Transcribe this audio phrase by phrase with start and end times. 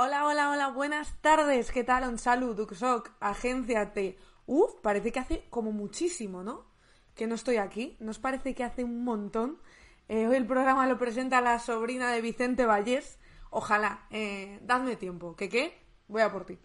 [0.00, 1.72] Hola, hola, hola, buenas tardes.
[1.72, 2.08] ¿Qué tal?
[2.08, 4.16] Un saludo, Duxoc, agénciate.
[4.46, 6.70] Uf, parece que hace como muchísimo, ¿no?
[7.16, 7.96] Que no estoy aquí.
[7.98, 9.60] ¿Nos parece que hace un montón?
[10.08, 13.18] Eh, hoy el programa lo presenta la sobrina de Vicente Vallés.
[13.50, 15.34] Ojalá, eh, dadme tiempo.
[15.34, 15.76] ¿Qué qué?
[16.06, 16.60] Voy a por ti.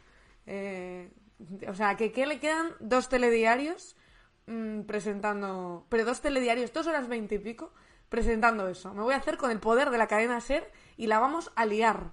[0.46, 1.12] Eh,
[1.68, 3.96] o sea, que qué le quedan dos telediarios
[4.46, 5.88] mm, presentando.
[5.90, 7.74] Pero dos telediarios, dos horas veinte y pico,
[8.10, 8.94] presentando eso.
[8.94, 11.66] Me voy a hacer con el poder de la cadena Ser y la vamos a
[11.66, 12.12] liar.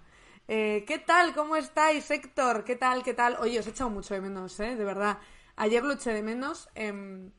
[0.52, 1.32] Eh, ¿Qué tal?
[1.32, 2.64] ¿Cómo estáis, Héctor?
[2.64, 3.04] ¿Qué tal?
[3.04, 3.36] ¿Qué tal?
[3.40, 4.74] Oye, os he echado mucho de menos, ¿eh?
[4.74, 5.18] De verdad.
[5.54, 6.68] Ayer lo eché de menos.
[6.74, 7.30] em,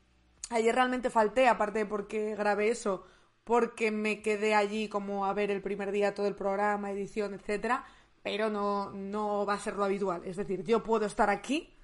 [0.50, 3.04] ayer realmente falté, aparte porque grabé eso,
[3.44, 7.84] porque me quedé allí como a ver el primer día todo el programa, edición, etcétera.
[8.24, 10.22] Pero no, no va a ser lo habitual.
[10.26, 11.76] Es decir, yo puedo estar aquí,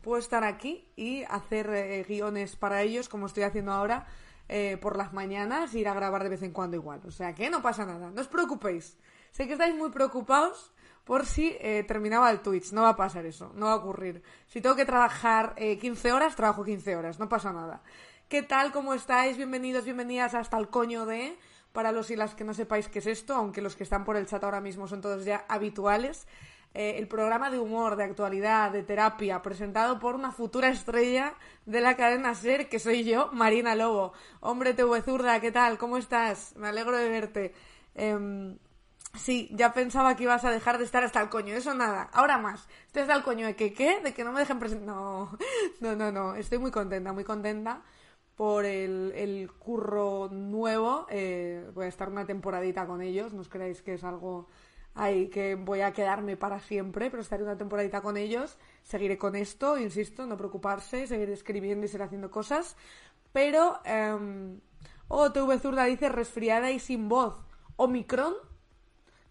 [0.00, 4.06] puedo estar aquí y hacer eh, guiones para ellos, como estoy haciendo ahora,
[4.48, 7.00] eh, por las mañanas, ir a grabar de vez en cuando igual.
[7.06, 8.96] O sea que no pasa nada, no os preocupéis.
[9.32, 10.72] Sé que estáis muy preocupados
[11.04, 12.72] por si eh, terminaba el Twitch.
[12.72, 14.22] No va a pasar eso, no va a ocurrir.
[14.46, 17.82] Si tengo que trabajar eh, 15 horas, trabajo 15 horas, no pasa nada.
[18.28, 18.72] ¿Qué tal?
[18.72, 19.38] ¿Cómo estáis?
[19.38, 21.36] Bienvenidos, bienvenidas hasta el coño de...
[21.72, 24.16] Para los y las que no sepáis qué es esto, aunque los que están por
[24.16, 26.26] el chat ahora mismo son todos ya habituales,
[26.74, 31.32] eh, el programa de humor, de actualidad, de terapia, presentado por una futura estrella
[31.64, 34.12] de la cadena SER, que soy yo, Marina Lobo.
[34.40, 35.78] Hombre, TV Zurda, ¿qué tal?
[35.78, 36.54] ¿Cómo estás?
[36.56, 37.54] Me alegro de verte.
[37.94, 38.58] Em,
[39.14, 41.54] Sí, ya pensaba que ibas a dejar de estar hasta el coño.
[41.54, 42.08] Eso nada.
[42.12, 42.66] Ahora más.
[42.86, 44.86] Estoy hasta el coño de que qué, de que no me dejen presentar.
[44.86, 45.38] No,
[45.80, 46.34] no, no, no.
[46.34, 47.82] Estoy muy contenta, muy contenta
[48.36, 51.06] por el, el curro nuevo.
[51.10, 53.32] Eh, voy a estar una temporadita con ellos.
[53.32, 54.48] No os creáis que es algo
[54.94, 58.58] ahí que voy a quedarme para siempre, pero estaré una temporadita con ellos.
[58.82, 61.06] Seguiré con esto, insisto, no preocuparse.
[61.06, 62.76] Seguiré escribiendo y seguiré haciendo cosas.
[63.32, 64.58] Pero, eh...
[65.08, 67.44] oh, TV Zurda dice resfriada y sin voz.
[67.76, 68.34] Omicron.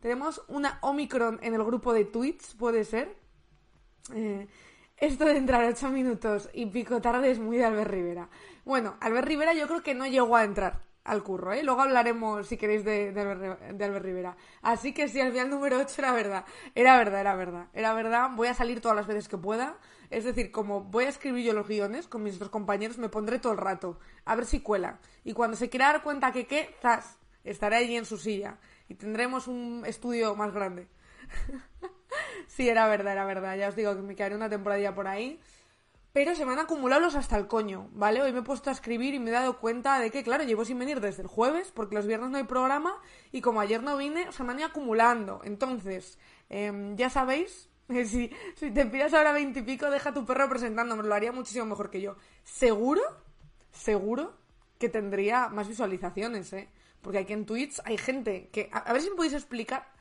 [0.02, 3.16] Tenemos una Omicron en el grupo de tweets, puede ser.
[4.13, 4.47] Eh,
[4.97, 8.29] esto de entrar ocho minutos y pico tarde es muy de Albert Rivera.
[8.66, 11.62] Bueno, Albert Rivera yo creo que no llegó a entrar al curro, ¿eh?
[11.62, 14.35] Luego hablaremos, si queréis, de, Albert Rivera.
[14.63, 16.45] Así que sí, al final número 8 era verdad.
[16.73, 17.68] Era verdad, era verdad.
[17.73, 18.31] Era verdad.
[18.35, 19.78] Voy a salir todas las veces que pueda.
[20.09, 23.38] Es decir, como voy a escribir yo los guiones con mis otros compañeros, me pondré
[23.38, 24.00] todo el rato.
[24.25, 25.00] A ver si cuela.
[25.23, 28.57] Y cuando se quiera dar cuenta que qué, zas, estaré allí en su silla
[28.91, 30.88] y tendremos un estudio más grande.
[32.47, 33.56] sí, era verdad, era verdad.
[33.56, 35.40] Ya os digo que me quedaré una temporadilla por ahí.
[36.12, 38.22] Pero se me han acumulado los hasta el coño, ¿vale?
[38.22, 40.66] Hoy me he puesto a escribir y me he dado cuenta de que, claro, llevo
[40.66, 42.94] sin venir desde el jueves, porque los viernes no hay programa,
[43.31, 45.40] y como ayer no vine, se me han ido acumulando.
[45.46, 46.19] Entonces,
[46.50, 51.31] eh, ya sabéis, si, si te pidas ahora veintipico, deja tu perro presentándome, lo haría
[51.31, 52.18] muchísimo mejor que yo.
[52.44, 53.01] Seguro,
[53.72, 54.34] seguro
[54.78, 56.68] que tendría más visualizaciones, ¿eh?
[57.01, 58.69] Porque aquí en Twitch hay gente que.
[58.72, 59.91] A, ver si me podéis explicar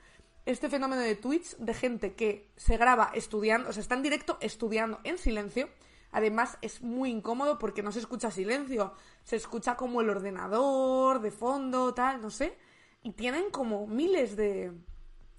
[0.47, 4.39] este fenómeno de Twitch de gente que se graba estudiando, o sea, está en directo
[4.41, 5.69] estudiando en silencio.
[6.13, 8.93] Además, es muy incómodo porque no se escucha silencio.
[9.23, 12.59] Se escucha como el ordenador, de fondo, tal, no sé.
[13.03, 14.73] Y tienen como miles de,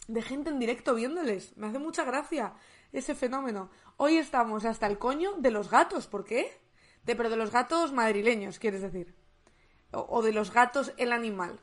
[0.08, 1.58] de gente en directo viéndoles.
[1.58, 2.54] Me hace mucha gracia
[2.94, 3.70] ese fenómeno.
[3.98, 6.08] Hoy estamos hasta el coño de los gatos.
[6.08, 6.58] ¿Por qué?
[7.04, 9.21] De, pero de los gatos madrileños, quieres decir
[9.92, 11.60] o de los gatos el animal.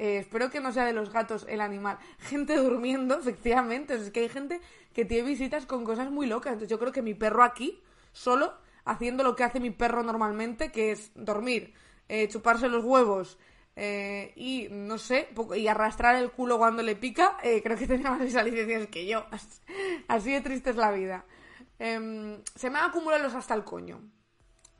[0.00, 1.98] Eh, espero que no sea de los gatos el animal.
[2.18, 3.94] Gente durmiendo, efectivamente.
[3.94, 4.62] es que hay gente
[4.94, 6.54] que tiene visitas con cosas muy locas.
[6.54, 8.54] Entonces yo creo que mi perro aquí, solo,
[8.86, 11.74] haciendo lo que hace mi perro normalmente, que es dormir,
[12.08, 13.38] eh, chuparse los huevos
[13.76, 18.22] eh, y, no sé, y arrastrar el culo cuando le pica, creo que tenía más
[18.22, 19.26] visualizaciones que yo.
[20.08, 21.26] Así de triste es la vida.
[21.78, 24.00] Em, se me han acumulado los hasta el coño.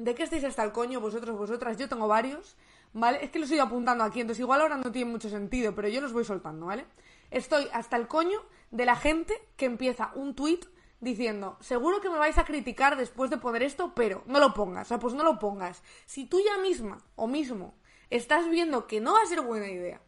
[0.00, 1.76] ¿De qué estáis hasta el coño vosotros, vosotras?
[1.76, 2.56] Yo tengo varios,
[2.94, 3.22] ¿vale?
[3.22, 5.88] Es que los he ido apuntando aquí, entonces igual ahora no tiene mucho sentido, pero
[5.88, 6.86] yo los voy soltando, ¿vale?
[7.30, 8.40] Estoy hasta el coño
[8.70, 10.60] de la gente que empieza un tweet
[11.00, 14.86] diciendo, seguro que me vais a criticar después de poner esto, pero no lo pongas,
[14.86, 15.82] o sea, pues no lo pongas.
[16.06, 17.74] Si tú ya misma o mismo
[18.08, 20.00] estás viendo que no va a ser buena idea,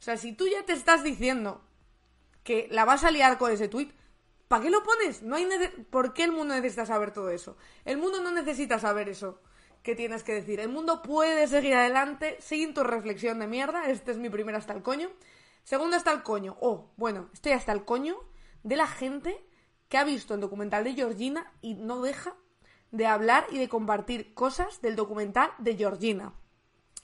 [0.00, 1.62] o sea, si tú ya te estás diciendo
[2.42, 3.92] que la vas a liar con ese tweet,
[4.50, 5.22] ¿Para qué lo pones?
[5.22, 5.46] No hay
[5.90, 7.56] ¿Por qué el mundo necesita saber todo eso?
[7.84, 9.40] El mundo no necesita saber eso
[9.84, 10.58] que tienes que decir.
[10.58, 13.88] El mundo puede seguir adelante sin tu reflexión de mierda.
[13.88, 15.08] Este es mi primer hasta el coño.
[15.62, 16.56] Segundo hasta el coño.
[16.60, 18.16] Oh, bueno, estoy hasta el coño
[18.64, 19.40] de la gente
[19.88, 22.34] que ha visto el documental de Georgina y no deja
[22.90, 26.32] de hablar y de compartir cosas del documental de Georgina.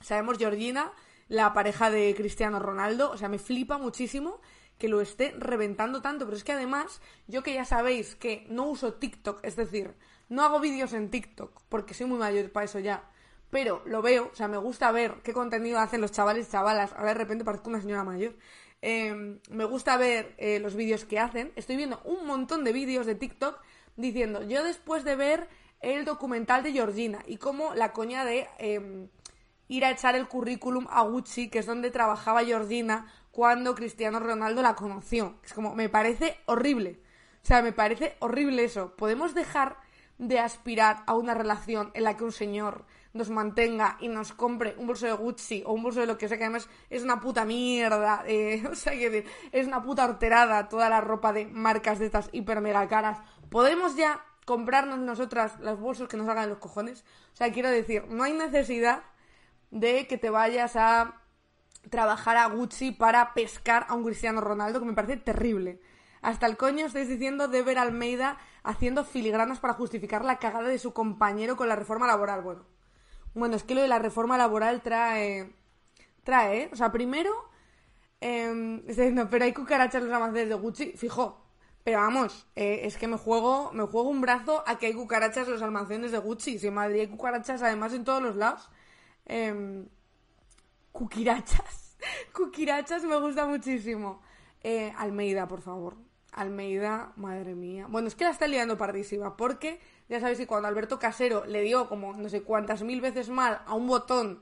[0.01, 0.91] Sabemos Georgina,
[1.29, 4.41] la pareja de Cristiano Ronaldo, o sea, me flipa muchísimo
[4.77, 8.65] que lo esté reventando tanto, pero es que además, yo que ya sabéis que no
[8.65, 9.95] uso TikTok, es decir,
[10.29, 13.09] no hago vídeos en TikTok, porque soy muy mayor para eso ya,
[13.49, 16.93] pero lo veo, o sea, me gusta ver qué contenido hacen los chavales y chavalas,
[16.93, 18.35] ahora de repente parezco una señora mayor,
[18.81, 21.51] Em, me gusta ver eh, los vídeos que hacen.
[21.55, 23.59] Estoy viendo un montón de vídeos de TikTok
[23.95, 25.47] diciendo, yo después de ver
[25.81, 29.09] el documental de Georgina y cómo la coña de em,
[29.67, 34.63] ir a echar el currículum a Gucci, que es donde trabajaba Georgina cuando Cristiano Ronaldo
[34.63, 35.35] la conoció.
[35.43, 36.99] Es como, me parece horrible.
[37.43, 38.95] O sea, me parece horrible eso.
[38.95, 39.77] Podemos dejar
[40.17, 44.73] de aspirar a una relación en la que un señor nos mantenga y nos compre
[44.79, 47.19] un bolso de Gucci o un bolso de lo que sea, que además es una
[47.19, 51.99] puta mierda, eh, o sea, que es una puta horterada toda la ropa de marcas
[51.99, 53.19] de estas hiper mega caras.
[53.51, 57.05] ¿Podemos ya comprarnos nosotras los bolsos que nos hagan los cojones?
[57.33, 59.03] O sea, quiero decir, no hay necesidad
[59.69, 61.21] de que te vayas a
[61.89, 65.79] trabajar a Gucci para pescar a un Cristiano Ronaldo, que me parece terrible.
[66.21, 70.79] Hasta el coño estáis diciendo de ver Almeida haciendo filigranas para justificar la cagada de
[70.79, 72.41] su compañero con la reforma laboral.
[72.41, 72.65] Bueno,
[73.33, 75.53] bueno, es que lo de la reforma laboral trae.
[76.23, 76.69] Trae, ¿eh?
[76.73, 77.31] O sea, primero.
[78.19, 80.93] Eh, diciendo, pero hay cucarachas en los almacenes de Gucci.
[80.97, 81.43] Fijo.
[81.83, 85.47] Pero vamos, eh, es que me juego, me juego un brazo a que hay cucarachas
[85.47, 86.59] en los almacenes de Gucci.
[86.59, 88.69] Si en Madrid hay cucarachas además en todos los lados.
[89.25, 89.85] Eh,
[90.97, 91.95] cuquirachas.
[92.33, 94.19] cuquirachas me gusta muchísimo.
[94.63, 95.95] Eh, Almeida, por favor.
[96.31, 97.85] Almeida, madre mía.
[97.87, 99.79] Bueno, es que la está liando pardísima, porque
[100.09, 103.61] ya sabéis que cuando Alberto Casero le dio como no sé cuántas mil veces mal
[103.67, 104.41] a un botón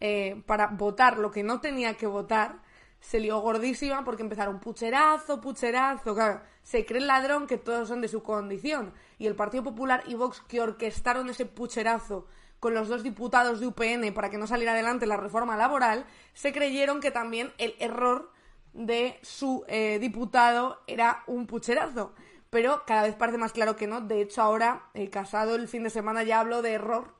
[0.00, 2.62] eh, para votar lo que no tenía que votar,
[3.00, 6.14] se lió gordísima porque empezaron pucherazo, pucherazo.
[6.14, 8.94] Claro, se cree el ladrón que todos son de su condición.
[9.18, 12.26] Y el Partido Popular y Vox que orquestaron ese pucherazo
[12.62, 16.52] con los dos diputados de UPN para que no saliera adelante la reforma laboral, se
[16.52, 18.30] creyeron que también el error
[18.72, 22.14] de su eh, diputado era un pucherazo.
[22.50, 24.00] Pero cada vez parece más claro que no.
[24.00, 27.16] De hecho, ahora, el Casado el fin de semana ya habló de error.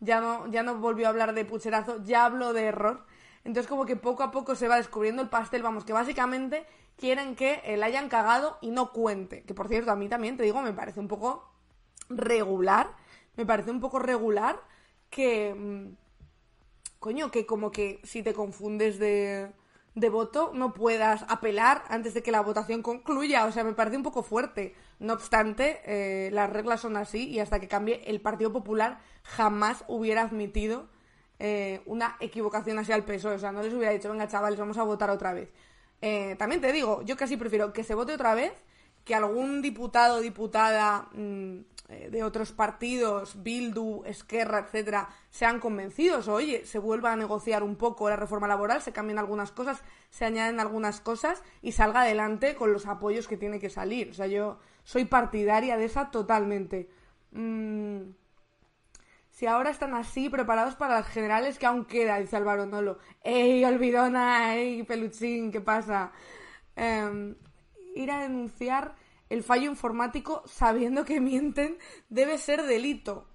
[0.00, 3.04] Ya no, ya no volvió a hablar de pucherazo, ya habló de error.
[3.44, 5.62] Entonces, como que poco a poco se va descubriendo el pastel.
[5.62, 6.64] Vamos, que básicamente
[6.96, 9.42] quieren que el hayan cagado y no cuente.
[9.42, 11.52] Que por cierto, a mí también, te digo, me parece un poco
[12.08, 12.96] regular.
[13.36, 14.58] Me parece un poco regular
[15.16, 15.54] que.
[15.54, 15.96] Mm,
[17.00, 19.48] coño, que como que si te confundes de
[19.96, 23.46] de voto no puedas apelar antes de que la votación concluya.
[23.46, 24.74] O sea, me parece un poco fuerte.
[25.00, 29.84] No obstante, eh, las reglas son así y hasta que cambie el Partido Popular jamás
[29.88, 30.86] hubiera admitido
[31.38, 33.36] eh, una equivocación hacia el PSOE.
[33.36, 35.48] O sea, no les hubiera dicho, venga chavales, vamos a votar otra vez.
[36.02, 38.52] Eh, también te digo, yo casi prefiero que se vote otra vez
[39.06, 46.66] que algún diputado o diputada mm, de otros partidos, Bildu, Esquerra, etcétera, sean convencidos, oye,
[46.66, 50.58] se vuelva a negociar un poco la reforma laboral, se cambien algunas cosas, se añaden
[50.58, 54.10] algunas cosas y salga adelante con los apoyos que tiene que salir.
[54.10, 56.88] O sea, yo soy partidaria de esa totalmente.
[57.30, 58.00] Mm,
[59.30, 62.98] si ahora están así, preparados para las generales que aún queda, dice Álvaro Nolo.
[63.22, 64.56] ¡Ey, olvidona!
[64.56, 65.52] ¡Ey, peluchín!
[65.52, 66.10] ¿Qué pasa?
[66.74, 67.36] Em,
[67.94, 68.94] ir a denunciar
[69.28, 71.78] el fallo informático sabiendo que mienten
[72.08, 73.26] debe ser delito.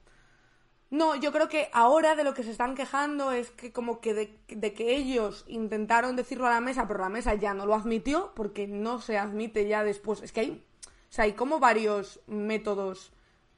[0.90, 4.14] No, yo creo que ahora de lo que se están quejando es que como que
[4.14, 8.34] de, que ellos intentaron decirlo a la mesa, pero la mesa ya no lo admitió
[8.36, 10.22] porque no se admite ya después.
[10.22, 13.14] Es que hay, o sea, hay como varios métodos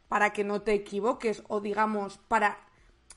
[0.09, 2.59] para que no te equivoques o digamos para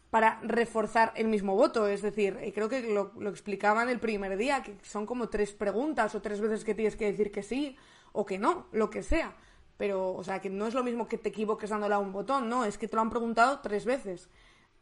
[0.08, 1.86] para reforzar el mismo voto.
[1.86, 5.52] Es decir, eh, creo que lo, lo explicaban el primer día, que son como tres
[5.52, 7.76] preguntas o tres veces que tienes que decir que sí
[8.16, 9.37] o que no, lo que sea.
[9.76, 12.49] Pero, o sea, que no es lo mismo que te equivoques dándole a un botón,
[12.49, 14.30] no, es que te lo han preguntado tres veces.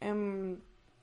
[0.00, 0.60] Em,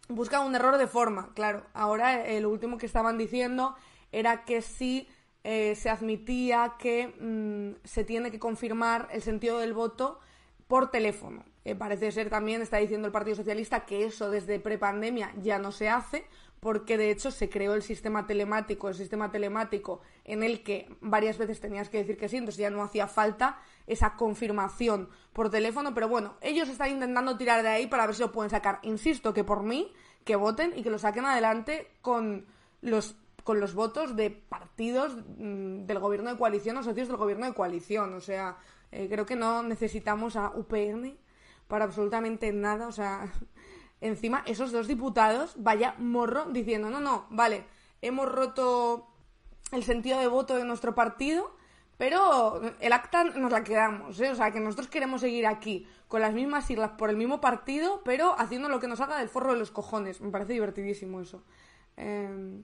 [0.07, 1.65] busca un error de forma, claro.
[1.73, 3.75] Ahora eh, lo último que estaban diciendo
[4.11, 5.09] era que sí
[5.43, 10.19] eh, se admitía que mm, se tiene que confirmar el sentido del voto
[10.67, 11.43] por teléfono.
[11.65, 15.71] Eh, parece ser también, está diciendo el Partido Socialista, que eso desde prepandemia ya no
[15.71, 16.25] se hace,
[16.61, 21.39] porque de hecho se creó el sistema telemático, el sistema telemático en el que varias
[21.39, 25.95] veces tenías que decir que sí, entonces ya no hacía falta esa confirmación por teléfono,
[25.95, 28.77] pero bueno, ellos están intentando tirar de ahí para ver si lo pueden sacar.
[28.83, 29.91] Insisto que por mí,
[30.23, 32.45] que voten y que lo saquen adelante con
[32.81, 37.47] los con los votos de partidos mm, del gobierno de coalición o socios del gobierno
[37.47, 38.13] de coalición.
[38.13, 38.57] O sea,
[38.91, 41.17] eh, creo que no necesitamos a UPN
[41.67, 42.87] para absolutamente nada.
[42.87, 43.33] O sea,
[44.01, 47.65] encima esos dos diputados, vaya morro, diciendo, no, no, vale,
[48.01, 49.07] hemos roto
[49.71, 51.55] el sentido de voto de nuestro partido,
[51.97, 54.31] pero el acta nos la quedamos, ¿eh?
[54.31, 58.01] O sea, que nosotros queremos seguir aquí con las mismas siglas por el mismo partido,
[58.03, 60.19] pero haciendo lo que nos haga del forro de los cojones.
[60.19, 61.43] Me parece divertidísimo eso.
[61.97, 62.63] Em,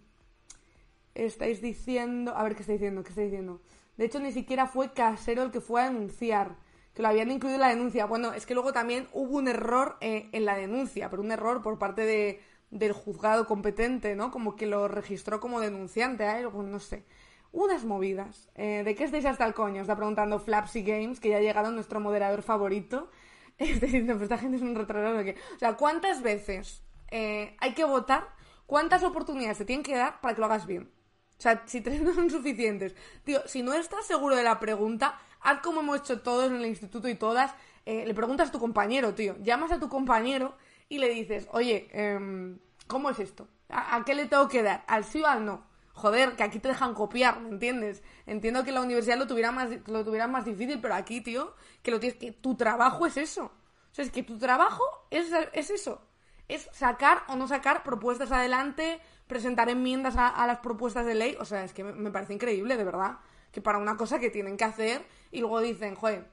[1.14, 2.36] estáis diciendo...
[2.36, 3.04] A ver, ¿qué estáis diciendo?
[3.04, 3.62] ¿Qué estáis diciendo?
[3.96, 6.56] De hecho, ni siquiera fue Casero el que fue a denunciar
[6.98, 8.08] que lo habían incluido en la denuncia.
[8.08, 11.62] Bueno, es que luego también hubo un error eh, en la denuncia, pero un error
[11.62, 14.32] por parte de, del juzgado competente, ¿no?
[14.32, 17.06] Como que lo registró como denunciante él, no sé.
[17.52, 18.50] unas movidas.
[18.56, 19.80] Eh, ¿De qué estáis hasta el coño?
[19.80, 23.12] Está preguntando Flapsy Games, que ya ha llegado nuestro moderador favorito.
[23.60, 25.36] Está diciendo, pues esta gente es un retrasado qué.
[25.56, 28.28] O sea, ¿cuántas veces eh, hay que votar?
[28.66, 30.90] ¿Cuántas oportunidades te tienen que dar para que lo hagas bien?
[31.38, 32.96] O sea, si tres no son suficientes.
[33.24, 36.66] Tío, si no estás seguro de la pregunta, haz como hemos hecho todos en el
[36.66, 37.54] instituto y todas.
[37.86, 39.38] Eh, le preguntas a tu compañero, tío.
[39.42, 40.58] Llamas a tu compañero
[40.90, 43.48] y le dices, oye, em, ¿cómo es esto?
[43.70, 44.84] ¿A, qué le tengo que dar?
[44.88, 45.66] ¿Al sí o al no?
[45.94, 48.04] Joder, que aquí te dejan copiar, ¿me entiendes?
[48.26, 51.92] Entiendo que la universidad lo tuviera más, lo tuviera más difícil, pero aquí, tío, que
[51.92, 52.34] lo tienes que.
[52.34, 53.46] Tu trabajo es eso.
[53.46, 56.02] O sea, es que tu trabajo es, es eso.
[56.50, 61.38] Es sacar o no sacar propuestas adelante, presentar enmiendas a, las propuestas de ley.
[61.40, 63.18] O sea, es que me, parece increíble, de verdad.
[63.52, 66.26] Que para una cosa que tienen que hacer y luego dicen, joder,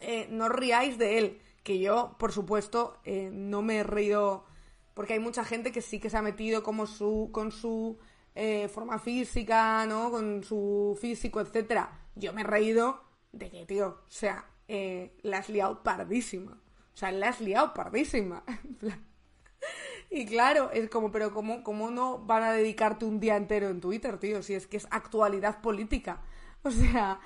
[0.00, 1.40] eh, no riáis de él.
[1.62, 4.44] Que yo, por supuesto, eh, no me he reído
[4.94, 7.98] porque hay mucha gente que sí que se ha metido como su, con su
[8.34, 10.10] eh, forma física, ¿no?
[10.10, 12.06] Con su físico, etcétera.
[12.14, 14.46] Yo me he reído de que, tío, o sea,
[15.22, 16.52] la has liado pardísima.
[16.94, 18.42] O sea, la has liado pardísima.
[20.10, 23.80] y claro, es como, pero ¿cómo, ¿cómo no van a dedicarte un día entero en
[23.80, 24.42] Twitter, tío?
[24.42, 26.22] Si es que es actualidad política.
[26.64, 27.20] O sea,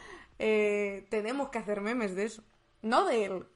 [0.45, 2.43] eh, tenemos que hacer memes de eso.
[2.83, 3.47] No de él,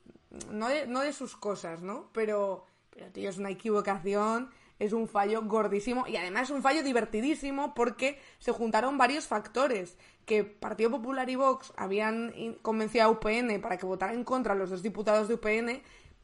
[0.50, 2.10] no de, sus cosas, ¿no?
[2.12, 6.84] Pero pero, tío, es una equivocación, es un fallo gordísimo y además es un fallo
[6.84, 9.98] divertidísimo porque se juntaron varios factores.
[10.26, 14.70] Que Partido Popular y Vox habían convencido a UPN para que votara en contra los
[14.70, 15.82] dos diputados de UPN,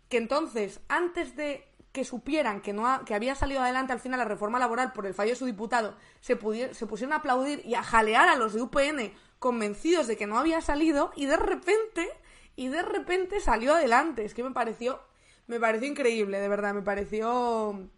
[0.08, 4.24] que entonces, antes de que supieran que, no que había salido adelante al final la
[4.24, 6.38] reforma laboral por el fallo de su diputado, se,
[6.72, 9.12] se pusieron a aplaudir y a jalear a los de UPN
[9.42, 12.08] convencidos de que no había salido y de repente,
[12.56, 14.24] y de repente salió adelante.
[14.24, 14.98] Es que me pareció
[15.46, 17.88] me pareció increíble, de verdad, me pareció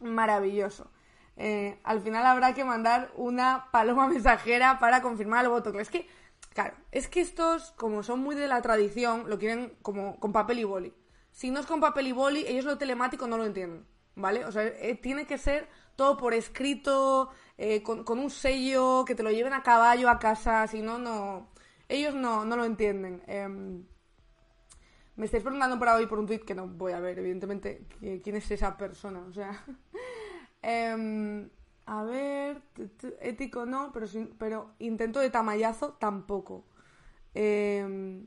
[0.00, 0.90] maravilloso.
[1.36, 5.78] Eh, al final habrá que mandar una paloma mensajera para confirmar el voto.
[5.78, 6.08] Es que,
[6.52, 10.58] claro, es que estos, como son muy de la tradición, lo quieren como con papel
[10.58, 10.94] y boli.
[11.30, 14.44] Si no es con papel y boli, ellos lo telemático no lo entienden, ¿vale?
[14.44, 17.30] O sea, eh, tiene que ser todo por escrito,
[17.62, 21.50] eh, con, un sello, que te lo lleven a caballo a casa, si no, no.
[21.90, 23.22] Ellos no, no lo entienden.
[23.26, 23.84] Em,
[25.16, 28.36] me estáis preguntando por ahí por un tweet que no voy a ver, evidentemente, quién
[28.36, 29.20] es esa persona.
[29.28, 29.62] O sea,
[30.62, 31.50] em,
[31.84, 32.62] a ver,
[33.20, 34.06] ético no, pero,
[34.38, 36.64] pero intento de tamallazo tampoco.
[37.34, 38.26] Em,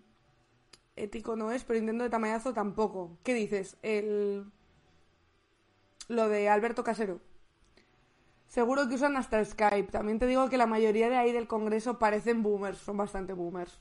[0.96, 3.18] ético no es, pero intento de tamallazo tampoco.
[3.24, 3.78] ¿Qué dices?
[3.82, 4.46] El...
[6.08, 7.33] Lo de Alberto Casero.
[8.54, 9.92] Seguro que usan hasta Skype.
[9.92, 13.80] También te digo que la mayoría de ahí del Congreso parecen boomers, son bastante boomers.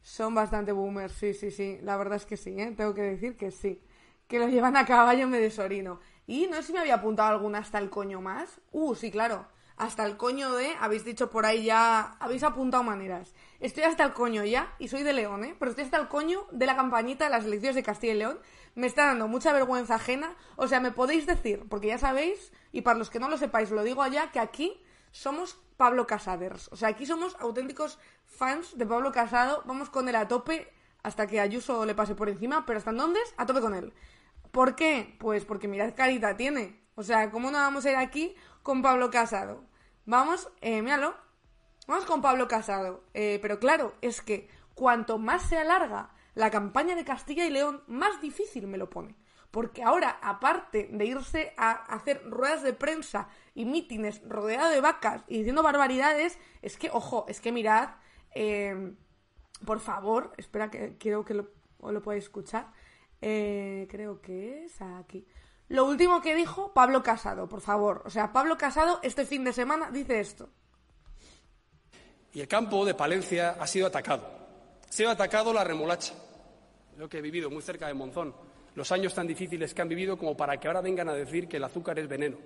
[0.00, 1.78] Son bastante boomers, sí, sí, sí.
[1.82, 2.72] La verdad es que sí, ¿eh?
[2.74, 3.82] Tengo que decir que sí.
[4.26, 6.00] Que lo llevan a caballo me desorino.
[6.26, 8.62] Y no sé si me había apuntado alguna hasta el coño más.
[8.72, 9.46] Uh, sí, claro.
[9.76, 13.34] Hasta el coño de, habéis dicho por ahí ya, habéis apuntado maneras.
[13.60, 15.54] Estoy hasta el coño ya, y soy de León, ¿eh?
[15.58, 18.38] Pero estoy hasta el coño de la campañita de las elecciones de Castilla y León.
[18.74, 20.36] Me está dando mucha vergüenza ajena.
[20.56, 23.70] O sea, me podéis decir, porque ya sabéis, y para los que no lo sepáis,
[23.70, 24.80] lo digo allá, que aquí
[25.12, 26.68] somos Pablo Casaders.
[26.72, 29.62] O sea, aquí somos auténticos fans de Pablo Casado.
[29.66, 33.34] Vamos con él a tope hasta que Ayuso le pase por encima, pero ¿hasta entonces?
[33.36, 33.92] A tope con él.
[34.50, 35.16] ¿Por qué?
[35.18, 36.80] Pues porque mirad carita tiene.
[36.94, 39.64] O sea, ¿cómo no vamos a ir aquí con Pablo Casado?
[40.06, 41.14] Vamos, eh, míralo.
[41.86, 43.04] Vamos con Pablo Casado.
[43.14, 47.82] Eh, pero claro, es que cuanto más se alarga la campaña de Castilla y León,
[47.86, 49.14] más difícil me lo pone.
[49.50, 55.22] Porque ahora, aparte de irse a hacer ruedas de prensa y mítines rodeado de vacas
[55.28, 57.90] y diciendo barbaridades, es que, ojo, es que mirad,
[58.34, 58.94] eh,
[59.64, 61.50] por favor, espera que creo que lo,
[61.80, 62.72] lo podéis escuchar.
[63.20, 65.24] Eh, creo que es aquí.
[65.68, 68.02] Lo último que dijo Pablo Casado, por favor.
[68.04, 70.50] O sea, Pablo Casado este fin de semana dice esto.
[72.32, 74.28] Y el campo de Palencia ha sido atacado.
[74.88, 76.12] Ha sido atacado la remolacha.
[76.96, 78.34] Lo que he vivido muy cerca de Monzón
[78.74, 81.58] los años tan difíciles que han vivido como para que ahora vengan a decir que
[81.58, 82.38] el azúcar es veneno.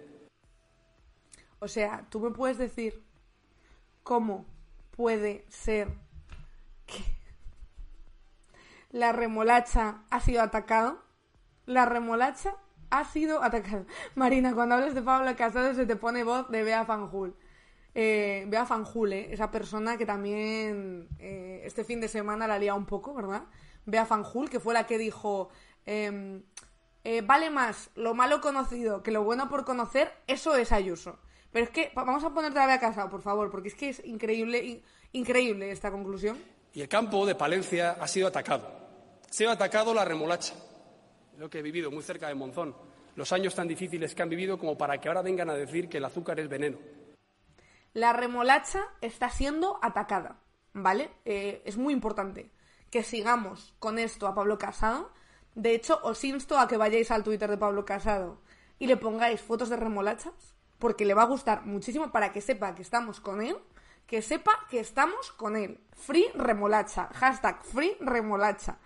[1.59, 3.03] O sea, tú me puedes decir
[4.03, 4.47] cómo
[4.91, 5.89] puede ser
[6.87, 7.03] que
[8.91, 11.03] la remolacha ha sido atacado.
[11.67, 12.55] La remolacha
[12.91, 13.85] ha sido atacada.
[14.15, 17.35] Marina, cuando hablas de Pablo Casado se te pone voz de Bea Fanjul.
[17.95, 22.75] Eh, Bea Fanjul, eh, esa persona que también eh, este fin de semana la lía
[22.75, 23.45] un poco, ¿verdad?
[23.91, 25.51] Bea Fanjul, que fue la que dijo
[25.91, 26.43] Em,
[27.03, 31.19] eh, vale más lo malo conocido que lo bueno por conocer, eso es Ayuso.
[31.51, 33.89] Pero es que vamos a ponerte la vez a casa, por favor, porque es que
[33.89, 36.37] es increíble, increíble esta conclusión.
[36.75, 38.71] Y el campo de Palencia ha sido atacado.
[39.31, 40.53] Ha sido atacado la remolacha.
[41.39, 42.77] Lo que he vivido muy cerca de Monzón.
[43.17, 45.97] Los años tan difíciles que han vivido como para que ahora vengan a decir que
[45.97, 46.77] el azúcar es veneno.
[47.95, 50.43] La remolacha está siendo atacada,
[50.75, 51.09] ¿vale?
[51.25, 52.51] Eh, es muy importante
[52.91, 55.11] que sigamos con esto a Pablo Casado.
[55.55, 58.41] De hecho, os insto a que vayáis al Twitter de Pablo Casado
[58.79, 62.75] y le pongáis fotos de remolachas, porque le va a gustar muchísimo para que sepa
[62.75, 63.57] que estamos con él,
[64.07, 65.81] que sepa que estamos con él.
[65.93, 68.79] Free remolacha, hashtag free remolacha.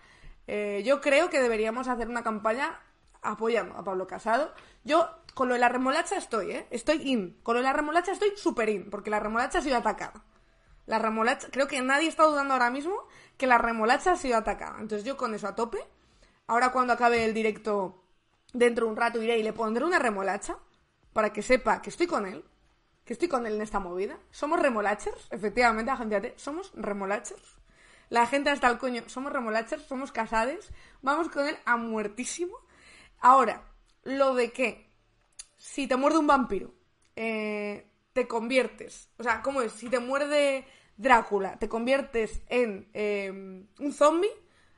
[0.47, 2.81] Eh, yo creo que deberíamos hacer una campaña
[3.21, 4.53] apoyando a Pablo Casado.
[4.83, 6.67] Yo con lo de la remolacha estoy, ¿eh?
[6.71, 7.39] Estoy in.
[7.43, 10.25] Con lo de la remolacha estoy super in, porque la remolacha ha sido atacada.
[10.93, 13.09] La remolacha, creo que nadie está dudando ahora mismo
[13.39, 14.77] que la remolacha ha sido atacada.
[14.79, 15.79] Entonces yo con eso a tope.
[16.47, 18.05] Ahora cuando acabe el directo,
[18.53, 20.59] dentro de un rato iré y le pondré una remolacha
[21.15, 22.45] para que sepa que estoy con él,
[23.07, 24.19] que estoy con él en esta movida.
[24.31, 27.57] Somos remolachers, efectivamente, agente somos remolachers.
[28.11, 30.69] La gente hasta el coño, somos remolachers, somos casades,
[31.01, 32.59] vamos con él a muertísimo.
[33.19, 33.63] Ahora,
[34.03, 34.91] lo de que
[35.57, 36.75] si te muerde un vampiro,
[37.17, 39.73] eh, te conviertes, o sea, ¿cómo es?
[39.73, 43.31] Si te muerde Drácula, te conviertes en eh,
[43.79, 44.31] un zombie,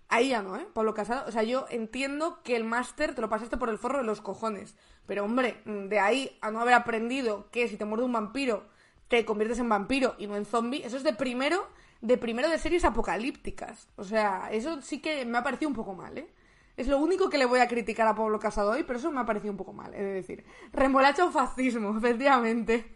[0.09, 0.67] ahí ya no, ¿eh?
[0.73, 3.99] Pablo Casado, o sea, yo entiendo que el máster te lo pasaste por el forro
[3.99, 8.05] de los cojones, pero hombre, de ahí a no haber aprendido que si te muerde
[8.05, 8.65] un vampiro,
[9.09, 11.67] te conviertes en vampiro y no en zombie, eso es de primero
[12.05, 13.89] de primero de series apocalípticas.
[13.97, 16.29] O sea, eso sí que me ha parecido un poco mal, ¿eh?
[16.77, 19.21] Es lo único que le voy a criticar a Pablo Casado hoy, pero eso me
[19.21, 20.45] ha parecido un poco mal, es decir.
[20.73, 22.95] Remolacha o fascismo, efectivamente.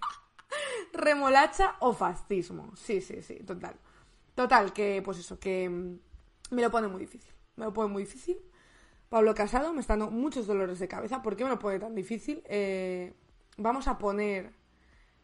[0.93, 2.73] Remolacha o fascismo.
[2.77, 3.75] Sí, sí, sí, total.
[4.35, 7.33] Total, que pues eso, que mm, me lo pone muy difícil.
[7.57, 8.39] Me lo pone muy difícil.
[9.09, 11.23] Pablo Casado me está dando muchos dolores de cabeza.
[11.23, 12.43] ¿Por qué me lo pone tan difícil?
[12.47, 13.15] Eh,
[13.57, 14.53] vamos a poner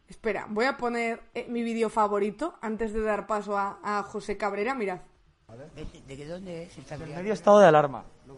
[0.07, 4.75] Espera, voy a poner eh, mi vídeo favorito antes de dar paso a, José Cabrera.
[4.75, 4.99] Mirad.
[5.75, 6.99] ¿De, qué dónde es?
[6.99, 8.05] medio estado de alarma.
[8.27, 8.35] ¿Lo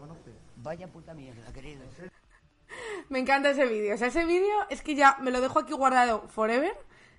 [0.56, 1.82] Vaya puta mierda, querido.
[3.08, 3.94] Me encanta ese vídeo.
[3.94, 6.76] O sea, ese vídeo es que ya me lo dejo aquí guardado forever.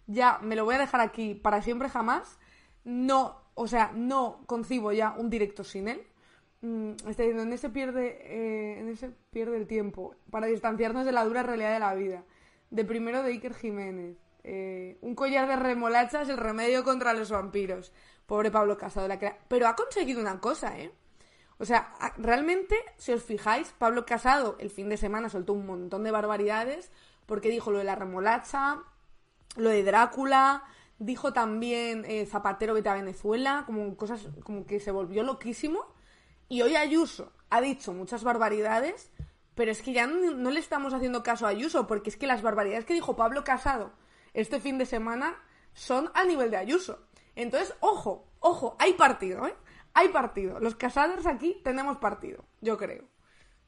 [0.08, 2.40] Ya me lo voy a dejar aquí para siempre jamás.
[2.84, 6.02] No, o sea, no concibo ya un directo sin él.
[6.62, 11.12] Mm, está diciendo, en ese pierde, eh, en ese pierde el tiempo para distanciarnos de
[11.12, 12.24] la dura realidad de la vida.
[12.70, 14.18] De primero de Iker Jiménez.
[14.44, 17.92] Eh, un collar de remolacha es el remedio contra los vampiros.
[18.26, 19.08] Pobre Pablo Casado.
[19.08, 19.20] La.
[19.48, 20.92] Pero ha conseguido una cosa, ¿eh?
[21.60, 26.04] O sea, realmente, si os fijáis, Pablo Casado el fin de semana soltó un montón
[26.04, 26.90] de barbaridades
[27.26, 28.80] porque dijo lo de la remolacha,
[29.58, 30.64] lo de Drácula,
[31.00, 35.86] dijo también eh, Zapatero vete a Venezuela, como cosas como que se volvió loquísimo.
[36.48, 39.12] Y hoy Ayuso ha dicho muchas barbaridades,
[39.54, 42.42] pero es que ya no le estamos haciendo caso a Ayuso, porque es que las
[42.42, 43.92] barbaridades que dijo Pablo Casado
[44.34, 45.38] este fin de semana
[45.74, 47.00] son a nivel de Ayuso.
[47.36, 49.56] Entonces, ojo, ojo, hay partido, ¿eh?
[50.00, 50.62] Hay partido.
[50.62, 53.04] Los casados aquí tenemos partido, yo creo.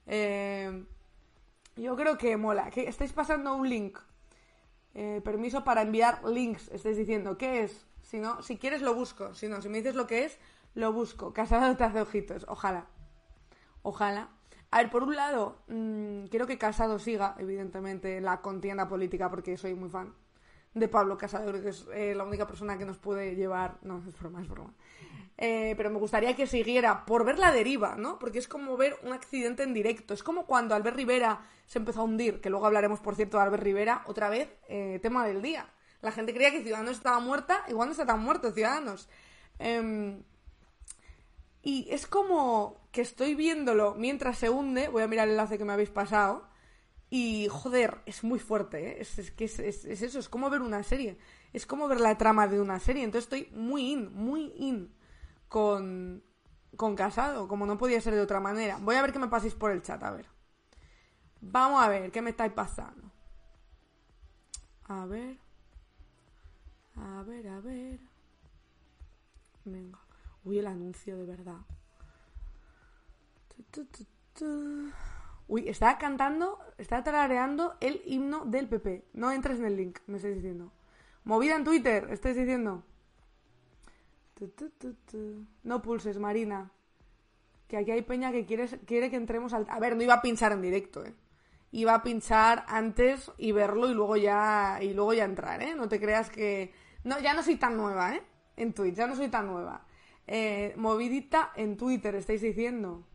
[0.08, 0.86] Eh,
[1.76, 2.70] yo creo que mola.
[2.70, 4.00] Que estáis pasando un link.
[4.94, 7.38] Eh, permiso para enviar links, estáis diciendo.
[7.38, 7.86] ¿Qué es?
[8.02, 9.36] Si no, si quieres lo busco.
[9.36, 10.40] Si no, si me dices lo que es,
[10.74, 11.34] lo busco.
[11.34, 12.46] Casado te hace ojitos.
[12.48, 12.88] Ojalá.
[13.82, 14.30] Ojalá.
[14.70, 19.58] A ver, por un lado, mm, quiero que Casado siga, evidentemente, la contienda política porque
[19.58, 20.14] soy muy fan
[20.74, 23.80] de Pablo Casado, que es eh, la única persona que nos puede llevar.
[23.82, 24.74] No, es broma, es broma.
[25.38, 28.20] Eh, pero me gustaría que siguiera por ver la deriva, ¿no?
[28.20, 30.14] Porque es como ver un accidente en directo.
[30.14, 33.44] Es como cuando Albert Rivera se empezó a hundir, que luego hablaremos, por cierto, de
[33.44, 35.68] Albert Rivera, otra vez, eh, tema del día.
[36.02, 39.08] La gente creía que Ciudadanos estaba muerta, igual no está tan muerto Ciudadanos.
[39.60, 40.24] Em,
[41.62, 44.90] y es como que estoy viéndolo mientras se hunde.
[44.90, 46.50] Voy a mirar el enlace que me habéis pasado.
[47.10, 48.98] Y joder, es muy fuerte, ¿eh?
[49.02, 51.18] Es, que es, eso, es como ver una serie.
[51.54, 53.04] Es como ver la trama de una serie.
[53.04, 54.94] Entonces estoy muy in, muy in
[55.52, 56.24] con,
[56.78, 58.78] con Casado, como no podía ser de otra manera.
[58.80, 60.26] Voy a ver qué me paséis por el chat, a ver.
[61.42, 63.12] Vamos a ver, ¿qué me estáis pasando?
[64.88, 65.38] A ver.
[66.96, 68.00] A ver, a ver.
[69.66, 70.00] Venga.
[70.46, 71.60] Uy, el anuncio de verdad.
[75.50, 79.06] Uy, está cantando, está tarareando el himno del PP.
[79.12, 80.72] No entres en el link, me estáis diciendo.
[81.26, 82.86] Movida en Twitter, estáis diciendo.
[85.64, 86.72] No pulses, Marina.
[87.68, 89.66] Que aquí hay peña que quiere, quiere que entremos al...
[89.70, 91.14] A ver, no iba a pinchar en directo, ¿eh?
[91.72, 95.74] Iba a pinchar antes y verlo y luego ya, y luego ya entrar, ¿eh?
[95.76, 96.74] No te creas que...
[97.04, 98.22] No, ya no soy tan nueva, ¿eh?
[98.58, 99.86] En Twitch, ya no soy tan nueva.
[100.28, 103.06] Eh, movidita en Twitter, estáis diciendo.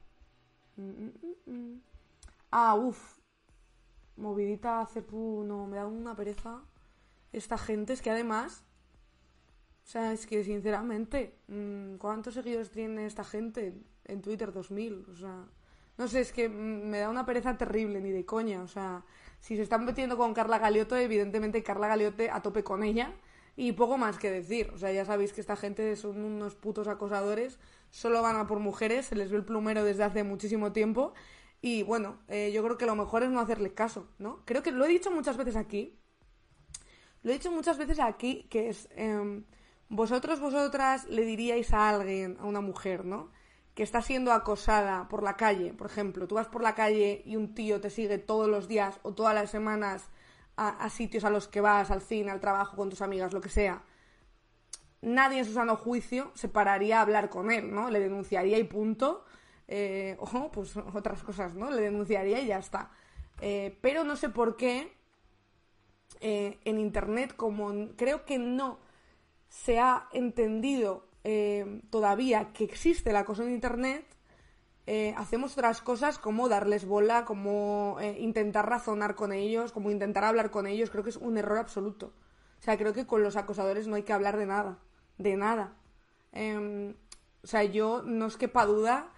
[0.77, 1.13] Mm, mm,
[1.47, 1.81] mm,
[2.51, 3.19] Ah, uff.
[4.17, 6.63] Movidita Cepu, no, me da una pereza.
[7.33, 8.66] Esta gente es que además.
[9.87, 13.73] O sea, es que sinceramente, mm, ¿cuántos seguidores tiene esta gente
[14.05, 14.53] en Twitter?
[14.53, 15.07] 2000.
[15.13, 15.45] O sea,
[15.97, 18.63] no sé, es que me da una pereza terrible, ni de coña.
[18.63, 19.05] O sea,
[19.39, 23.15] si se están metiendo con Carla Galioto, evidentemente Carla Galiote a tope con ella.
[23.55, 24.71] Y poco más que decir.
[24.75, 27.61] O sea, ya sabéis que esta gente son unos putos acosadores.
[27.91, 29.07] Solo van a por mujeres.
[29.07, 31.15] Se les ve el plumero desde hace muchísimo tiempo.
[31.63, 34.43] Y bueno, eh, yo creo que lo mejor es no hacerles caso, ¿no?
[34.47, 35.97] Creo que lo he dicho muchas veces aquí.
[37.23, 38.89] Lo he dicho muchas veces aquí, que es...
[38.97, 39.45] em,
[39.89, 43.31] vosotros, vosotras le diríais a alguien, a una mujer, ¿no?
[43.75, 46.27] Que está siendo acosada por la calle, por ejemplo.
[46.27, 49.35] Tú vas por la calle y un tío te sigue todos los días o todas
[49.35, 50.09] las semanas
[50.57, 53.51] a, sitios a los que vas, al cine, al trabajo, con tus amigas, lo que
[53.51, 53.83] sea.
[55.03, 57.91] Nadie en su sano juicio se pararía a hablar con él, ¿no?
[57.91, 59.25] Le denunciaría y punto.
[59.69, 61.71] Eh, o pues otras cosas, ¿no?
[61.71, 62.91] Le denunciaría y ya está.
[63.41, 64.97] Eh, pero no sé por qué
[66.21, 68.79] eh, en Internet, como creo que no
[69.49, 74.07] se ha entendido eh, todavía que existe el acoso en Internet,
[74.87, 80.23] eh, hacemos otras cosas como darles bola, como eh, intentar razonar con ellos, como intentar
[80.25, 80.91] hablar con ellos.
[80.91, 82.13] Creo que es un error absoluto.
[82.61, 84.79] O sea, creo que con los acosadores no hay que hablar de nada.
[85.19, 85.75] De nada.
[86.33, 86.95] Em,
[87.43, 89.13] o sea, yo no es quepa duda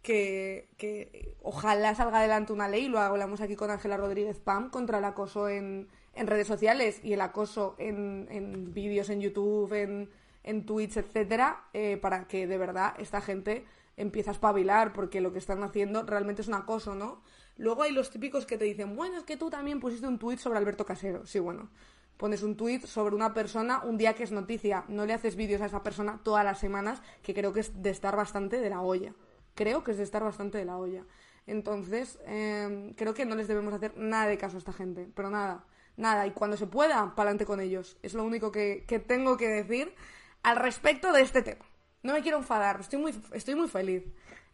[0.00, 4.98] que, que ojalá salga adelante una ley, lo hablamos aquí con Ángela Rodríguez Pam, contra
[4.98, 10.10] el acoso en, en redes sociales y el acoso en, en vídeos en YouTube, en,
[10.42, 13.64] en Twitch, etcétera, eh, para que de verdad esta gente
[13.96, 17.22] empiece a espabilar, porque lo que están haciendo realmente es un acoso, ¿no?
[17.56, 20.38] Luego hay los típicos que te dicen, bueno, es que tú también pusiste un tuit
[20.38, 21.26] sobre Alberto Casero.
[21.26, 21.68] Sí, bueno,
[22.16, 25.60] pones un tuit sobre una persona un día que es noticia, no le haces vídeos
[25.60, 28.80] a esa persona todas las semanas, que creo que es de estar bastante de la
[28.80, 29.14] olla.
[29.54, 31.04] Creo que es de estar bastante de la olla.
[31.46, 35.28] Entonces, eh, creo que no les debemos hacer nada de caso a esta gente, pero
[35.28, 36.26] nada, nada.
[36.26, 37.96] Y cuando se pueda, pa'lante con ellos.
[38.02, 39.94] Es lo único que, que tengo que decir
[40.42, 41.64] al respecto de este tema.
[42.02, 44.04] No me quiero enfadar, estoy muy, estoy muy feliz.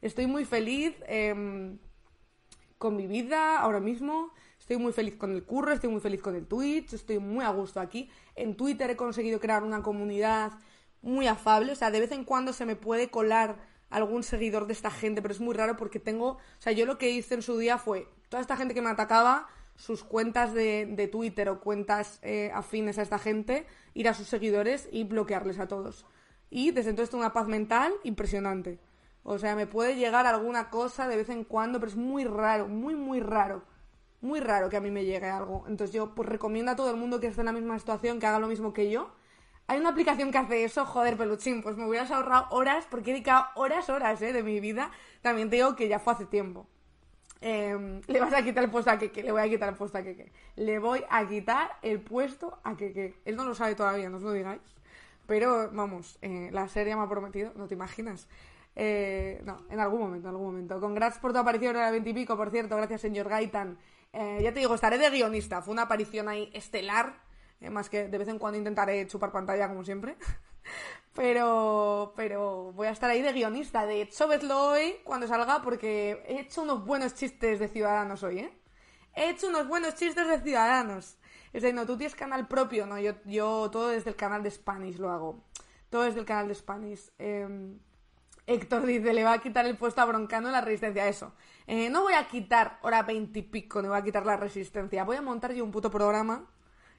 [0.00, 1.78] Estoy muy feliz em,
[2.76, 4.32] con mi vida ahora mismo.
[4.58, 7.50] Estoy muy feliz con el curro, estoy muy feliz con el Twitch, estoy muy a
[7.50, 8.10] gusto aquí.
[8.36, 10.52] En Twitter he conseguido crear una comunidad
[11.00, 13.56] muy afable, o sea, de vez en cuando se me puede colar
[13.88, 16.98] algún seguidor de esta gente, pero es muy raro porque tengo, o sea, yo lo
[16.98, 21.08] que hice en su día fue, toda esta gente que me atacaba, sus cuentas de,
[21.10, 23.64] Twitter o cuentas eh, afines a esta gente,
[23.94, 26.04] ir a sus seguidores y bloquearles a todos.
[26.50, 28.80] Y desde entonces tengo una paz mental impresionante.
[29.22, 32.66] O sea, me puede llegar alguna cosa de vez en cuando, pero es muy raro,
[32.66, 33.62] muy, muy raro.
[34.20, 35.64] Muy raro que a mí me llegue algo.
[35.68, 38.26] Entonces yo pues recomiendo a todo el mundo que esté en la misma situación que
[38.26, 39.10] haga lo mismo que yo.
[39.68, 43.12] Hay una aplicación que hace eso, joder, peluchín, pues me hubieras ahorrado horas, porque he
[43.12, 44.32] dedicado horas, horas, ¿eh?
[44.32, 44.90] De mi vida.
[45.20, 46.66] También te digo que ya fue hace tiempo.
[47.40, 49.98] Eh, le vas a quitar el puesto a Keke, le voy a quitar el puesto
[49.98, 50.32] a Keke.
[50.56, 53.14] Le voy a quitar el puesto a Keke.
[53.24, 54.60] Él no lo sabe todavía, no os lo digáis.
[55.26, 58.28] Pero, vamos, eh, la serie me ha prometido, no te imaginas.
[58.74, 60.80] Eh, no, en algún momento, en algún momento.
[60.80, 63.78] Congrats por tu aparición en el 20 y pico, por cierto, gracias, señor Gaitan.
[64.12, 65.60] Eh, ya te digo, estaré de guionista.
[65.62, 67.20] Fue una aparición ahí estelar.
[67.60, 70.16] eh, más que de vez en cuando intentaré chupar pantalla, como siempre.
[71.18, 73.86] pero, pero voy a estar ahí de guionista.
[73.86, 78.38] De hecho, vedlo hoy cuando salga, porque he hecho unos buenos chistes de ciudadanos hoy,
[78.38, 78.52] ¿eh?
[79.16, 81.18] He hecho unos buenos chistes de ciudadanos.
[81.46, 83.00] Es decir, no, tú tienes canal propio, ¿no?
[83.00, 85.42] Yo, yo todo desde el canal de Spanish lo hago.
[85.90, 87.10] Todo desde el canal de Spanish.
[87.18, 87.76] Eh,
[88.46, 91.08] Héctor dice, le va a quitar el puesto a Broncano la resistencia.
[91.08, 91.34] Eso.
[91.66, 95.02] Eh, no voy a quitar hora veintipico, no voy a quitar la resistencia.
[95.02, 96.48] Voy a montar yo un puto programa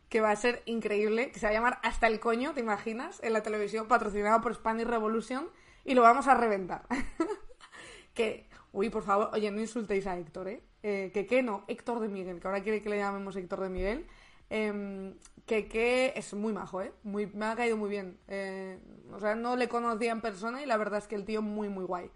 [0.09, 3.19] que va a ser increíble, que se va a llamar Hasta el coño, ¿te imaginas?
[3.23, 5.49] En la televisión, patrocinado por Spanish Revolution,
[5.85, 6.85] y lo vamos a reventar.
[8.13, 10.63] que, uy, por favor, oye, no insultéis a Héctor, ¿eh?
[10.83, 14.07] eh que no, Héctor de Miguel, que ahora quiere que le llamemos Héctor de Miguel.
[14.51, 15.13] Eh,
[15.49, 16.93] que que es muy majo, ¿eh?
[17.01, 18.19] Muy, me ha caído muy bien.
[18.27, 18.77] Eh,
[19.11, 21.69] o sea, no le conocía en persona y la verdad es que el tío muy,
[21.69, 22.11] muy guay.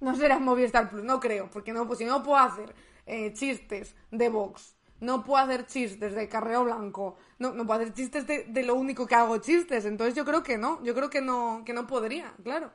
[0.00, 3.94] No será Movistar Plus, no creo, porque no, pues si no puedo hacer eh, chistes
[4.10, 8.44] de Vox, no puedo hacer chistes de Carreo Blanco, no, no puedo hacer chistes de,
[8.44, 11.62] de lo único que hago chistes, entonces yo creo que no, yo creo que no,
[11.64, 12.72] que no podría, claro.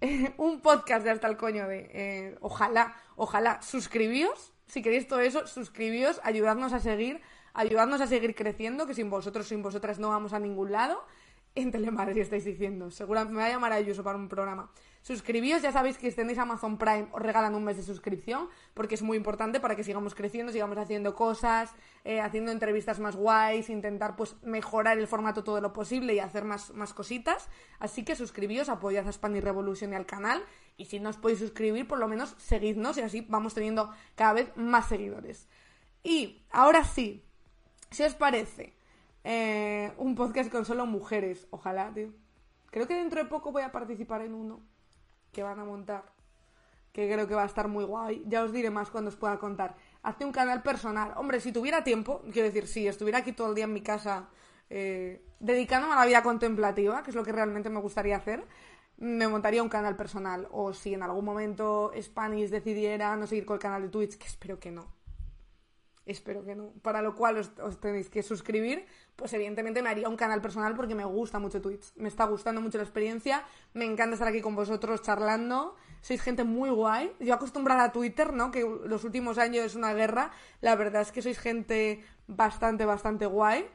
[0.36, 5.46] Un podcast de hasta el coño de, eh, ojalá, ojalá, suscribíos, si queréis todo eso,
[5.46, 7.20] suscribíos, ayudadnos a seguir,
[7.52, 11.04] ayudadnos a seguir creciendo, que sin vosotros, sin vosotras no vamos a ningún lado.
[11.54, 12.90] En Telemadrid estáis diciendo.
[12.90, 14.72] Seguramente me va a llamar a Ayuso para un programa.
[15.04, 18.94] Suscribíos, ya sabéis que si tenéis Amazon Prime, os regalan un mes de suscripción, porque
[18.94, 23.68] es muy importante para que sigamos creciendo, sigamos haciendo cosas, eh, haciendo entrevistas más guays,
[23.68, 27.50] intentar pues mejorar el formato todo lo posible y hacer más, más cositas.
[27.80, 30.42] Así que suscribíos, apoyad a Spanish Revolution y al canal.
[30.78, 34.32] Y si no os podéis suscribir, por lo menos seguidnos y así vamos teniendo cada
[34.32, 35.48] vez más seguidores.
[36.02, 37.22] Y ahora sí,
[37.90, 38.72] si os parece,
[39.22, 42.08] eh, un podcast con solo mujeres, ojalá, tío.
[42.70, 44.62] Creo que dentro de poco voy a participar en uno
[45.34, 46.04] que van a montar,
[46.92, 48.24] que creo que va a estar muy guay.
[48.26, 49.76] Ya os diré más cuando os pueda contar.
[50.02, 51.12] Hazte un canal personal.
[51.16, 54.28] Hombre, si tuviera tiempo, quiero decir, si estuviera aquí todo el día en mi casa
[54.70, 58.46] eh, dedicándome a la vida contemplativa, que es lo que realmente me gustaría hacer,
[58.96, 60.48] me montaría un canal personal.
[60.52, 64.26] O si en algún momento Spanish decidiera no seguir con el canal de Twitch, que
[64.26, 65.03] espero que no.
[66.06, 66.72] Espero que no.
[66.82, 68.84] Para lo cual os, tenéis que suscribir,
[69.16, 71.94] pues evidentemente me haría un canal personal porque me gusta mucho Twitch.
[71.96, 73.44] Me está gustando mucho la experiencia.
[73.72, 75.76] Me encanta estar aquí con vosotros charlando.
[76.02, 77.12] Sois gente muy guay.
[77.20, 78.50] Yo acostumbrada a Twitter, ¿no?
[78.50, 80.30] Que los últimos años es una guerra.
[80.60, 83.66] La verdad es que sois gente bastante, bastante guay.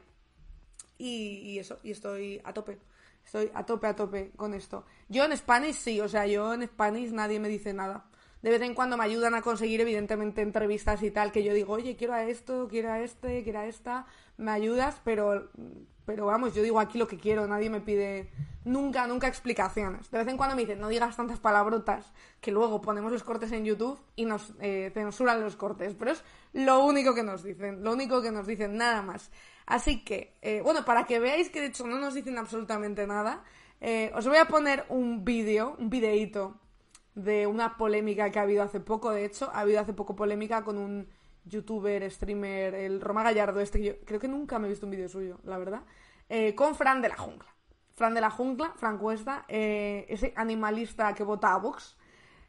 [0.98, 2.78] Y, y eso, y estoy a tope.
[3.24, 4.84] Estoy a tope, a tope con esto.
[5.08, 8.09] Yo en Spanish sí, o sea, yo en Spanish nadie me dice nada.
[8.42, 11.74] De vez en cuando me ayudan a conseguir, evidentemente, entrevistas y tal, que yo digo,
[11.74, 14.06] oye, quiero a esto, quiero a este, quiero a esta,
[14.38, 15.50] me ayudas, pero,
[16.06, 18.30] pero vamos, yo digo aquí lo que quiero, nadie me pide
[18.64, 20.10] nunca, nunca explicaciones.
[20.10, 23.52] De vez en cuando me dicen, no digas tantas palabrotas, que luego ponemos los cortes
[23.52, 26.24] en YouTube y nos eh, censuran los cortes, pero es
[26.54, 29.30] lo único que nos dicen, lo único que nos dicen, nada más.
[29.66, 33.44] Así que, eh, bueno, para que veáis que de hecho no nos dicen absolutamente nada,
[33.80, 36.58] eh, os voy a poner un vídeo, un videíto
[37.14, 40.64] de una polémica que ha habido hace poco, de hecho, ha habido hace poco polémica
[40.64, 41.08] con un
[41.44, 44.92] youtuber, streamer, el Roma Gallardo este, que yo creo que nunca me he visto un
[44.92, 45.82] vídeo suyo, la verdad,
[46.28, 47.48] eh, con Fran de la Jungla.
[47.92, 51.98] Fran de la Jungla, Fran Cuesta, eh, ese animalista que vota a Vox.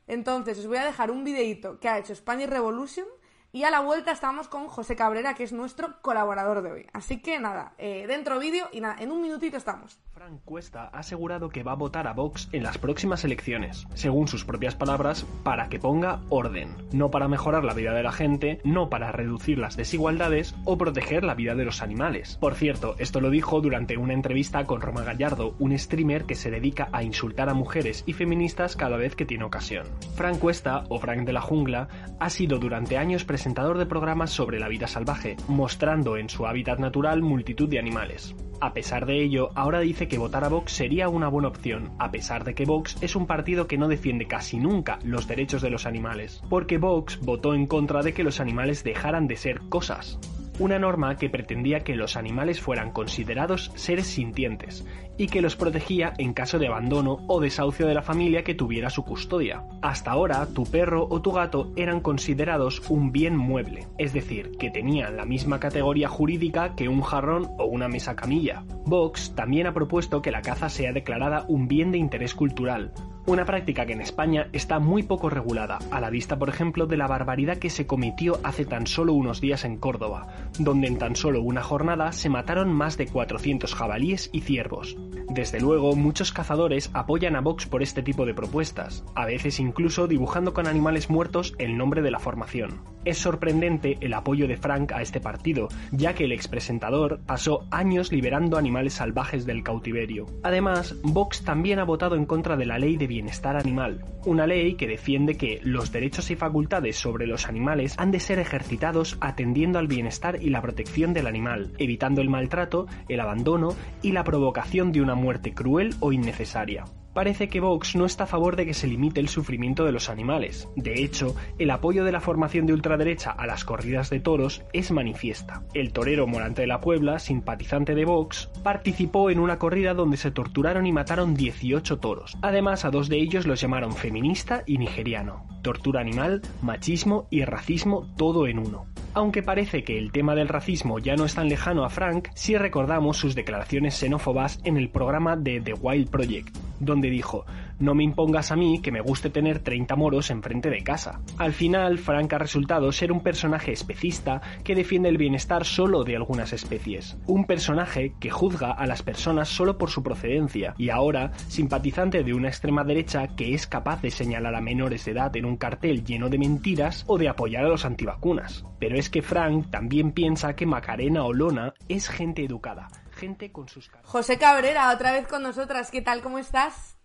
[0.07, 3.05] Entonces, os voy a dejar un videíto que ha hecho Spanish Revolution
[3.51, 6.87] y a la vuelta estamos con José Cabrera, que es nuestro colaborador de hoy.
[6.93, 9.99] Así que nada, eh, dentro vídeo y nada, en un minutito estamos.
[10.21, 14.27] Fran Cuesta ha asegurado que va a votar a Vox en las próximas elecciones, según
[14.27, 18.61] sus propias palabras, para que ponga orden, no para mejorar la vida de la gente,
[18.63, 22.37] no para reducir las desigualdades o proteger la vida de los animales.
[22.39, 26.51] Por cierto, esto lo dijo durante una entrevista con Roma Gallardo, un streamer que se
[26.51, 29.87] dedica a insultar a mujeres y feministas cada vez que tiene ocasión.
[30.13, 31.87] Fran Cuesta, o Frank de la Jungla,
[32.19, 36.77] ha sido durante años presentador de programas sobre la vida salvaje, mostrando en su hábitat
[36.77, 38.35] natural multitud de animales.
[38.61, 42.11] A pesar de ello, ahora dice que votar a Vox sería una buena opción, a
[42.11, 45.69] pesar de que Vox es un partido que no defiende casi nunca los derechos de
[45.69, 50.19] los animales, porque Vox votó en contra de que los animales dejaran de ser cosas.
[50.61, 54.85] Una norma que pretendía que los animales fueran considerados seres sintientes
[55.17, 58.91] y que los protegía en caso de abandono o desahucio de la familia que tuviera
[58.91, 59.63] su custodia.
[59.81, 64.69] Hasta ahora, tu perro o tu gato eran considerados un bien mueble, es decir, que
[64.69, 68.63] tenían la misma categoría jurídica que un jarrón o una mesa camilla.
[68.85, 72.93] Vox también ha propuesto que la caza sea declarada un bien de interés cultural,
[73.25, 76.97] una práctica que en España está muy poco regulada, a la vista por ejemplo de
[76.97, 80.27] la barbaridad que se cometió hace tan solo unos días en Córdoba,
[80.59, 84.97] donde en tan solo una jornada se mataron más de 400 jabalíes y ciervos.
[85.29, 90.07] Desde luego, muchos cazadores apoyan a Vox por este tipo de propuestas, a veces incluso
[90.07, 92.81] dibujando con animales muertos el nombre de la formación.
[93.05, 98.11] Es sorprendente el apoyo de Frank a este partido, ya que el expresentador pasó años
[98.11, 100.25] liberando animales salvajes del cautiverio.
[100.43, 104.75] Además, Vox también ha votado en contra de la ley de bienestar animal, una ley
[104.75, 109.79] que defiende que los derechos y facultades sobre los animales han de ser ejercitados atendiendo
[109.79, 114.93] al bienestar y la protección del animal, evitando el maltrato, el abandono y la provocación
[114.93, 116.85] de una muerte cruel o innecesaria.
[117.13, 120.09] Parece que Vox no está a favor de que se limite el sufrimiento de los
[120.09, 120.69] animales.
[120.77, 124.91] De hecho, el apoyo de la formación de ultraderecha a las corridas de toros es
[124.91, 125.63] manifiesta.
[125.73, 130.31] El torero Morante de la Puebla, simpatizante de Vox, participó en una corrida donde se
[130.31, 132.37] torturaron y mataron 18 toros.
[132.41, 135.45] Además, a dos de ellos los llamaron feminista y nigeriano.
[135.61, 138.85] Tortura animal, machismo y racismo todo en uno.
[139.13, 142.57] Aunque parece que el tema del racismo ya no es tan lejano a Frank, si
[142.57, 147.45] recordamos sus declaraciones xenófobas en el programa de The Wild Project, donde dijo,
[147.81, 151.21] no me impongas a mí que me guste tener 30 moros enfrente de casa.
[151.37, 156.15] Al final, Frank ha resultado ser un personaje especista que defiende el bienestar solo de
[156.15, 157.17] algunas especies.
[157.25, 162.33] Un personaje que juzga a las personas solo por su procedencia y ahora simpatizante de
[162.33, 166.03] una extrema derecha que es capaz de señalar a menores de edad en un cartel
[166.03, 168.65] lleno de mentiras o de apoyar a los antivacunas.
[168.79, 173.67] Pero es que Frank también piensa que Macarena o Lona es gente educada, gente con
[173.67, 173.89] sus.
[174.03, 175.91] José Cabrera, otra vez con nosotras.
[175.91, 176.21] ¿Qué tal?
[176.21, 177.00] ¿Cómo estás?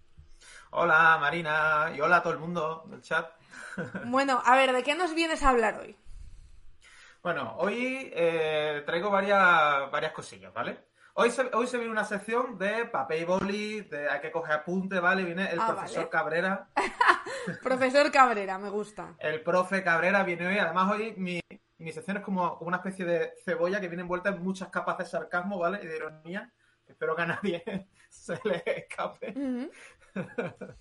[0.79, 3.27] Hola Marina y hola a todo el mundo del chat.
[4.05, 5.97] Bueno, a ver, ¿de qué nos vienes a hablar hoy?
[7.23, 10.79] Bueno, hoy eh, traigo varias, varias cosillas, ¿vale?
[11.15, 14.53] Hoy se, hoy se viene una sección de papel y boli, de hay que coger
[14.53, 15.25] apunte, ¿vale?
[15.25, 16.11] Viene el Ah, profesor vale.
[16.11, 16.69] Cabrera.
[17.63, 19.15] Profesor Cabrera, me gusta.
[19.19, 20.59] El profe Cabrera viene hoy.
[20.59, 21.41] Además, hoy mi,
[21.79, 24.99] mi sección es como, como una especie de cebolla que viene envuelta en muchas capas
[24.99, 25.81] de sarcasmo, ¿vale?
[25.83, 26.53] Y de ironía.
[26.87, 27.63] Espero que a nadie
[28.09, 29.35] se le escape.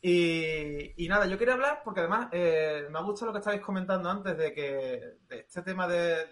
[0.00, 3.60] Y, y nada, yo quería hablar porque además eh, me ha gustado lo que estabais
[3.60, 6.24] comentando antes de que de este tema de,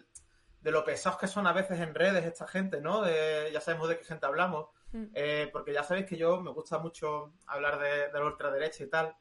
[0.60, 3.02] de lo pesados que son a veces en redes esta gente, ¿no?
[3.02, 4.68] De- ya sabemos de qué gente hablamos.
[4.92, 5.06] Mm.
[5.14, 8.88] Eh, porque ya sabéis que yo me gusta mucho hablar de, de la ultraderecha y
[8.88, 9.16] tal.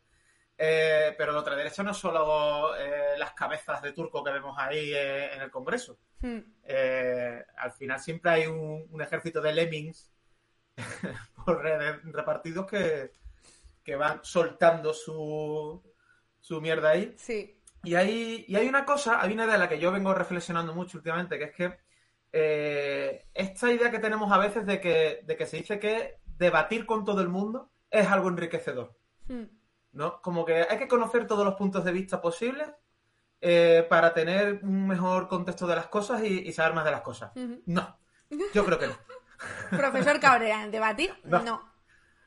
[0.57, 4.93] Eh, pero la ultraderecha no es solo eh, las cabezas de turco que vemos ahí
[4.93, 5.99] eh, en el Congreso.
[6.21, 6.39] Mm.
[6.63, 10.13] Eh, al final siempre hay un, un ejército de lemmings
[11.45, 13.11] por redes repartidos que,
[13.83, 15.83] que van soltando su,
[16.39, 17.13] su mierda ahí.
[17.17, 17.61] Sí.
[17.83, 20.73] Y hay, y hay una cosa, hay una idea de la que yo vengo reflexionando
[20.73, 21.85] mucho últimamente, que es que
[23.33, 27.05] esta idea que tenemos a veces de que, de que se dice que debatir con
[27.05, 29.45] todo el mundo es algo enriquecedor, Mm.
[29.95, 30.21] ¿No?
[30.21, 32.67] Como que hay que conocer todos los puntos de vista posibles
[33.41, 37.01] eh, para tener un mejor contexto de las cosas y, y saber más de las
[37.01, 37.31] cosas.
[37.65, 37.97] No,
[38.53, 38.95] yo creo que no.
[39.77, 41.13] Profesor Cabrera, ¿debatir?
[41.23, 41.41] No.
[41.41, 41.71] No.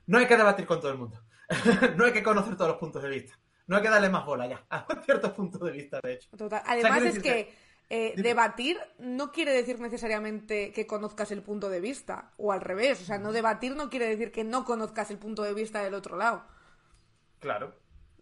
[0.07, 1.21] No hay que debatir con todo el mundo.
[1.97, 3.39] no hay que conocer todos los puntos de vista.
[3.67, 6.31] No hay que darle más bola ya a ciertos puntos de vista, de hecho.
[6.37, 6.63] Total.
[6.65, 7.55] Además es que
[7.91, 13.03] eh, debatir no quiere decir necesariamente que conozcas el punto de vista, o al revés.
[13.03, 15.95] O sea, no debatir no quiere decir que no conozcas el punto de vista del
[15.95, 16.45] otro lado.
[17.41, 17.79] Claro,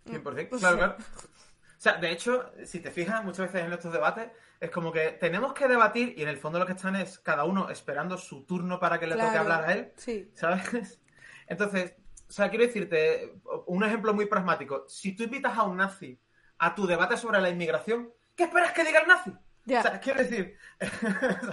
[0.06, 0.48] 100%.
[0.48, 0.78] pues claro, sí.
[0.78, 0.96] claro.
[0.98, 5.10] O sea, de hecho, si te fijas, muchas veces en estos debates es como que
[5.12, 8.44] tenemos que debatir y en el fondo lo que están es cada uno esperando su
[8.44, 10.30] turno para que le toque hablar a él, Sí.
[10.34, 11.00] ¿sabes?
[11.46, 11.94] Entonces,
[12.28, 13.34] o sea, quiero decirte
[13.66, 14.84] un ejemplo muy pragmático.
[14.88, 16.18] Si tú invitas a un nazi
[16.58, 19.32] a tu debate sobre la inmigración, ¿qué esperas que diga el nazi?
[19.66, 19.80] Ya.
[19.80, 20.56] O sea, quiero decir,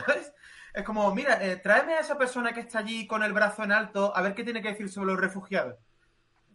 [0.08, 0.34] ¿sabes?
[0.73, 3.71] Es como, mira, eh, tráeme a esa persona que está allí con el brazo en
[3.71, 5.76] alto a ver qué tiene que decir sobre los refugiados.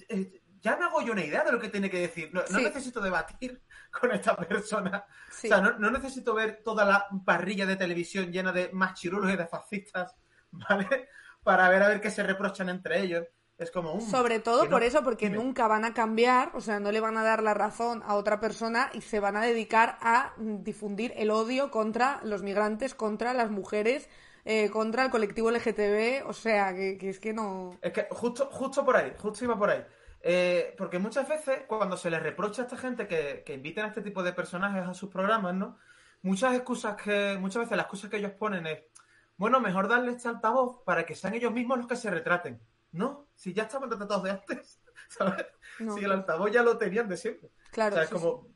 [0.09, 2.31] Eh, ya me hago yo una idea de lo que tiene que decir.
[2.33, 2.65] No, no Sí.
[2.65, 3.63] necesito debatir
[4.01, 5.05] con esta persona.
[5.31, 5.47] Sí.
[5.47, 9.37] O sea, no, no necesito ver toda la parrilla de televisión llena de machirulos y
[9.37, 10.15] de fascistas,
[10.51, 11.09] ¿vale?
[11.43, 13.25] Para ver a ver qué se reprochan entre ellos.
[13.57, 14.01] Es como un...
[14.03, 15.43] Sobre todo no- por eso, porque dime.
[15.43, 18.39] nunca van a cambiar, o sea, no le van a dar la razón a otra
[18.39, 23.35] persona y se van a dedicar a mm, difundir el odio contra los migrantes, contra
[23.35, 24.09] las mujeres,
[24.45, 27.77] eh, contra el colectivo LGTB, o sea, que, que es que no...
[27.83, 29.85] Es que justo, justo por ahí, justo iba por ahí.
[30.23, 33.89] Eh, porque muchas veces, cuando se les reprocha a esta gente que, que inviten a
[33.89, 35.79] este tipo de personajes a sus programas, ¿no?
[36.23, 38.81] Muchas excusas que, muchas veces las excusas que ellos ponen es,
[39.37, 42.61] bueno, mejor darle este altavoz para que sean ellos mismos los que se retraten.
[42.91, 45.47] No, si ya estaban retratados de antes, ¿sabes?
[45.79, 45.95] No.
[45.97, 47.51] Si el altavoz ya lo tenían de siempre.
[47.71, 48.49] Claro, o sea, es sí, como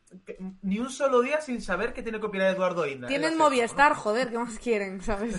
[0.63, 3.07] ni un solo día sin saber que tiene que opinar Eduardo Inda.
[3.09, 3.39] Tienen.
[3.39, 5.37] Movistar, joder, ¿qué más quieren, sabes?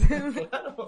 [0.49, 0.75] Claro.
[0.77, 0.87] O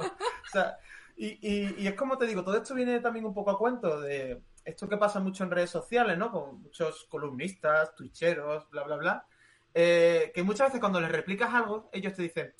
[0.51, 0.77] sea,
[1.17, 3.99] y, y- y es como te digo, todo esto viene también un poco a cuento
[4.01, 6.31] de esto que pasa mucho en redes sociales, ¿no?
[6.31, 9.27] Con muchos columnistas, twitcheros, bla, bla, bla.
[9.73, 12.53] eh, que muchas veces cuando les replicas algo, ellos te dicen,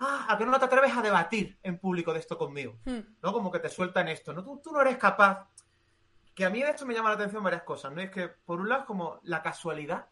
[0.00, 2.78] ah, ¿a qué no te atreves a debatir en público de esto conmigo?
[2.84, 3.00] Hmm.
[3.22, 3.32] ¿No?
[3.32, 4.42] Como que te sueltan esto, ¿no?
[4.42, 5.48] Tú, tú no eres capaz.
[6.34, 8.00] Que a mí de esto me llama la atención varias cosas, ¿no?
[8.00, 10.06] Es que, por un lado, es como la casualidad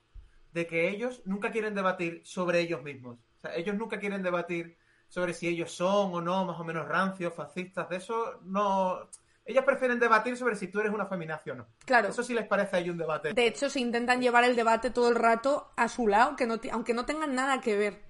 [0.53, 3.19] de que ellos nunca quieren debatir sobre ellos mismos.
[3.39, 4.77] O sea, ellos nunca quieren debatir
[5.09, 9.09] sobre si ellos son o no más o menos rancios, fascistas, de eso no...
[9.51, 11.67] Ellos prefieren debatir sobre si tú eres una feminazi o no.
[11.85, 12.09] Claro.
[12.09, 13.33] Eso sí les parece ahí un debate.
[13.35, 16.61] De hecho, se intentan llevar el debate todo el rato a su lado, que no
[16.71, 18.01] aunque no tengan nada que ver.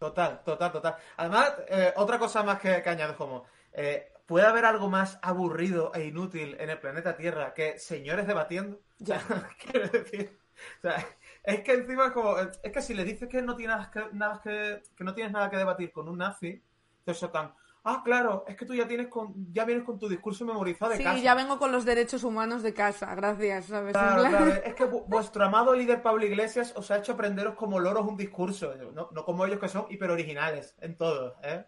[0.00, 0.96] Total, total, total.
[1.16, 5.92] Además, eh, otra cosa más que, que añado como, eh, ¿puede haber algo más aburrido
[5.94, 8.80] e inútil en el planeta Tierra que señores debatiendo?
[9.04, 9.20] Sea,
[9.70, 10.40] quiero decir,
[10.78, 11.06] o sea,
[11.44, 14.02] es que encima es como, es que si le dices que no tienes nada que,
[14.12, 16.60] nada que, que no tienes nada que debatir con un nazi,
[17.04, 20.44] te soltan, ah, claro, es que tú ya tienes con, ya vienes con tu discurso
[20.44, 21.18] memorizado de Sí, casa.
[21.18, 23.92] ya vengo con los derechos humanos de casa, gracias, ¿sabes?
[23.92, 27.80] Claro, claro, es que vu- vuestro amado líder Pablo Iglesias os ha hecho aprenderos como
[27.80, 31.64] loros un discurso, no, no como ellos que son hiperoriginales en todo, ¿eh?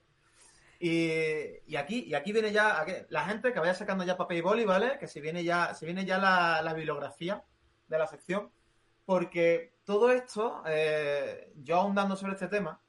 [0.81, 4.39] Y, y aquí, y aquí viene ya aquí- la gente que vaya sacando ya papel
[4.39, 4.99] y boli, ¿vale?
[4.99, 7.43] Que se viene ya, se viene ya la, la bibliografía
[7.89, 8.51] de la sección,
[9.05, 12.81] porque todo esto, eh, yo ahondando sobre este tema,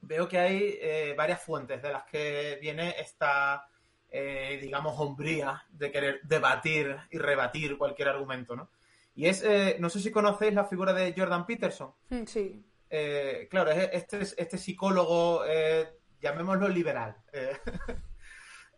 [0.00, 3.68] veo que hay eh, varias fuentes de las que viene esta,
[4.10, 8.70] eh, digamos, hombría de querer debatir y rebatir cualquier argumento, ¿no?
[9.14, 11.92] Y es, eh, no sé si conocéis la figura de Jordan Peterson.
[12.10, 12.64] Mm, Sí.
[12.90, 15.88] Eh, claro, es este, este psicólogo, eh,
[16.20, 17.58] llamémoslo liberal, eh,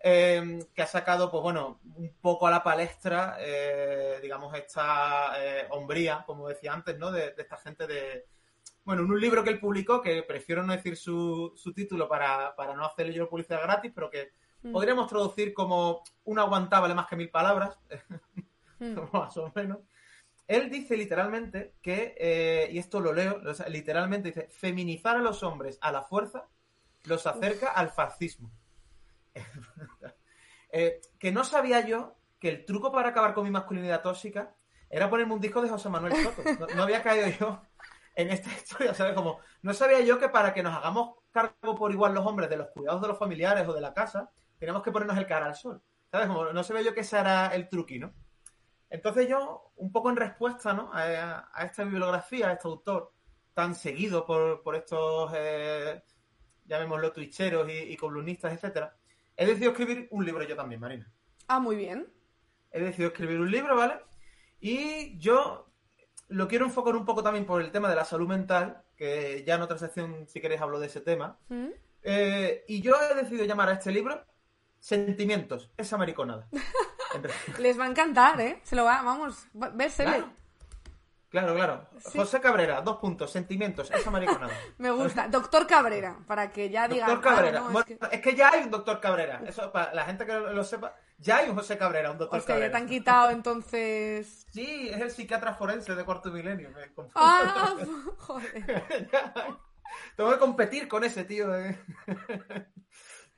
[0.75, 3.39] que ha sacado, pues bueno, un poco a la palestra,
[4.21, 5.33] digamos, esta
[5.71, 7.13] hombría, como decía antes, ¿no?
[7.13, 8.27] De, de esta gente de...
[8.91, 12.57] Bueno, en un libro que él publicó, que prefiero no decir su, su título para,
[12.57, 14.33] para no hacerle yo publicidad gratis, pero que
[14.63, 14.73] Mm.
[14.73, 17.79] podríamos traducir como un aguantable vale más que mil palabras,
[18.81, 18.97] Mm.
[19.13, 19.79] más o menos.
[20.49, 25.21] Él dice literalmente que, eh, y esto lo leo, o sea, literalmente dice, feminizar a
[25.21, 26.49] los hombres a la fuerza
[27.05, 28.51] los acerca al fascismo.
[30.73, 34.55] Eh, que no sabía yo que el truco para acabar con mi masculinidad tóxica
[34.89, 36.43] era ponerme un disco de José Manuel Soto.
[36.61, 37.61] No, no había caído yo
[38.21, 39.15] en esta historia, ¿sabes?
[39.15, 42.57] Como, no sabía yo que para que nos hagamos cargo por igual los hombres de
[42.57, 45.55] los cuidados de los familiares o de la casa, tenemos que ponernos el cara al
[45.55, 45.83] sol.
[46.11, 46.27] ¿Sabes?
[46.27, 48.13] Como no ve yo que ese era el truqui, ¿no?
[48.89, 50.91] Entonces yo, un poco en respuesta ¿no?
[50.93, 53.13] a, a esta bibliografía, a este autor
[53.55, 56.03] tan seguido por, por estos, eh,
[56.65, 58.97] llamémoslo, twitcheros y, y columnistas, etcétera,
[59.37, 61.13] he decidido escribir un libro yo también, Marina.
[61.47, 62.13] Ah, muy bien.
[62.73, 64.01] He decidido escribir un libro, ¿vale?
[64.61, 65.70] Y yo
[66.31, 69.55] lo quiero enfocar un poco también por el tema de la salud mental, que ya
[69.57, 71.39] en otra sección, si queréis, hablo de ese tema.
[71.49, 71.69] ¿Mm?
[72.03, 74.25] Eh, y yo he decidido llamar a este libro
[74.79, 76.49] Sentimientos, esa mariconada.
[77.59, 78.61] Les va a encantar, ¿eh?
[78.63, 80.11] Se lo va, vamos, va- vérsele.
[80.11, 80.33] Claro.
[81.29, 81.87] Claro, claro.
[81.99, 82.19] Sí.
[82.19, 84.53] José Cabrera, dos puntos, sentimientos, esa mariconada.
[84.79, 85.29] Me gusta.
[85.29, 87.09] Doctor Cabrera, para que ya digan.
[87.09, 87.61] Doctor "Ah, Cabrera.
[87.61, 88.35] no, es que- es, que...
[88.35, 89.41] ya hay un doctor Cabrera.
[89.47, 92.55] Eso, para la gente que lo sepa, ya hay un José Cabrera, un doctor Hostia,
[92.55, 92.73] ya Cabrera.
[92.73, 94.47] te han quitado entonces.
[94.53, 96.71] Sí, es el psiquiatra forense de cuarto milenio.
[96.71, 97.13] me confundo.
[97.15, 97.77] Ah,
[98.19, 99.09] joder.
[99.13, 99.33] Ya.
[100.17, 101.55] Tengo que competir con ese tío.
[101.57, 101.79] eh.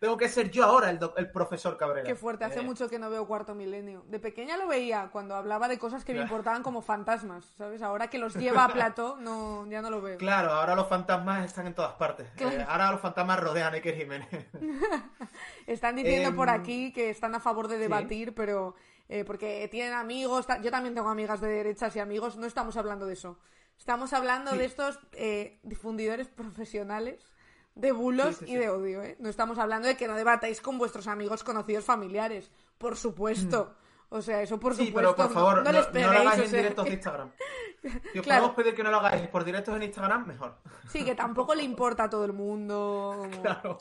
[0.02, 2.04] Tengo que ser yo ahora el, el profesor Cabrera.
[2.04, 4.02] Qué fuerte, hace Eh, mucho que no veo Cuarto Milenio.
[4.08, 7.82] De pequeña lo veía cuando hablaba de cosas que me importaban como fantasmas, ¿sabes?
[7.82, 10.18] Ahora que los lleva a plató, no, ya no lo veo.
[10.18, 12.26] Claro, ahora los fantasmas están en todas partes.
[12.36, 14.28] Eh, ahora los fantasmas rodean a Iker Jiménez.
[15.68, 18.74] Están diciendo Em, por aquí que están a favor de debatir, pero
[19.08, 23.06] eh, porque tienen amigos, yo también tengo amigas de derechas y amigos, no estamos hablando
[23.06, 23.38] de eso.
[23.78, 24.58] Estamos hablando Sí.
[24.58, 27.31] de estos eh, difundidores profesionales
[27.74, 29.16] de bulos Sí, sí, y de odio, ¿eh?
[29.18, 32.50] No estamos hablando de que no debatáis con vuestros amigos, conocidos, familiares.
[32.78, 33.74] Por supuesto.
[34.10, 34.76] O sea, eso por Mm.
[34.76, 35.14] Sí, supuesto.
[35.14, 37.30] pero por favor, no, no, les no peguéis, lo hagáis o en directos de Instagram.
[37.82, 38.42] Si os Claro.
[38.42, 40.54] podemos pedir que no lo hagáis por directos en Instagram, mejor.
[40.88, 43.78] Sí, que tampoco le importa a todo el mundo como Claro.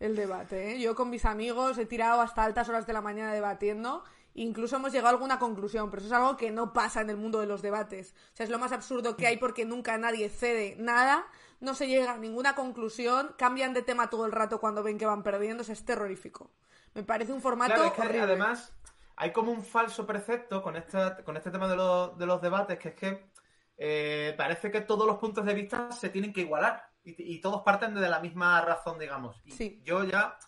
[0.00, 0.72] el debate.
[0.72, 0.80] ¿eh?
[0.80, 4.02] Yo con mis amigos he tirado hasta altas horas de la mañana debatiendo.
[4.34, 7.16] Incluso hemos llegado a alguna conclusión, pero eso es algo que no pasa en el
[7.16, 8.14] mundo de los debates.
[8.32, 11.24] O sea, es lo más absurdo que hay porque nunca nadie cede nada,
[11.66, 15.04] no se llega a ninguna conclusión, cambian de tema todo el rato cuando ven que
[15.04, 16.52] van perdiendo, es terrorífico.
[16.94, 18.20] Me parece un formato Claro, es que horrible.
[18.22, 18.72] además
[19.16, 22.78] hay como un falso precepto con, esta, con este tema de los, de los debates,
[22.78, 23.30] que es que
[23.76, 27.62] eh, parece que todos los puntos de vista se tienen que igualar y, y todos
[27.62, 29.40] parten de la misma razón, digamos.
[29.44, 29.80] Y Sí.
[29.84, 30.38] yo ya,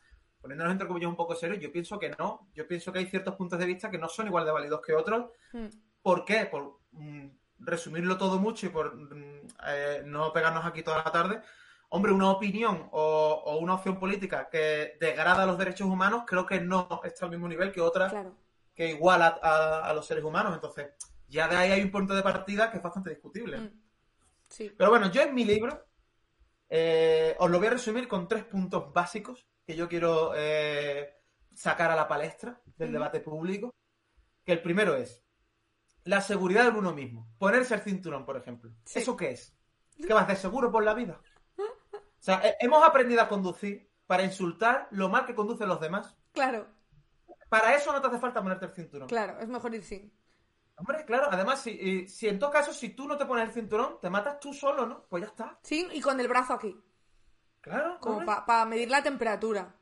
[0.40, 2.48] poniéndonos entre comillas un poco serios, yo pienso que no.
[2.54, 4.94] Yo pienso que hay ciertos puntos de vista que no son igual de válidos que
[4.94, 5.30] otros.
[5.52, 5.66] Mm.
[6.00, 6.46] ¿Por qué?
[6.46, 7.26] Por mm,
[7.58, 11.40] resumirlo todo mucho y por mm, eh, no pegarnos aquí toda la tarde.
[11.90, 16.60] Hombre, una opinión o, o una opción política que degrada los derechos humanos creo que
[16.60, 17.80] no está al mismo nivel que
[18.10, 18.36] Claro.
[18.74, 20.54] que iguala a, a los seres humanos.
[20.54, 20.88] Entonces,
[21.28, 23.58] ya de ahí hay un punto de partida que es bastante discutible.
[23.58, 23.82] Mm.
[24.48, 24.74] Sí.
[24.76, 25.86] Pero bueno, yo en mi libro
[26.68, 31.14] eh, os lo voy a resumir con tres puntos básicos que yo quiero eh,
[31.54, 33.74] sacar a la palestra del debate público.
[34.44, 35.22] Que el primero es
[36.08, 37.28] la seguridad en uno mismo.
[37.38, 38.70] Ponerse el cinturón, por ejemplo.
[38.84, 38.98] Sí.
[39.00, 39.54] ¿Eso qué es?
[40.06, 41.20] ¿Qué vas de seguro por la vida?
[42.20, 46.16] O sea, he- hemos aprendido a conducir para insultar lo mal que conducen los demás.
[46.32, 46.66] Claro,
[47.48, 49.08] Para eso no te hace falta ponerte el cinturón.
[49.08, 50.12] claro, es mejor ir sin.
[50.76, 53.98] Hombre, claro, además, si, si en todo caso, si tú no te pones el cinturón,
[54.00, 55.04] te matas tú solo, ¿no?
[55.08, 55.58] Pues ya está.
[55.62, 56.76] Sin y con el brazo aquí,
[57.60, 57.98] Claro.
[58.00, 59.74] como para medir la temperatura.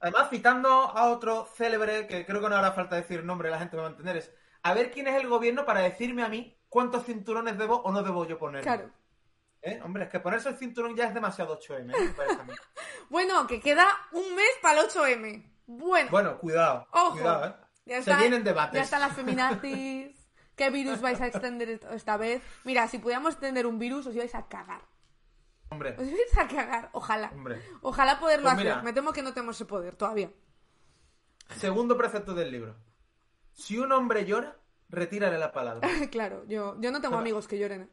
[0.00, 3.76] Además, citando a otro célebre, que creo que no hará falta decir nombre, la gente
[3.76, 4.32] me va a entender, es
[4.70, 8.02] a ver quién es el gobierno para decirme a mí cuántos cinturones debo o no
[8.02, 8.62] debo yo poner.
[8.62, 8.90] Claro.
[9.62, 9.80] ¿Eh?
[9.82, 12.00] Hombre, es que ponerse el cinturón ya es demasiado 8M, ¿eh?
[12.06, 12.52] me parece a mí.
[13.08, 15.52] Bueno, que queda un mes para el 8M.
[15.66, 16.86] Bueno, Bueno, cuidado.
[16.90, 17.12] ojo.
[17.12, 17.54] Cuidado, ¿eh?
[17.86, 18.74] Ya Se vienen debates.
[18.74, 20.14] Ya están las feminazis.
[20.56, 22.42] ¿Qué virus vais a extender esta vez?
[22.64, 24.82] Mira, si pudiéramos extender un virus, os ibais a cagar.
[25.68, 26.88] Hombre, Os ibais a cagar.
[26.92, 27.30] Ojalá.
[27.32, 27.60] hombre.
[27.82, 28.64] Ojalá poderlo Pues hacer.
[28.66, 28.82] mira.
[28.82, 30.30] Me temo que no tenemos ese poder todavía.
[31.56, 32.74] Segundo precepto del libro.
[33.56, 34.56] Si un hombre llora,
[34.90, 35.88] retírale la palabra.
[36.10, 37.90] claro, yo, yo no tengo amigos que lloren.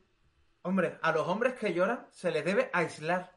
[0.61, 3.31] Hombre, a los hombres que lloran se les debe aislar.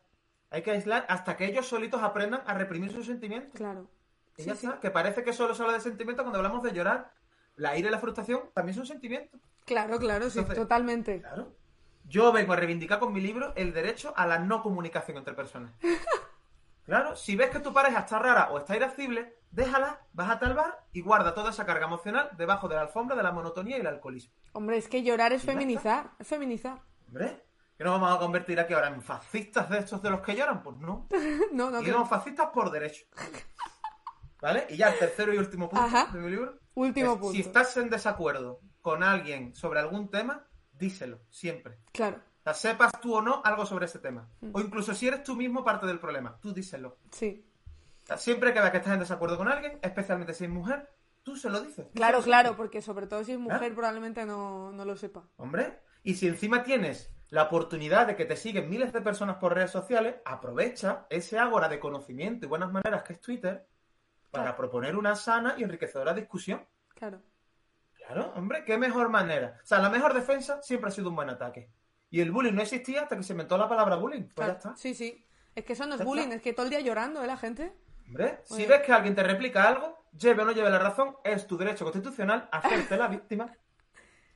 [0.51, 3.53] Hay que aislar hasta que ellos solitos aprendan a reprimir sus sentimientos.
[3.55, 3.89] Claro.
[4.37, 4.66] Y Sí, ya sí.
[4.66, 7.12] está, que parece que solo se habla de sentimientos cuando hablamos de llorar.
[7.57, 9.41] La ira y la frustración también son sentimientos.
[9.64, 11.20] Claro, claro, sí, totalmente.
[11.20, 11.53] Claro.
[12.05, 15.72] Yo vengo a reivindicar con mi libro el derecho a la no comunicación entre personas.
[16.85, 20.86] Claro, si ves que tu pareja está rara o está irascible, déjala, bájate al bar
[20.92, 23.86] y guarda toda esa carga emocional debajo de la alfombra de la monotonía y el
[23.86, 24.34] alcoholismo.
[24.53, 26.11] Hombre, es que llorar es feminizar.
[26.18, 26.80] Es feminizar.
[27.09, 27.44] Hombre,
[27.76, 30.62] ¿que nos vamos a convertir aquí ahora en fascistas de estos de los que lloran?
[30.62, 31.09] Pues no.
[31.53, 33.07] no, no, Y somos fascistas por derecho.
[34.40, 34.66] ¿Vale?
[34.70, 36.09] Y ya el tercero y último punto Ajá.
[36.12, 36.59] de mi libro.
[36.74, 37.32] Último es, punto.
[37.32, 41.78] Si estás en desacuerdo con alguien sobre algún tema, díselo, siempre.
[41.92, 44.28] Claro, O sea, sepas tú o no algo sobre ese tema.
[44.40, 44.51] Mm.
[44.53, 46.99] O incluso si eres tú mismo parte del problema, tú díselo.
[47.11, 47.45] sí.
[48.16, 50.88] Siempre que veas que estás en desacuerdo con alguien, especialmente si es mujer,
[51.22, 51.86] tú se lo dices.
[51.94, 53.74] Claro, claro, porque sobre todo si es mujer ¿Eh?
[53.74, 55.24] probablemente no, no lo sepa.
[55.36, 59.54] Hombre, y si encima tienes la oportunidad de que te siguen miles de personas por
[59.54, 63.66] redes sociales, aprovecha ese ágora de conocimiento y buenas maneras que es Twitter
[64.30, 64.57] para Claro.
[64.57, 66.64] proponer una sana y enriquecedora discusión.
[66.94, 67.20] Claro.
[67.96, 69.59] Claro, hombre, qué mejor manera.
[69.64, 71.68] O sea, la mejor defensa siempre ha sido un buen ataque.
[72.09, 74.22] Y el bullying no existía hasta que se inventó la palabra bullying.
[74.22, 74.52] Pues claro.
[74.52, 74.76] ya está.
[74.76, 75.26] Sí, sí.
[75.57, 76.04] Es que eso no es está.
[76.04, 77.26] bullying, es que todo el día llorando, ¿eh?
[77.26, 77.72] La gente.
[78.07, 81.46] Hombre, si ves que alguien te replica algo, lleve o no lleve la razón, es
[81.46, 83.52] tu derecho constitucional hacerte la víctima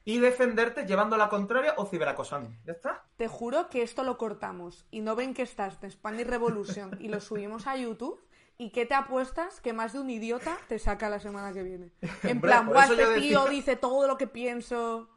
[0.04, 2.50] y defenderte llevando la contraria o ciberacosando.
[2.64, 3.04] Ya está.
[3.16, 7.08] Te juro que esto lo cortamos y no ven que estás de Spanish Revolution y
[7.08, 8.20] lo subimos a YouTube.
[8.58, 11.92] ¿Y qué te apuestas que más de un idiota te saca la semana que viene?
[12.24, 15.08] En Hombre, plan, por "Buah, eso este tío decía- dice todo lo que pienso.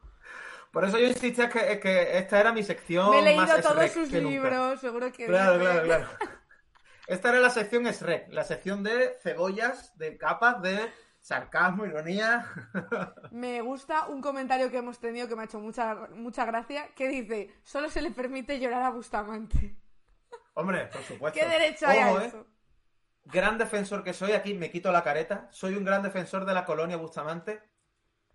[0.71, 3.11] Por eso yo insistía que, que esta era mi sección.
[3.11, 5.25] Me he leído más todos sus libros, seguro que.
[5.27, 6.07] Claro, claro, claro.
[7.07, 12.49] Esta era la sección SREC, la sección de cebollas, de capas, de sarcasmo, ironía.
[13.31, 17.07] Me gusta un comentario que hemos tenido que me ha hecho mucha, mucha gracia, que
[17.07, 19.75] dice, solo se le permite llorar a Bustamante.
[20.53, 21.39] Hombre, por supuesto.
[21.39, 22.27] ¿Qué derecho hay Ojo, a ¿eh?
[22.27, 22.47] eso?
[23.25, 25.47] Gran defensor que soy, aquí me quito la careta.
[25.51, 27.61] Soy un gran defensor de la colonia Bustamante.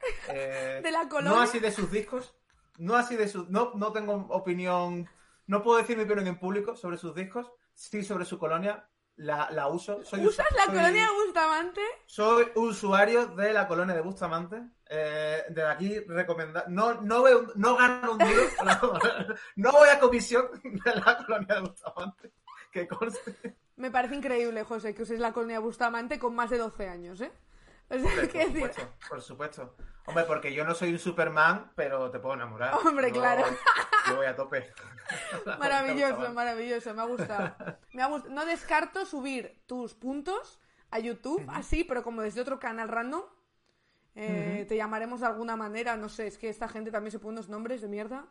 [0.28, 1.42] Eh, ¿De la No colonia?
[1.42, 2.36] así de sus discos.
[2.78, 3.48] No así de sus.
[3.50, 5.08] No, no tengo opinión.
[5.46, 7.50] No puedo decir mi opinión en público sobre sus discos.
[7.78, 8.84] Sí sobre su colonia.
[9.16, 10.04] La, la uso.
[10.04, 11.80] Soy ¿Usas usu- la soy- colonia de Bustamante?
[12.06, 14.62] Soy usuario de la colonia de Bustamante.
[14.90, 16.64] Eh, de aquí recomendar.
[16.68, 18.42] No, no, veo, no gano un duro.
[19.56, 22.32] no voy a comisión de la colonia de Bustamante.
[22.72, 23.56] Que conste.
[23.76, 27.20] Me parece increíble, José, que uses la colonia de Bustamante con más de 12 años,
[27.20, 27.32] ¿eh?
[27.90, 28.70] O sea, Hombre, ¿qué por decir?
[28.72, 29.76] supuesto, por supuesto.
[30.06, 32.74] Hombre, porque yo no soy un Superman, pero te puedo enamorar.
[32.84, 33.44] Hombre, Yo- claro.
[34.08, 34.70] Yo voy a tope.
[35.58, 37.54] Maravilloso, maravilloso, me ha gustado.
[37.92, 40.58] Me ha gust- No descarto subir tus puntos
[40.90, 43.22] a YouTube, así, pero como desde otro canal random.
[44.14, 47.32] Eh, Te llamaremos de alguna manera, no sé, es que esta gente también se pone
[47.34, 48.26] unos nombres de mierda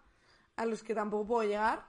[0.56, 1.86] a los que tampoco puedo llegar.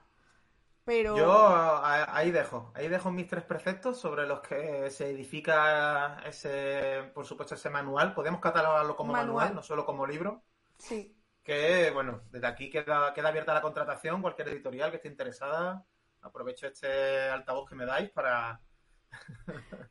[0.89, 7.11] Pero Yo ahí dejo, ahí dejo mis tres preceptos sobre los que se edifica ese,
[7.12, 8.14] por supuesto, ese manual.
[8.14, 9.55] Podemos catalogarlo como manual, Manual.
[9.55, 10.43] no solo como libro.
[10.78, 14.22] sí, Que, bueno, desde aquí queda, queda abierta la contratación.
[14.22, 15.84] Cualquier editorial que esté interesada,
[16.22, 18.59] aprovecho este altavoz que me dais para...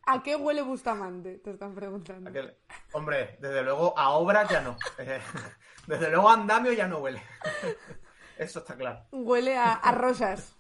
[0.08, 1.38] ¿a qué huele Bustamante?
[1.38, 2.32] Te están preguntando.
[2.94, 4.78] Hombre, desde luego a obra ya no.
[5.88, 7.22] Desde luego a andamio ya no huele.
[8.38, 9.06] Eso está claro.
[9.12, 10.57] Huele a, a rosas,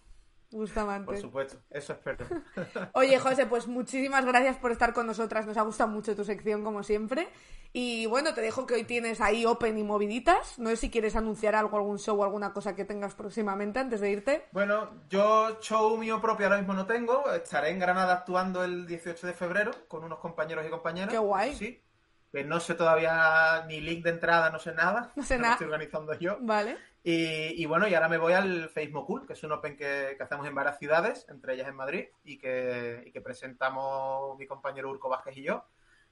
[0.51, 1.05] Bustamante.
[1.05, 2.25] Por supuesto, eso espero.
[2.93, 5.45] Oye, José, pues muchísimas gracias por estar con nosotras.
[5.45, 7.27] Nos ha gustado mucho tu sección, como siempre.
[7.73, 10.57] Y bueno, te dejo que hoy tienes ahí Open y moviditas.
[10.57, 13.99] No sé si quieres anunciar algo, algún show o alguna cosa que tengas próximamente antes
[13.99, 14.45] de irte.
[14.51, 17.29] Bueno, yo show mío propio ahora mismo no tengo.
[17.31, 21.11] Estaré en Granada actuando el 18 de febrero con unos compañeros y compañeras.
[21.11, 21.55] Qué guay.
[21.55, 21.83] Sí.
[22.31, 25.11] Que no sé todavía ni link de entrada, no sé nada.
[25.15, 25.49] No sé nada.
[25.49, 26.37] Lo estoy organizando yo.
[26.39, 26.77] Vale.
[27.09, 30.15] Y, y bueno, y ahora me voy al Facebook Cool, que es un Open que,
[30.17, 34.45] que hacemos en varias ciudades, entre ellas en Madrid, y que, y que presentamos mi
[34.45, 35.63] compañero Urco Vázquez y yo.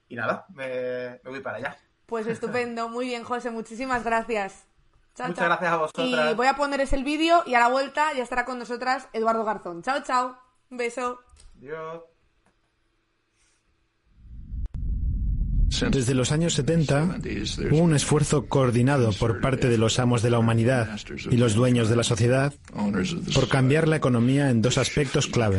[0.08, 1.76] Y nada, me, me voy para allá.
[2.06, 2.88] Pues estupendo.
[2.88, 3.50] Muy bien, José.
[3.50, 4.66] Muchísimas gracias.
[5.14, 5.48] Chao, Muchas chao.
[5.48, 6.32] gracias a vosotras.
[6.32, 9.06] Y voy a poner ese el vídeo y a la vuelta ya estará con nosotras
[9.12, 9.82] Eduardo Garzón.
[9.82, 10.38] Chao, chao.
[10.70, 11.20] Un beso.
[11.58, 12.15] Adiós.
[15.90, 17.18] Desde los años 70
[17.70, 20.98] hubo un esfuerzo coordinado por parte de los amos de la humanidad
[21.30, 22.54] y los dueños de la sociedad
[23.34, 25.58] por cambiar la economía en dos aspectos clave.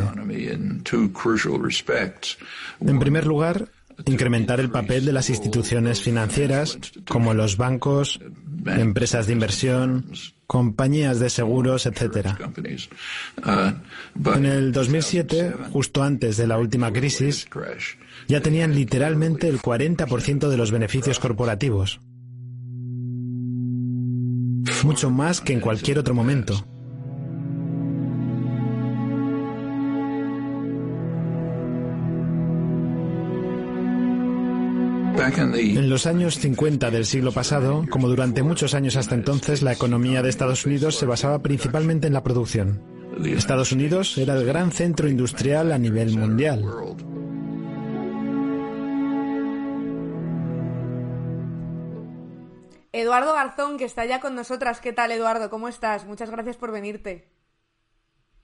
[2.80, 3.70] En primer lugar,
[4.05, 8.20] incrementar el papel de las instituciones financieras como los bancos,
[8.66, 10.12] empresas de inversión,
[10.45, 12.28] compañías de seguros, etc.
[14.26, 17.47] En el 2007, justo antes de la última crisis,
[18.28, 21.99] ya tenían literalmente el 40% de los beneficios corporativos.
[24.84, 26.65] Mucho más que en cualquier otro momento.
[35.49, 40.21] En los años 50 del siglo pasado, como durante muchos años hasta entonces, la economía
[40.21, 42.82] de Estados Unidos se basaba principalmente en la producción.
[43.25, 46.63] Estados Unidos era el gran centro industrial a nivel mundial.
[52.98, 54.82] Eduardo Garzón, que está ya con nosotras.
[54.82, 55.52] ¿Qué tal, Eduardo?
[55.52, 56.06] ¿Cómo estás?
[56.06, 57.30] Muchas gracias por venirte.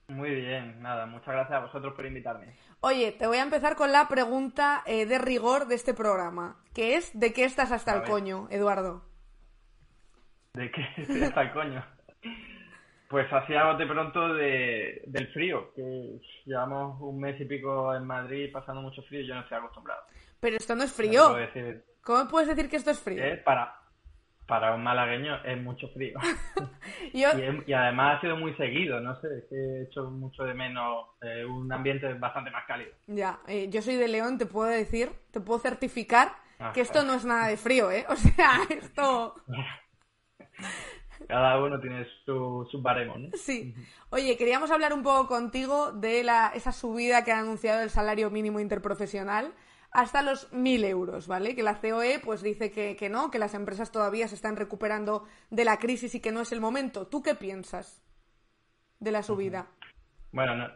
[0.06, 2.54] Muy bien, nada, muchas gracias a vosotros por invitarme.
[2.80, 6.94] Oye, te voy a empezar con la pregunta eh, de rigor de este programa, que
[6.94, 8.10] es ¿de qué estás hasta A el ver.
[8.10, 9.02] coño, Eduardo?
[10.52, 11.84] ¿De qué estoy hasta el coño?
[13.08, 18.52] Pues hacía bote pronto de, del frío, que llevamos un mes y pico en Madrid
[18.52, 20.02] pasando mucho frío y yo no estoy acostumbrado.
[20.38, 21.36] Pero esto no es frío.
[22.02, 23.24] ¿Cómo puedes decir que esto es frío?
[23.24, 23.38] ¿eh?
[23.38, 23.83] para,
[24.46, 26.18] para un malagueño es mucho frío.
[27.14, 30.10] Yo, Y, es- y además ha sido muy seguido, no sé, es que he hecho
[30.10, 32.92] mucho de menos eh, un ambiente bastante más cálido.
[33.06, 37.02] ya, eh, yo soy de León, te puedo decir, te puedo certificar Ah, que esto
[37.02, 38.06] no es nada de frío, ¿eh?
[38.08, 39.34] O sea, esto...
[41.28, 43.28] Cada uno tiene su, sus baremos, ¿no?
[43.34, 43.74] Sí.
[44.10, 48.30] Oye, queríamos hablar un poco contigo de la, esa subida que ha anunciado el salario
[48.30, 49.52] mínimo interprofesional
[49.94, 51.54] hasta los 1.000 euros, ¿vale?
[51.54, 55.24] Que la COE pues dice que, que no, que las empresas todavía se están recuperando
[55.50, 57.06] de la crisis y que no es el momento.
[57.06, 58.04] ¿Tú qué piensas
[58.98, 59.68] de la subida?
[60.32, 60.68] Bueno, no,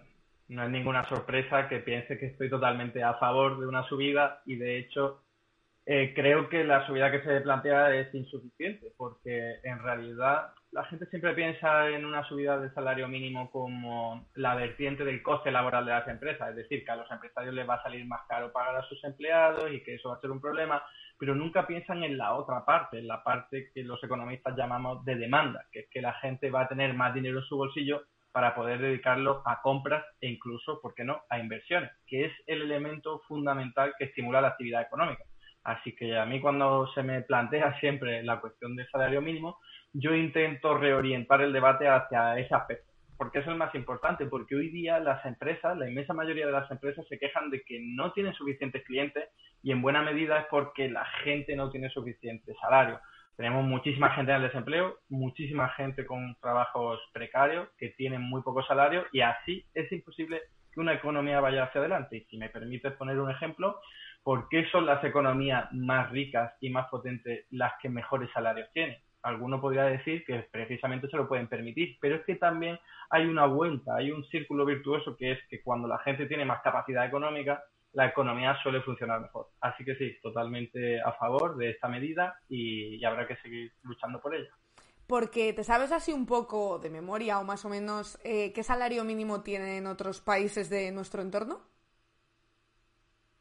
[0.46, 4.54] no es ninguna sorpresa que piense que estoy totalmente a favor de una subida y
[4.54, 5.24] de hecho
[5.90, 11.06] eh, creo que la subida que se plantea es insuficiente porque en realidad la gente
[11.06, 15.92] siempre piensa en una subida del salario mínimo como la vertiente del coste laboral de
[15.92, 18.76] las empresas, es decir, que a los empresarios les va a salir más caro pagar
[18.76, 20.82] a sus empleados y que eso va a ser un problema,
[21.18, 25.16] pero nunca piensan en la otra parte, en la parte que los economistas llamamos de
[25.16, 28.54] demanda, que es que la gente va a tener más dinero en su bolsillo para
[28.54, 33.22] poder dedicarlo a compras e incluso, ¿por qué no?, a inversiones, que es el elemento
[33.26, 35.24] fundamental que estimula la actividad económica.
[35.64, 39.58] Así que a mí cuando se me plantea siempre la cuestión del salario mínimo,
[39.92, 44.70] yo intento reorientar el debate hacia ese aspecto, porque es el más importante, porque hoy
[44.70, 48.34] día las empresas, la inmensa mayoría de las empresas se quejan de que no tienen
[48.34, 49.28] suficientes clientes
[49.62, 53.00] y en buena medida es porque la gente no tiene suficiente salario.
[53.36, 58.64] Tenemos muchísima gente en el desempleo, muchísima gente con trabajos precarios que tienen muy poco
[58.64, 60.42] salario y así es imposible
[60.72, 62.16] que una economía vaya hacia adelante.
[62.16, 63.80] Y si me permites poner un ejemplo,
[64.28, 68.98] ¿por qué son las economías más ricas y más potentes las que mejores salarios tienen?
[69.22, 73.46] Alguno podría decir que precisamente se lo pueden permitir, pero es que también hay una
[73.46, 77.64] vuelta, hay un círculo virtuoso que es que cuando la gente tiene más capacidad económica,
[77.94, 79.46] la economía suele funcionar mejor.
[79.62, 84.34] Así que sí, totalmente a favor de esta medida y, habrá que seguir luchando por
[84.34, 84.50] ella.
[85.06, 89.04] Porque te sabes así un poco de memoria o más o menos eh, qué salario
[89.04, 91.77] mínimo tienen otros países de nuestro entorno.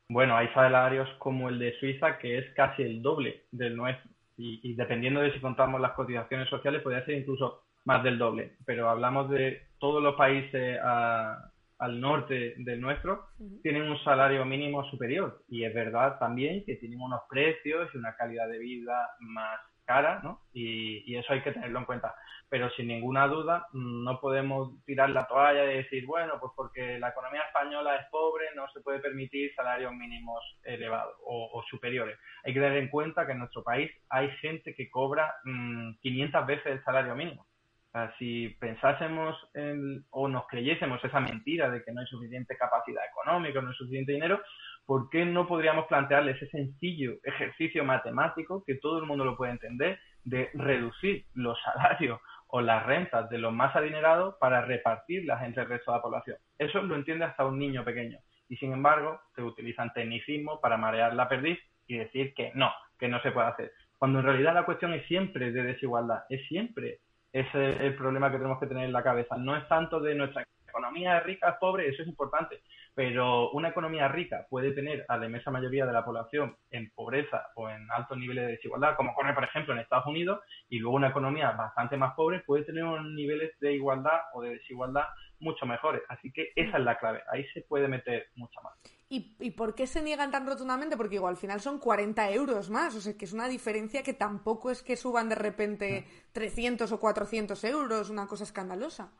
[0.10, 4.10] Bueno, hay salarios como el de Suiza que es casi el doble del nuestro.
[4.38, 8.54] Y, y dependiendo de si contamos las cotizaciones sociales podría ser incluso más del doble,
[8.66, 13.28] pero hablamos de todos los países a- al norte del nuestro
[13.62, 15.44] tienen un salario mínimo superior.
[15.48, 20.22] Y es verdad también que tienen unos precios y una calidad de vida más cara,
[20.24, 20.42] ¿no?
[20.54, 22.14] Y, y eso hay que tenerlo en cuenta.
[22.50, 27.00] Pero sin ninguna duda mm, no podemos tirar la toalla y decir, bueno, pues porque
[27.00, 32.20] la economía española es pobre, no se puede permitir salarios mínimos elevados o, superiores.
[32.46, 36.46] Hay que tener en cuenta que en nuestro país hay gente que cobra mm, 500
[36.48, 37.48] veces el salario mínimo.
[37.90, 42.58] O sea, si pensásemos en- o nos creyésemos esa mentira de que no hay suficiente
[42.58, 44.42] capacidad económica, no hay suficiente dinero,
[44.88, 49.52] ¿por qué no podríamos plantearles ese sencillo ejercicio matemático que todo el mundo lo puede
[49.52, 55.64] entender de reducir los salarios o las rentas de los más adinerados para repartirlas entre
[55.64, 56.38] el resto de la población?
[56.58, 58.18] Eso lo entiende hasta un niño pequeño.
[58.48, 63.10] Y sin embargo, se utilizan tecnicismos para marear la perdiz y decir que no, que
[63.10, 63.72] no se puede hacer.
[63.98, 67.02] Cuando en realidad la cuestión es siempre de desigualdad, es siempre
[67.34, 69.36] ese es el problema que tenemos que tener en la cabeza.
[69.38, 72.62] No es tanto de nuestra economía es rica, es pobre, eso es importante,
[72.98, 77.46] pero una economía rica puede tener a la inmensa mayoría de la población en pobreza
[77.54, 80.96] o en altos niveles de desigualdad, como ocurre, por ejemplo, en Estados Unidos, y luego
[80.96, 85.04] una economía bastante más pobre puede tener unos niveles de igualdad o de desigualdad
[85.40, 86.02] mucho mejores.
[86.10, 88.74] Así que esa es la clave, ahí se puede meter mucha más.
[89.10, 90.98] ¿Y, ¿Y por qué se niegan tan rotundamente?
[90.98, 94.16] Porque igual al final son 40 euros más, o sea que es una diferencia que
[94.16, 99.12] tampoco es que suban de repente 300 o 400 euros, una cosa escandalosa.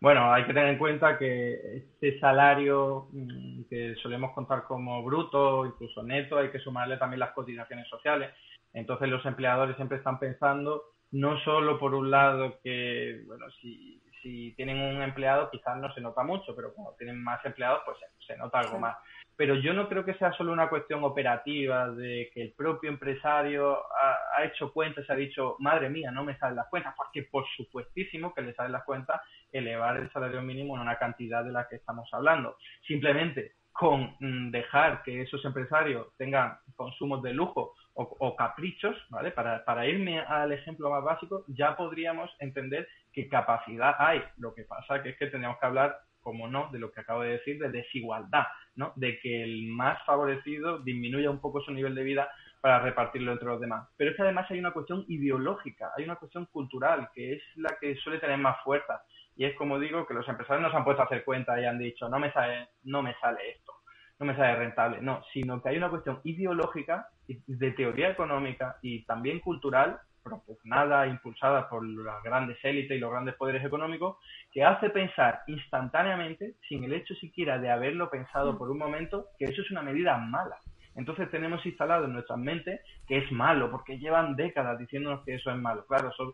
[0.00, 5.64] Bueno, hay que tener en cuenta que este salario mm, que solemos contar como bruto,
[5.64, 8.30] incluso neto, hay que sumarle también las cotizaciones sociales.
[8.74, 10.82] Entonces los empleadores siempre están pensando
[11.12, 16.00] no solo por un lado que, bueno, si, si tienen un empleado quizás no se
[16.00, 18.80] nota mucho, pero cuando tienen más empleados pues se, se nota algo Sí.
[18.80, 18.96] más.
[19.36, 23.76] Pero yo no creo que sea solo una cuestión operativa de que el propio empresario
[23.76, 27.46] ha, ha hecho cuentas ha dicho, madre mía, no me salen las cuentas, porque por
[27.56, 29.20] supuestísimo que le salen las cuentas
[29.52, 32.56] elevar el salario mínimo en una cantidad de la que estamos hablando.
[32.88, 39.30] Simplemente con mm, dejar que esos empresarios tengan consumos de lujo o, caprichos, ¿vale?
[39.30, 44.22] Para, para irme al ejemplo más básico, ya podríamos entender que capacidad hay.
[44.36, 47.22] Lo que pasa que es que tendríamos que hablar, como no, de lo que acabo
[47.22, 48.44] de decir, de desigualdad,
[48.74, 48.92] ¿no?
[48.96, 52.28] De que el más favorecido disminuya un poco su nivel de vida
[52.60, 53.88] para repartirlo entre los demás.
[53.96, 57.78] Pero es que además hay una cuestión ideológica, hay una cuestión cultural, que es la
[57.80, 59.02] que suele tener más fuerza.
[59.36, 61.64] Y es como digo, que los empresarios no se han puesto a hacer cuenta y
[61.64, 63.72] han dicho, no me sale, no me sale esto,
[64.18, 65.00] no me sale rentable.
[65.00, 71.68] No, sino que hay una cuestión ideológica de teoría económica y también cultural propugnada, impulsada
[71.68, 74.16] por las grandes élites y los grandes poderes económicos,
[74.52, 79.44] que hace pensar instantáneamente, sin el hecho siquiera de haberlo pensado por un momento, que
[79.44, 80.56] eso es una medida mala.
[80.96, 85.50] Entonces tenemos instalado en nuestras mentes que es malo, porque llevan décadas diciéndonos que eso
[85.50, 85.86] es malo.
[85.86, 86.32] Claro, son,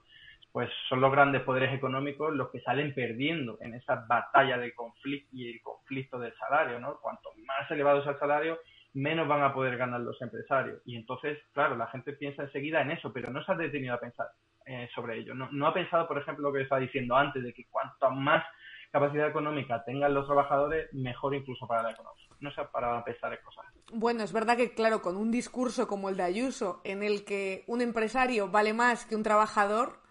[0.53, 5.29] pues son los grandes poderes económicos los que salen perdiendo en esa batalla de conflicto
[5.33, 6.99] y el conflicto del salario, ¿no?
[7.01, 8.59] Cuanto más elevado es el salario,
[8.95, 10.81] menos van a poder ganar los empresarios.
[10.85, 14.01] Y entonces, claro, la gente piensa enseguida en eso, pero no se ha detenido a
[14.01, 14.29] pensar
[14.67, 15.35] eh, sobre ello.
[15.35, 18.45] No, no ha pensado, por ejemplo, lo que estaba diciendo antes, de que cuanto más
[18.93, 22.27] capacidad económica tengan los trabajadores, mejor incluso para la economía.
[22.41, 23.65] No se ha parado a pensar en cosas.
[23.93, 27.65] Bueno, es verdad que, claro, con un discurso como el de Ayuso, en el que
[27.67, 30.02] un empresario vale más que un trabajador,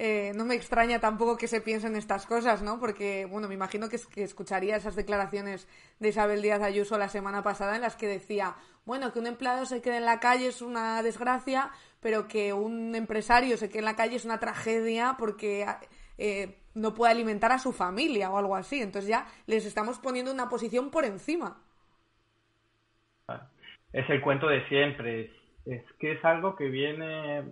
[0.00, 2.78] eh, no me extraña tampoco que se piensen estas cosas, ¿no?
[2.78, 5.66] Porque, bueno, me imagino que, que, escucharía esas declaraciones
[5.98, 8.54] de Isabel Díaz Ayuso la semana pasada en las que decía,
[8.86, 12.94] bueno, que un empleado se quede en la calle es una desgracia, pero que un
[12.94, 15.66] empresario se quede en la calle es una tragedia porque
[16.16, 18.80] eh, no puede alimentar a su familia o algo así.
[18.80, 21.60] Entonces ya les estamos poniendo una posición por encima.
[23.92, 25.32] Es el cuento de siempre
[25.68, 27.44] es que es algo que viene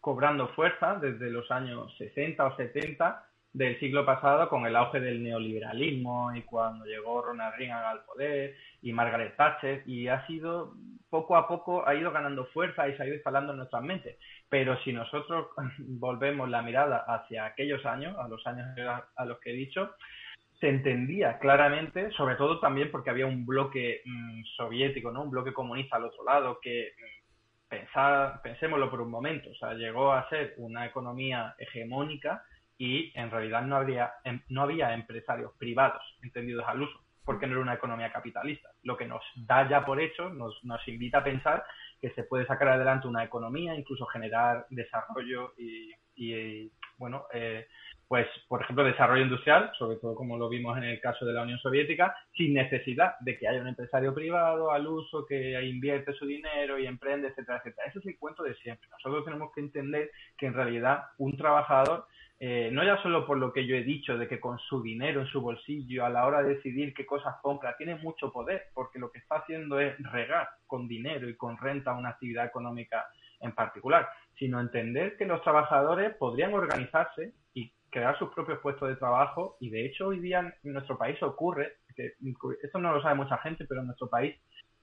[0.00, 5.22] cobrando fuerza desde los años 60 o 70 del siglo pasado con el auge del
[5.22, 10.74] neoliberalismo y cuando llegó Ronald Reagan al poder y Margaret Thatcher y ha sido
[11.08, 14.18] poco a poco ha ido ganando fuerza y se ha ido instalando en nuestras mentes.
[14.48, 18.66] Pero si nosotros volvemos la mirada hacia aquellos años, a los años
[19.14, 19.94] a los que he dicho,
[20.60, 25.22] se entendía claramente, sobre todo también porque había un bloque mm, soviético, ¿no?
[25.22, 26.92] Un bloque comunista al otro lado que
[28.42, 32.44] pensémoslo por un momento, o sea, llegó a ser una economía hegemónica
[32.78, 37.52] y en realidad no, habría, em, no había empresarios privados entendidos al uso, porque no
[37.52, 38.70] era una economía capitalista.
[38.82, 41.64] Lo que nos da ya por hecho, nos, nos invita a pensar
[42.00, 47.66] que se puede sacar adelante una economía, incluso generar desarrollo y, y bueno, eh,
[48.14, 51.42] pues, por ejemplo, desarrollo industrial, sobre todo como lo vimos en el caso de la
[51.42, 56.24] Unión Soviética, sin necesidad de que haya un empresario privado al uso que invierte su
[56.24, 57.88] dinero y emprende, etcétera, etcétera.
[57.88, 58.88] Ese es el cuento de siempre.
[58.88, 62.06] Nosotros tenemos que entender que en realidad un trabajador,
[62.38, 65.20] eh, no ya solo por lo que yo he dicho, de que con su dinero
[65.20, 69.00] en su bolsillo, a la hora de decidir qué cosas compra, tiene mucho poder, porque
[69.00, 73.06] lo que está haciendo es regar con dinero y con renta una actividad económica
[73.40, 74.08] en particular,
[74.38, 77.32] sino entender que los trabajadores podrían organizarse
[77.94, 81.76] crear sus propios puestos de trabajo y de hecho hoy día en nuestro país ocurre,
[81.94, 82.14] que
[82.60, 84.34] esto no lo sabe mucha gente, pero en nuestro país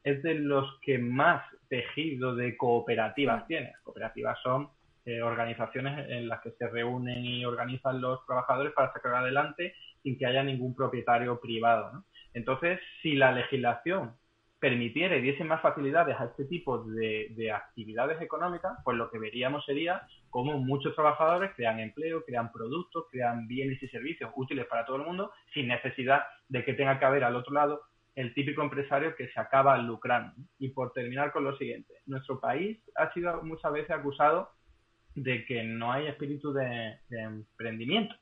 [0.02, 3.74] es de los que más tejido de cooperativas tiene.
[3.84, 4.70] Cooperativas son
[5.06, 10.18] eh, organizaciones en las que se reúnen y organizan los trabajadores para sacar adelante sin
[10.18, 12.06] que haya ningún propietario privado.
[12.34, 14.16] Entonces, si la legislación
[14.62, 19.66] permitiera y diese más facilidades a este tipo de, actividades económicas, pues lo que veríamos
[19.66, 24.98] sería cómo muchos trabajadores crean empleo, crean productos, crean bienes y servicios útiles para todo
[24.98, 27.82] el mundo, sin necesidad de que tenga que haber al otro lado
[28.14, 30.36] el típico empresario que se acaba lucrando.
[30.60, 34.52] Y por terminar con lo siguiente, nuestro país ha sido muchas veces acusado
[35.16, 38.14] de que no hay espíritu de emprendimiento.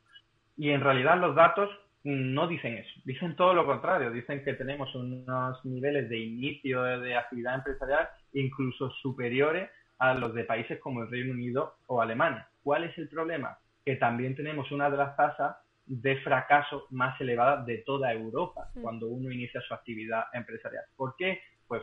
[0.56, 1.70] Y en realidad los datos
[2.04, 7.16] no dicen eso, dicen todo lo contrario, dicen que tenemos unos niveles de inicio de
[7.16, 12.48] actividad empresarial incluso superiores a los de países como el Reino Unido o Alemania.
[12.64, 13.58] ¿Cuál es el problema?
[13.84, 19.08] Que también tenemos una de las tasas de fracaso más elevadas de toda Europa cuando
[19.08, 20.84] uno inicia su actividad empresarial.
[20.96, 21.42] ¿Por qué?
[21.68, 21.82] Pues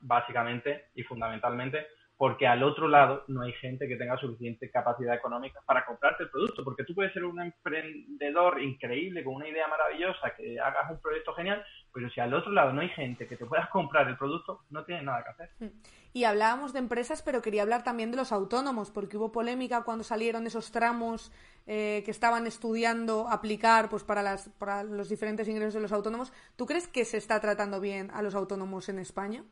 [0.00, 1.86] básicamente y fundamentalmente
[2.18, 6.30] porque al otro lado no hay gente que tenga suficiente capacidad económica para comprarte el
[6.30, 11.00] producto, porque tú puedes ser un emprendedor increíble con una idea maravillosa, que hagas un
[11.00, 11.64] proyecto genial,
[11.94, 14.84] pero si al otro lado no hay gente que te puedas comprar el producto, no
[14.84, 15.50] tienes nada que hacer.
[15.60, 15.78] Mm.
[16.12, 20.02] Y hablábamos de empresas, pero quería hablar también de los autónomos, porque hubo polémica cuando
[20.02, 21.30] salieron esos tramos
[21.68, 26.32] eh, que estaban estudiando aplicar pues para, las, para los diferentes ingresos de los autónomos.
[26.56, 29.44] ¿Tú crees que se está tratando bien a los autónomos en España?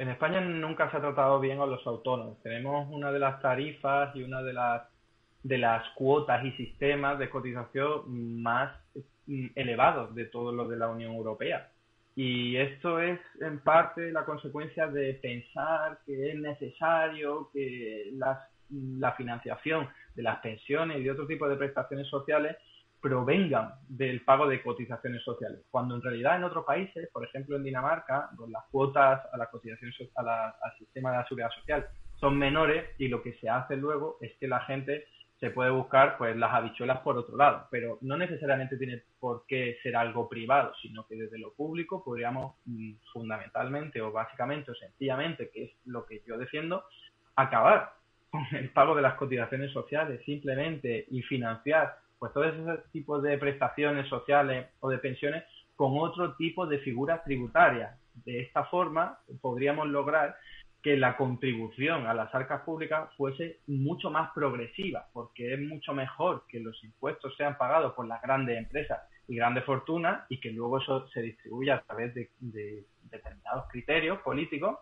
[0.00, 2.42] En España nunca se ha tratado bien a los autónomos.
[2.42, 4.82] Tenemos una de las tarifas y una de las
[5.42, 8.74] de las cuotas y sistemas de cotización más
[9.26, 11.70] mm, elevados de todos los de la Unión Europea.
[12.16, 19.86] Y esto es en parte la consecuencia de pensar que es necesario que la financiación
[20.14, 22.56] de las pensiones y de otro tipo de prestaciones sociales
[23.00, 27.64] provengan del pago de cotizaciones sociales, cuando en realidad en otros países, por ejemplo en
[27.64, 31.86] Dinamarca, con las cuotas a la cotización al sistema de la seguridad social
[32.20, 35.06] son menores y lo que se hace luego es que la gente
[35.40, 39.78] se puede buscar pues las habichuelas por otro lado, pero no necesariamente tiene por qué
[39.82, 45.50] ser algo privado, sino que desde lo público podríamos mm, fundamentalmente o básicamente o sencillamente,
[45.50, 46.84] que es lo que yo defiendo,
[47.36, 47.94] acabar
[48.30, 53.38] con el pago de las cotizaciones sociales simplemente y financiar pues todos esos tipos de
[53.38, 55.42] prestaciones sociales o de pensiones
[55.74, 57.98] con otro tipo de figuras tributarias.
[58.26, 60.36] De esta forma podríamos lograr
[60.82, 66.44] que la contribución a las arcas públicas fuese mucho más progresiva, porque es mucho mejor
[66.46, 70.78] que los impuestos sean pagados por las grandes empresas y grandes fortunas y que luego
[70.78, 74.78] eso se distribuya a través de, determinados criterios políticos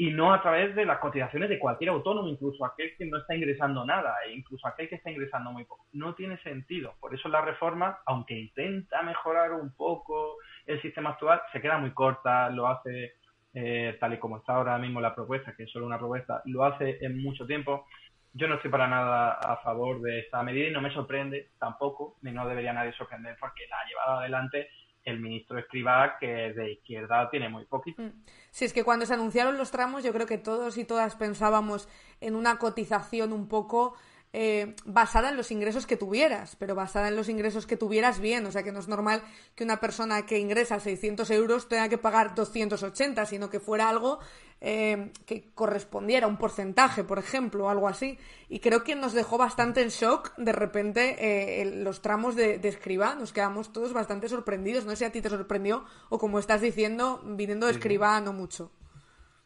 [0.00, 3.34] y no a través de las cotizaciones de cualquier autónomo, incluso aquel que no está
[3.34, 5.84] ingresando nada, e incluso aquel que está ingresando muy poco.
[5.92, 6.94] No tiene sentido.
[6.98, 11.90] Por eso la reforma, aunque intenta mejorar un poco el sistema actual, se queda muy
[11.90, 13.12] corta, lo hace
[13.52, 16.64] eh, tal y como está ahora mismo la propuesta, que es solo una propuesta, lo
[16.64, 17.84] hace en mucho tiempo.
[18.32, 22.16] Yo no estoy para nada a favor de esta medida y no me sorprende tampoco,
[22.22, 24.70] ni no debería nadie sorprender porque la ha llevado adelante
[25.04, 28.02] el ministro Escribá, que de izquierda tiene muy poquito.
[28.02, 28.12] Mm.
[28.50, 31.88] Sí, es que cuando se anunciaron los tramos, yo creo que todos y todas pensábamos
[32.20, 33.94] en una cotización un poco
[34.32, 38.46] eh, basada en los ingresos que tuvieras, pero basada en los ingresos que tuvieras bien.
[38.46, 39.22] O sea, que no es normal
[39.56, 44.20] que una persona que ingresa 600 euros tenga que pagar 280, sino que fuera algo
[44.60, 48.18] eh, que correspondiera a un porcentaje, por ejemplo, o algo así.
[48.48, 51.16] Y creo que nos dejó bastante en shock de repente
[51.62, 53.16] eh, los tramos de, de, escriba.
[53.16, 54.84] Nos quedamos todos bastante sorprendidos.
[54.84, 58.32] No sé si a ti te sorprendió o como estás diciendo, viniendo de escriba no
[58.32, 58.70] mucho.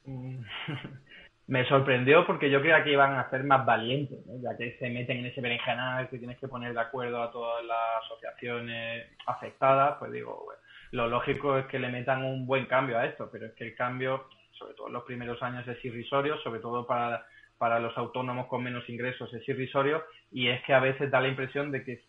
[1.47, 5.18] Me sorprendió porque yo creía que iban a ser más valientes, ya que se meten
[5.18, 10.11] en ese berenjenal, que tienes que poner de acuerdo a todas las asociaciones afectadas, pues
[10.11, 10.47] digo,
[10.92, 13.74] lo lógico es que le metan un buen cambio a esto, pero es que el
[13.74, 17.26] cambio, sobre todo en los primeros años, es irrisorio, sobre todo para
[17.59, 21.28] para los autónomos con menos ingresos es irrisorio y es que a veces da la
[21.28, 22.02] impresión de que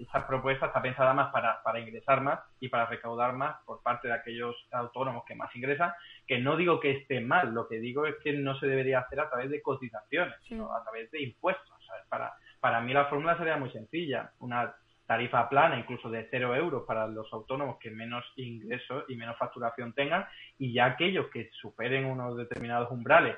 [0.00, 4.08] esa propuesta está pensada más para, para ingresar más y para recaudar más por parte
[4.08, 5.92] de aquellos autónomos que más ingresan,
[6.26, 9.20] que no digo que esté mal, lo que digo es que no se debería hacer
[9.20, 11.68] a través de cotizaciones, sino a través de impuestos.
[12.08, 14.74] Para, para mí la fórmula sería muy sencilla, una
[15.06, 19.94] tarifa plana, incluso de cero euros para los autónomos que menos ingresos y menos facturación
[19.94, 20.26] tengan,
[20.58, 23.36] y ya aquellos que superen unos determinados umbrales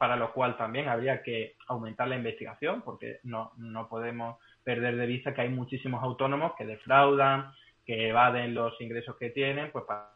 [0.00, 5.04] para lo cual también habría que aumentar la investigación, porque no, no podemos perder de
[5.04, 7.52] vista que hay muchísimos autónomos que defraudan,
[7.84, 10.14] que evaden los ingresos que tienen, pues para,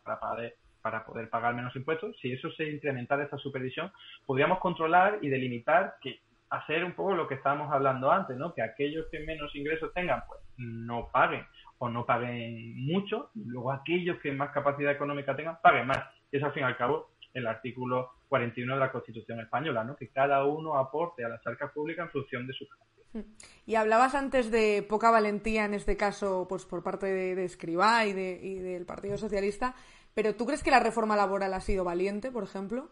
[0.81, 2.17] para, poder pagar menos impuestos.
[2.23, 3.93] Si eso se incrementara esta supervisión,
[4.25, 8.55] podríamos controlar y delimitar que hacer un poco lo que estábamos hablando antes, ¿no?
[8.55, 11.45] Que aquellos que menos ingresos tengan, pues no paguen
[11.77, 16.01] o no paguen mucho, y luego aquellos que más capacidad económica tengan, paguen más.
[16.33, 19.95] Y eso al fin y al cabo el artículo 41 de la Constitución española, ¿no?
[19.95, 22.67] que cada uno aporte a las arcas públicas en función de su
[23.13, 23.21] mm.
[23.65, 28.05] y hablabas antes de poca valentía, en este caso, pues por parte de, de Escribá
[28.07, 29.77] y, de, y del Partido Socialista,
[30.15, 32.91] pero ¿tú crees que la reforma laboral ha sido valiente, por ejemplo?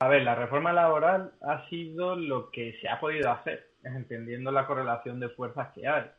[0.00, 4.66] A ver, la reforma laboral ha sido lo que se ha podido hacer, entendiendo la
[4.66, 6.10] correlación de fuerzas que hay.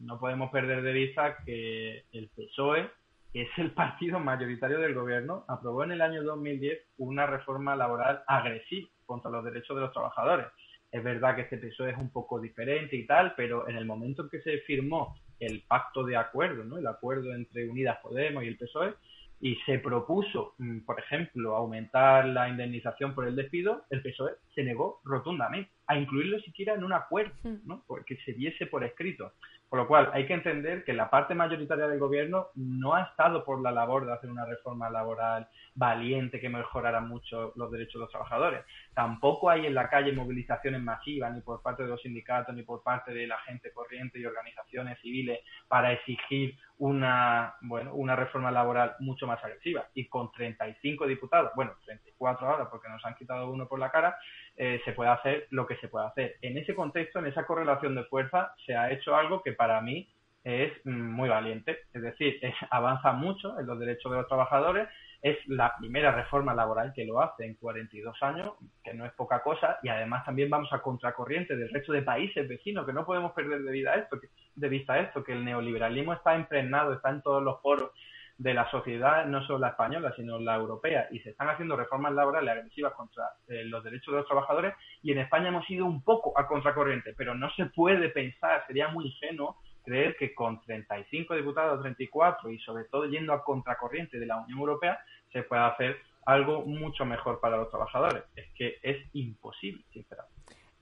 [0.00, 2.90] No podemos perder de vista que el PSOE
[3.32, 8.22] que es el partido mayoritario del gobierno, aprobó en el año 2010 una reforma laboral
[8.26, 10.46] agresiva contra los derechos de los trabajadores.
[10.90, 14.22] Es verdad que este PSOE es un poco diferente y tal, pero en el momento
[14.22, 16.76] en que se firmó el pacto de acuerdo, ¿no?
[16.76, 18.94] el acuerdo entre Unidas Podemos y el PSOE,
[19.40, 24.62] y se propuso, mm, por ejemplo, aumentar la indemnización por el despido, el PSOE se
[24.62, 27.82] negó rotundamente a incluirlo siquiera en un acuerdo, ¿no?
[27.88, 29.32] porque se viese por escrito.
[29.72, 33.42] Por lo cual, hay que entender que la parte mayoritaria del gobierno no ha estado
[33.42, 38.00] por la labor de hacer una reforma laboral valiente que mejorara mucho los derechos de
[38.00, 38.66] los trabajadores.
[38.94, 42.82] Tampoco hay en la calle movilizaciones masivas, ni por parte de los sindicatos, ni por
[42.82, 48.96] parte de la gente corriente y organizaciones civiles para exigir una, bueno, una reforma laboral
[49.00, 49.86] mucho más agresiva.
[49.94, 54.16] Y con 35 diputados, bueno, 34 ahora porque nos han quitado uno por la cara,
[54.56, 56.36] eh, se puede hacer lo que se puede hacer.
[56.42, 60.08] En ese contexto, en esa correlación de fuerza, se ha hecho algo que para mí
[60.44, 61.78] es mm, muy valiente.
[61.92, 62.40] Es decir,
[62.70, 64.88] avanza mucho en los derechos de los trabajadores.
[65.22, 69.40] Es la primera reforma laboral que lo hace en 42 años, que no es poca
[69.40, 73.30] cosa, y además también vamos a contracorriente del resto de países vecinos, que no podemos
[73.30, 74.18] perder de, vida esto,
[74.56, 77.92] de vista esto, que el neoliberalismo está impregnado, está en todos los foros
[78.36, 82.12] de la sociedad, no solo la española, sino la europea, y se están haciendo reformas
[82.14, 86.02] laborales agresivas contra eh, los derechos de los trabajadores, y en España hemos ido un
[86.02, 91.34] poco a contracorriente, pero no se puede pensar, sería muy ingenuo creer que con 35
[91.34, 94.98] diputados, 34, y sobre todo yendo a contracorriente de la Unión Europea,
[95.32, 98.24] se pueda hacer algo mucho mejor para los trabajadores.
[98.36, 100.32] Es que es imposible, sinceramente.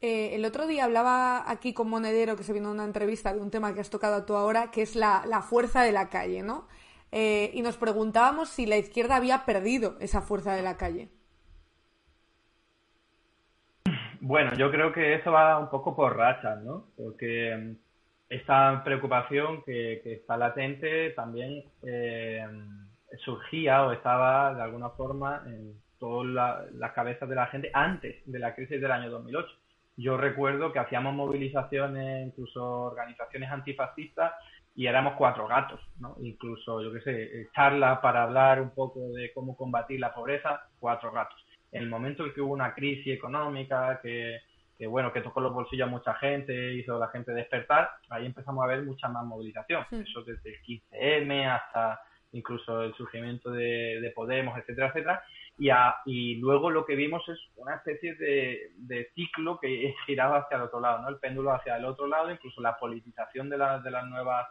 [0.02, 3.40] Eh, el otro día hablaba aquí con Monedero, que se vino a una entrevista de
[3.40, 6.42] un tema que has tocado tú ahora, que es la, la fuerza de la calle,
[6.42, 6.66] ¿no?
[7.12, 11.10] Eh, y nos preguntábamos si la izquierda había perdido esa fuerza de la calle.
[14.20, 16.86] Bueno, yo creo que eso va un poco por rachas, ¿no?
[16.96, 17.76] Porque
[18.30, 22.46] esta preocupación que, está latente también eh,
[23.18, 28.38] surgía o estaba de alguna forma en todas las cabezas de la gente antes de
[28.38, 29.48] la crisis del año 2008.
[29.96, 34.32] Yo recuerdo que hacíamos movilizaciones, incluso organizaciones antifascistas,
[34.76, 36.16] y éramos cuatro gatos, ¿no?
[36.22, 41.10] Incluso, yo qué sé, charlas para hablar un poco de cómo combatir la pobreza, cuatro
[41.10, 41.44] gatos.
[41.72, 44.38] En el momento en que hubo una crisis económica, que,
[44.80, 48.24] que bueno, que tocó los bolsillos a mucha gente, hizo a la gente despertar, ahí
[48.24, 49.84] empezamos a ver mucha más movilización.
[49.90, 52.00] Eso desde el 15M hasta
[52.32, 55.22] incluso el surgimiento de, Podemos, etcétera, etcétera.
[55.58, 55.68] Y,
[56.06, 60.62] y luego lo que vimos es una especie de, de, ciclo que giraba hacia el
[60.62, 61.10] otro lado, ¿no?
[61.10, 64.48] El péndulo hacia el otro lado, incluso la politización de, de las nuevas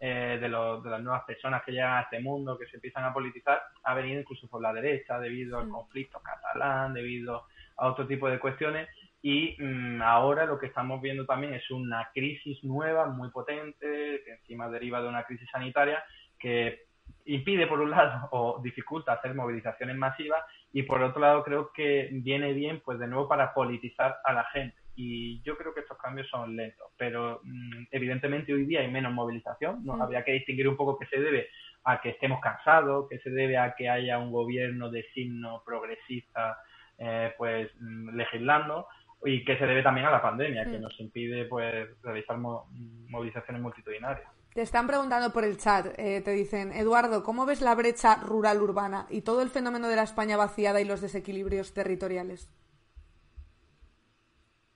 [0.00, 3.04] eh, de, los, de las nuevas personas que llegan a este mundo, que se empiezan
[3.04, 8.06] a politizar, ha venido incluso por la derecha, debido al conflicto catalán, debido a otro
[8.06, 8.88] tipo de cuestiones.
[9.22, 14.32] Y mm, ahora lo que estamos viendo también es una crisis nueva, muy potente, que
[14.32, 16.02] encima deriva de una crisis sanitaria,
[16.38, 16.86] que
[17.24, 20.42] impide por un lado o dificulta hacer movilizaciones masivas
[20.72, 24.44] y por otro lado creo que viene bien pues de nuevo para politizar a la
[24.46, 24.76] gente.
[24.94, 29.12] Y yo creo que estos cambios son lentos pero mm, evidentemente hoy día hay menos
[29.12, 31.48] movilización no habría que distinguir un poco qué se debe
[31.84, 36.58] a que estemos cansados qué se debe a que haya un gobierno de signo progresista
[36.98, 38.86] eh, pues mm, legislando
[39.24, 44.28] y que se debe también a la pandemia que nos impide pues realizar movilizaciones multitudinarias
[44.54, 49.06] te están preguntando por el chat, eh, te dicen, Eduardo, ¿cómo ves la brecha rural-urbana
[49.08, 52.50] y todo el fenómeno de la España vaciada y los desequilibrios territoriales?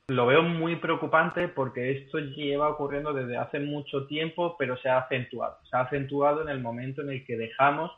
[0.08, 4.98] Lo veo muy preocupante porque esto lleva ocurriendo desde hace mucho tiempo, pero se ha
[4.98, 5.58] acentuado.
[5.68, 7.90] Se ha acentuado en el momento en el que dejamos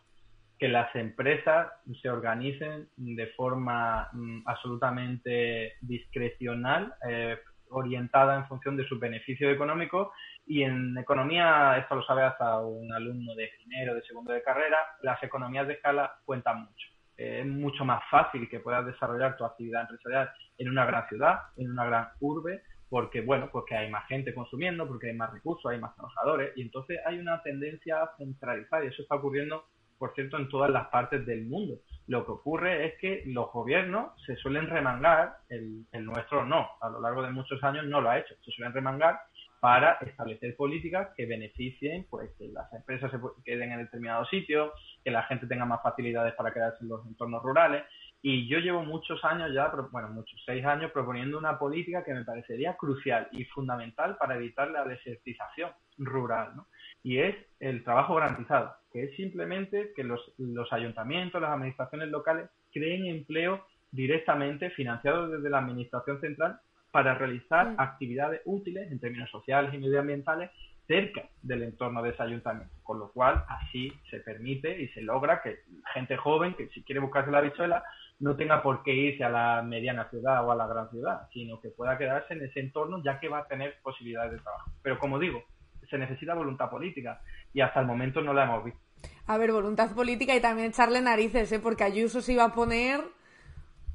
[0.59, 7.39] que las empresas se organicen de forma mm, absolutamente discrecional, eh,
[7.71, 10.13] orientada en función de su beneficio económico
[10.47, 14.79] y en economía, esto lo sabe hasta un alumno de primero, de segundo de carrera,
[15.03, 16.89] las economías de escala cuentan mucho.
[17.17, 21.71] es mucho más fácil que puedas desarrollar tu actividad empresarial en una gran ciudad, en
[21.71, 25.79] una gran urbe, porque bueno, porque hay más gente consumiendo, porque hay más recursos, hay
[25.79, 29.67] más trabajadores, y entonces hay una tendencia centralizada, y eso está ocurriendo,
[29.99, 31.75] por cierto, en todas las partes del mundo.
[32.07, 36.89] Lo que ocurre es que los gobiernos se suelen remangar, el, el nuestro no, a
[36.89, 39.19] lo largo de muchos años no lo ha hecho, se suelen remangar
[39.61, 44.73] para establecer políticas que beneficien pues que las empresas se queden en determinado sitio,
[45.05, 47.83] que la gente tenga más facilidades para quedarse en los entornos rurales.
[48.21, 52.25] Y yo llevo muchos años ya, bueno, muchos, seis años, proponiendo una política que me
[52.25, 56.67] parecería crucial y fundamental para evitar la desertización rural, ¿no?
[57.03, 62.51] Y es el trabajo garantizado, que es simplemente que los, los ayuntamientos, las administraciones locales
[62.73, 66.61] creen empleo directamente financiado desde la administración central
[66.91, 70.51] para realizar actividades útiles en términos sociales y medioambientales
[70.87, 75.43] cerca del entorno de ese ayuntamiento, con lo cual así se permite y se logra
[75.43, 75.61] que
[75.93, 77.85] gente joven que si quiere buscarse la bichuela
[78.21, 81.61] no tenga por qué irse a la mediana ciudad o a la gran ciudad, sino
[81.61, 84.71] que pueda quedarse en ese entorno ya que va a tener posibilidades de trabajo.
[84.83, 85.43] Pero como digo,
[85.89, 87.21] se necesita voluntad política
[87.53, 88.81] y hasta el momento no la hemos visto.
[89.27, 91.61] A ver, voluntad política y también echarle narices, ¿eh?
[91.61, 93.01] porque Ayuso se iba a poner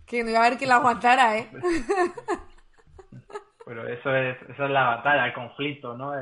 [0.06, 1.50] que no iba a haber que la aguantara, ¿eh?
[3.66, 6.14] Pero eso es, eso es la batalla, el conflicto, ¿no?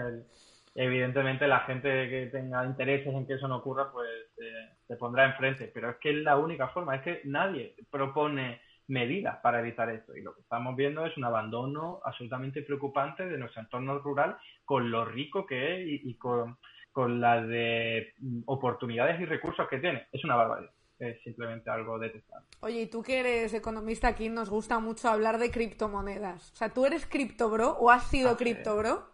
[0.76, 4.10] Evidentemente la gente que tenga intereses en que eso no ocurra, pues
[4.42, 5.70] eh, se pondrá enfrente.
[5.74, 10.16] Pero es que es la única forma, es que nadie propone medidas para evitar esto.
[10.16, 14.92] Y lo que estamos viendo es un abandono absolutamente preocupante de nuestro entorno rural con
[14.92, 16.58] lo rico que es y, y con,
[16.92, 18.14] con las de
[18.46, 20.08] oportunidades y recursos que tiene.
[20.12, 22.48] Es una barbaridad es simplemente algo detestable.
[22.60, 26.52] Oye, y tú que eres economista aquí, nos gusta mucho hablar de criptomonedas.
[26.52, 29.10] O sea, ¿tú eres criptobro o has sido criptobro?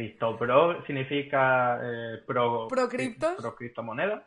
[0.00, 3.34] Criptobro significa eh, pro, pro criptos.
[3.36, 4.22] Pro criptomonedas.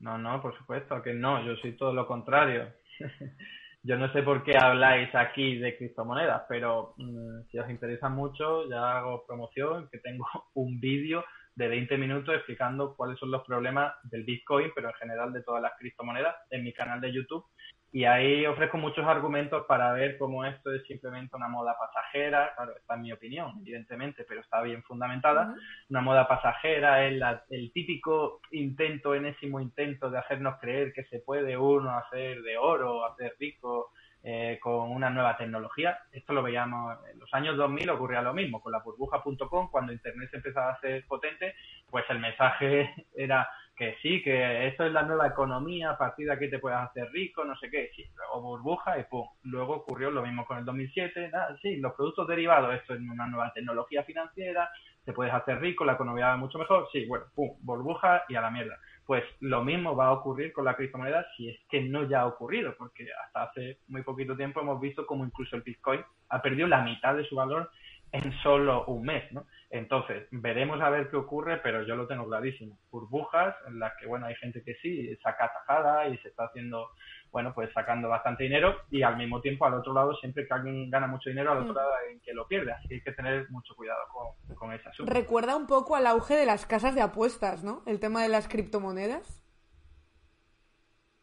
[0.00, 2.70] No, no, por supuesto que no, yo soy todo lo contrario.
[3.82, 8.68] yo no sé por qué habláis aquí de criptomonedas, pero mm, si os interesa mucho,
[8.68, 11.24] ya hago promoción, que tengo un vídeo
[11.54, 15.62] de 20 minutos explicando cuáles son los problemas del Bitcoin, pero en general de todas
[15.62, 17.46] las criptomonedas en mi canal de YouTube.
[17.94, 22.52] Y ahí ofrezco muchos argumentos para ver cómo esto es simplemente una moda pasajera.
[22.56, 25.54] Claro, esta es mi opinión, evidentemente, pero está bien fundamentada.
[25.88, 31.56] Una moda pasajera es el típico intento, enésimo intento de hacernos creer que se puede
[31.56, 33.92] uno hacer de oro, hacer rico
[34.24, 35.96] eh, con una nueva tecnología.
[36.10, 40.30] Esto lo veíamos en los años 2000, ocurría lo mismo con la burbuja.com, cuando Internet
[40.30, 41.54] se empezaba a hacer potente,
[41.88, 46.32] pues el mensaje era que sí, que esto es la nueva economía, a partir de
[46.32, 49.26] aquí te puedes hacer rico, no sé qué, sí, luego burbuja y pum.
[49.42, 53.26] Luego ocurrió lo mismo con el 2007, nada, sí, los productos derivados, esto es una
[53.26, 54.70] nueva tecnología financiera,
[55.04, 58.40] te puedes hacer rico, la economía va mucho mejor, sí, bueno, pum, burbuja y a
[58.40, 58.78] la mierda.
[59.04, 62.26] Pues lo mismo va a ocurrir con la criptomoneda si es que no ya ha
[62.26, 66.00] ocurrido, porque hasta hace muy poquito tiempo hemos visto como incluso el Bitcoin
[66.30, 67.70] ha perdido la mitad de su valor
[68.14, 69.44] en solo un mes, ¿no?
[69.70, 72.78] Entonces, veremos a ver qué ocurre, pero yo lo tengo clarísimo.
[72.92, 76.90] Burbujas en las que, bueno, hay gente que sí saca tajada y se está haciendo,
[77.32, 80.90] bueno, pues sacando bastante dinero y al mismo tiempo al otro lado, siempre que alguien
[80.90, 81.76] gana mucho dinero, al otro Mm.
[81.76, 82.70] lado hay que lo pierde.
[82.72, 85.12] Así que hay que tener mucho cuidado con, con ese asunto.
[85.12, 87.82] Recuerda un poco al auge de las casas de apuestas, ¿no?
[87.86, 89.40] El tema de las criptomonedas.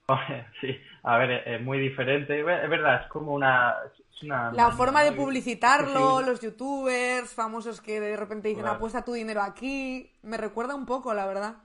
[0.60, 2.38] Sí, a ver, es- es muy diferente.
[2.39, 3.76] Es verdad, es como una...
[4.22, 8.78] La forma de publicitarlo, Sí, los youtubers famosos que de repente dicen Claro.
[8.78, 11.57] apuesta tu dinero aquí, me recuerda un poco, la verdad.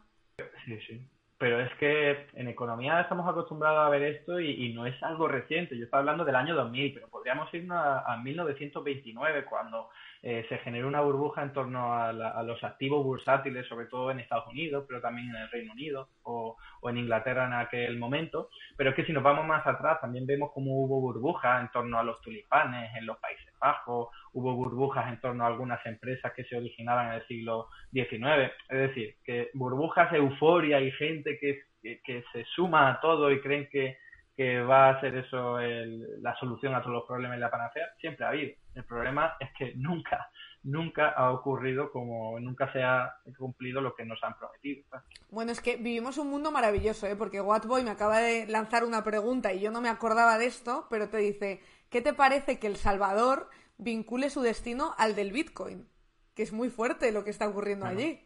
[0.65, 1.09] Sí, sí.
[1.39, 5.29] Pero es que en economía estamos acostumbrados a ver esto y, y no es algo
[5.29, 5.77] reciente.
[5.77, 9.91] Yo estaba hablando del año 2000, pero podríamos irnos a, a 1929, cuando
[10.23, 14.21] eh, se generó una burbuja en torno a, la- los activos bursátiles, sobre todo en
[14.21, 16.57] Estados Unidos, pero también en el Reino Unido o,
[16.89, 18.49] en Inglaterra en aquel momento.
[18.79, 21.99] Pero es que si nos vamos más atrás, también vemos cómo hubo burbujas en torno
[21.99, 26.45] a los tulipanes en los Países Bajos, hubo burbujas en torno a algunas empresas que
[26.45, 28.53] se originaban en el siglo XIX.
[28.69, 33.69] Es decir, que burbujas, euforia y gente que, que, se suma a todo y creen
[33.71, 33.97] que,
[34.37, 37.87] que va a ser eso el- la solución a todos los problemas y la panacea,
[38.01, 38.53] siempre ha habido.
[38.75, 40.29] El problema es que nunca,
[40.63, 44.85] nunca ha ocurrido como nunca se ha cumplido lo que nos han prometido.
[45.31, 47.17] Bueno, es que vivimos un mundo maravilloso, ¿eh?
[47.17, 50.87] Porque Whatboy me acaba de lanzar una pregunta y yo no me acordaba de esto,
[50.91, 55.87] pero te dice, ¿qué te parece que El Salvador vincule su destino al del Bitcoin?
[56.35, 58.01] Que es muy fuerte lo que está ocurriendo Bueno.
[58.01, 58.21] allí.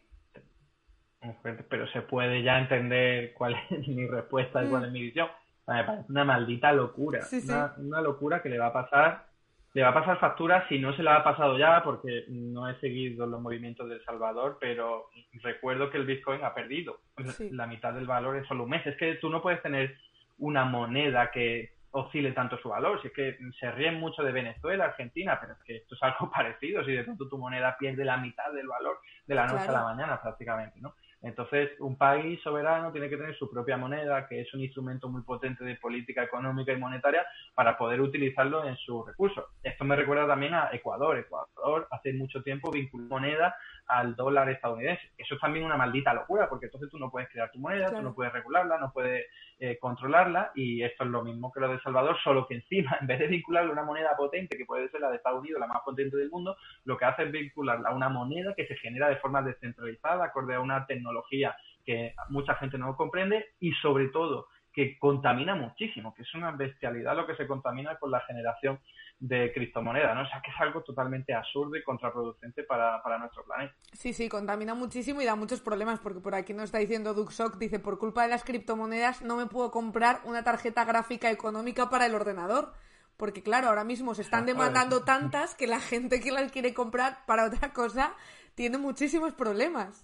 [1.21, 5.01] Muy fuerte, pero se puede ya entender cuál es mi respuesta y cuál es mi
[5.01, 5.27] visión.
[5.67, 7.25] Me parece una maldita locura, Mm.
[7.25, 7.51] Sí, sí.
[7.51, 9.27] Una, una locura que le va a pasar,
[9.73, 12.77] le va a pasar factura si no se la ha pasado ya, porque no he
[12.81, 15.09] seguido los movimientos de El Salvador, pero
[15.43, 16.99] recuerdo que el Bitcoin ha perdido
[17.37, 17.49] Sí.
[17.51, 18.85] la mitad del valor en solo un mes.
[18.85, 19.95] Es que tú no puedes tener
[20.39, 23.01] una moneda que oscile tanto su valor.
[23.01, 26.31] Si es que se ríen mucho de Venezuela, Argentina, pero es que esto es algo
[26.35, 26.83] parecido.
[26.83, 29.77] Si de pronto tu moneda pierde la mitad del valor de la noche Claro.
[29.77, 30.93] a la mañana prácticamente, ¿no?
[31.23, 35.21] Entonces, un país soberano tiene que tener su propia moneda, que es un instrumento muy
[35.21, 37.23] potente de política económica y monetaria
[37.53, 39.45] para poder utilizarlo en sus recursos.
[39.61, 41.19] Esto me recuerda también a Ecuador.
[41.19, 43.55] Ecuador hace mucho tiempo vinculó moneda
[43.87, 45.11] al dólar estadounidense.
[45.17, 47.97] Eso es también una maldita locura, porque entonces tú no puedes crear tu moneda, Claro.
[47.97, 49.25] tú no puedes regularla, no puedes
[49.59, 52.97] eh, controlarla, y esto es lo mismo que lo de El Salvador, solo que encima,
[53.01, 55.59] en vez de vincularla a una moneda potente, que puede ser la de Estados Unidos,
[55.59, 56.55] la más potente del mundo,
[56.85, 60.55] lo que hace es vincularla a una moneda que se genera de forma descentralizada, acorde
[60.55, 61.55] a una tecnología
[61.85, 67.15] que mucha gente no comprende, y sobre todo que contamina muchísimo, que es una bestialidad
[67.15, 68.79] lo que se contamina con la generación
[69.19, 70.23] de criptomonedas, ¿no?
[70.23, 73.73] O sea, que es algo totalmente absurdo y contraproducente para, para nuestro planeta.
[73.93, 77.57] Sí, sí, contamina muchísimo y da muchos problemas, porque por aquí nos está diciendo Duxoc,
[77.57, 82.07] dice, por culpa de las criptomonedas no me puedo comprar una tarjeta gráfica económica para
[82.07, 82.73] el ordenador.
[83.15, 87.23] Porque claro, ahora mismo se están demandando tantas que la gente que las quiere comprar
[87.27, 88.15] para otra cosa
[88.55, 90.03] tiene muchísimos problemas.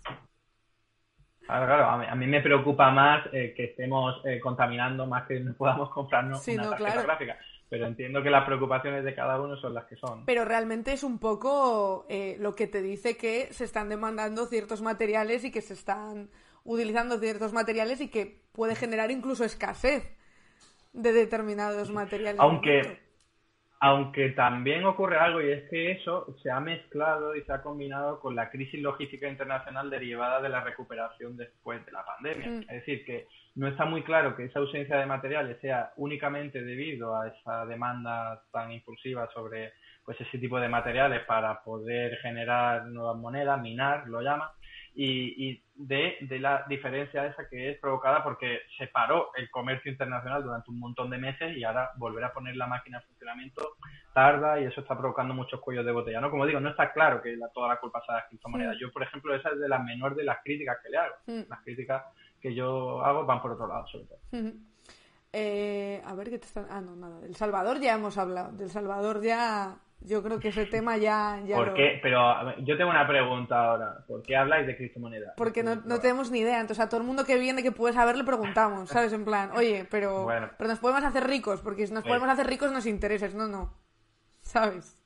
[1.48, 5.26] Claro, claro, a mí, a mí me preocupa más eh, que estemos eh, contaminando más
[5.28, 7.08] que no podamos comprarnos Sí, una no, tarjeta claro.
[7.08, 7.38] gráfica.
[7.70, 10.26] Pero entiendo que las preocupaciones de cada uno son las que son.
[10.26, 14.82] Pero realmente es un poco eh, lo que te dice que se están demandando ciertos
[14.82, 16.30] materiales y que se están
[16.64, 20.16] utilizando ciertos materiales y que puede generar incluso escasez
[20.94, 22.40] de determinados materiales.
[22.40, 23.00] Aunque,
[23.80, 28.20] aunque también ocurre algo y es que eso se ha mezclado y se ha combinado
[28.20, 32.50] con la crisis logística internacional derivada de la recuperación después de la pandemia.
[32.50, 32.62] Mm.
[32.62, 37.16] Es decir, que no está muy claro que esa ausencia de materiales sea únicamente debido
[37.16, 39.74] a esa demanda tan impulsiva sobre
[40.04, 44.48] pues ese tipo de materiales para poder generar nuevas monedas, minar, lo llaman,
[45.00, 49.92] y, y de, de la diferencia esa que es provocada porque se paró el comercio
[49.92, 53.76] internacional durante un montón de meses y ahora volver a poner la máquina en funcionamiento
[54.12, 56.20] tarda y eso está provocando muchos cuellos de botella.
[56.20, 56.32] ¿no?
[56.32, 58.74] Como digo, no está claro que la- toda la culpa sea de las criptomonedas.
[58.76, 58.82] Sí.
[58.82, 61.16] Yo, por ejemplo, esa es de las menores de las críticas que le hago.
[61.28, 61.42] Mm.
[61.48, 62.04] Las críticas
[62.42, 64.20] que yo hago van por otro lado, sobre todo.
[65.34, 66.66] Eh, a ver qué te están.
[66.72, 67.20] Ah, no, nada.
[67.20, 68.52] Del Salvador ya hemos hablado.
[68.54, 72.00] Del Salvador ya Yo creo que ese tema ya, ya ¿Por lo- qué?
[72.04, 74.06] Pero ver, yo tengo una pregunta ahora.
[74.08, 75.34] ¿Por qué habláis de criptomonedas?
[75.36, 76.62] Porque no, no tenemos ni idea.
[76.62, 79.12] Entonces a todo el mundo que viene que puede saber le preguntamos, ¿sabes?
[79.14, 80.50] En plan, oye, pero, Bueno.
[80.58, 83.28] pero nos podemos hacer ricos, porque si nos podemos hacer ricos nos interesa.
[83.30, 83.74] No, no.
[84.42, 84.98] ¿Sabes?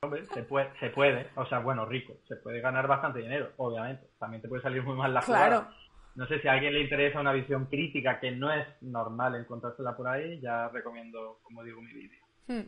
[0.00, 4.06] Hombre, se puede, se puede, o sea, bueno, rico, se puede ganar bastante dinero, obviamente.
[4.20, 5.56] También te puede salir muy mal la Claro.
[5.62, 5.76] jugada.
[6.14, 9.96] No sé si a alguien le interesa una visión crítica que no es normal encontrársela
[9.96, 12.24] por ahí, ya recomiendo, como digo, mi vídeo.
[12.46, 12.62] Hmm.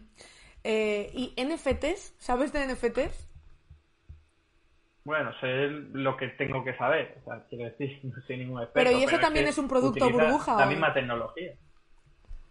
[0.65, 2.15] Eh, ¿Y NFTs?
[2.19, 3.29] ¿Sabes de NFTs?
[5.05, 8.75] Bueno, sé lo que tengo que saber, o sea, quiero decir, no soy ningún experto.
[8.75, 10.95] Pero, ¿y eso también que es un producto burbuja, La misma no?
[10.95, 11.53] tecnología.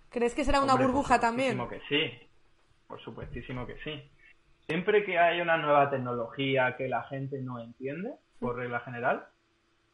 [0.10, 1.52] ¿Crees que será una Hombre, burbuja por también?
[1.54, 2.30] supuestísimo que sí,
[2.88, 4.12] por supuestísimo que sí.
[4.68, 9.28] Siempre que hay una nueva tecnología que la gente no entiende, por regla general,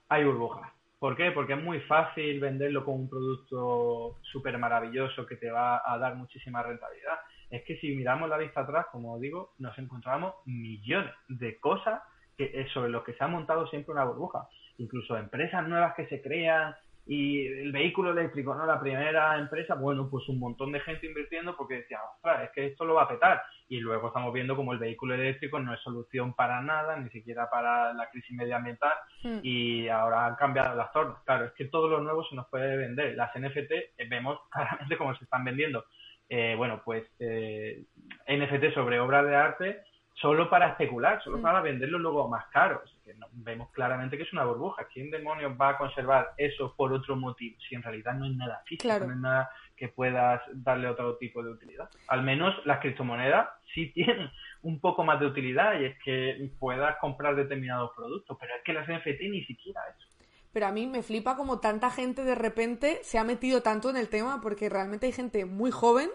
[0.10, 0.72] hay burbujas.
[1.00, 1.32] ¿Por qué?
[1.32, 6.16] Porque es muy fácil venderlo como un producto súper maravilloso que te va a dar
[6.16, 7.20] muchísima rentabilidad.
[7.50, 12.02] Es que si miramos la vista atrás, como digo, nos encontramos millones de cosas
[12.38, 14.48] que, eh, sobre los que se ha montado siempre una burbuja.
[14.78, 16.76] Incluso empresas nuevas que se crean
[17.08, 18.66] y el vehículo eléctrico, ¿no?
[18.66, 22.66] La primera empresa, bueno, pues un montón de gente invirtiendo porque decía, ostras, es que
[22.66, 23.44] esto lo va a petar.
[23.70, 27.50] Y luego estamos viendo como el vehículo eléctrico no es solución para nada, ni siquiera
[27.50, 28.94] para la crisis medioambiental
[29.26, 29.40] Hmm.
[29.42, 31.18] y ahora han cambiado las tornas.
[31.26, 33.16] Claro, es que todo lo nuevo se nos puede vender.
[33.16, 35.86] Las NFT eh, vemos claramente cómo se están vendiendo.
[36.30, 37.84] Eh, bueno, pues eh,
[38.28, 39.82] NFT sobre obras de arte
[40.16, 41.42] solo para especular, solo Mm.
[41.42, 42.82] para venderlo luego más caro.
[42.84, 44.88] O sea, que no- vemos claramente que es una burbuja.
[44.94, 47.58] ¿Quién demonios va a conservar eso por otro motivo?
[47.68, 49.08] Si en realidad no es nada físico, Claro.
[49.08, 51.90] no es nada que puedas darle otro tipo de utilidad.
[52.08, 54.32] Al menos las criptomonedas sí tienen
[54.62, 58.74] un poco más de utilidad y es que puedas comprar determinados productos, pero es que
[58.74, 60.08] las NFT ni siquiera eso.
[60.56, 63.98] Pero a mí me flipa como tanta gente de repente se ha metido tanto en
[63.98, 66.10] el tema, porque realmente hay gente muy joven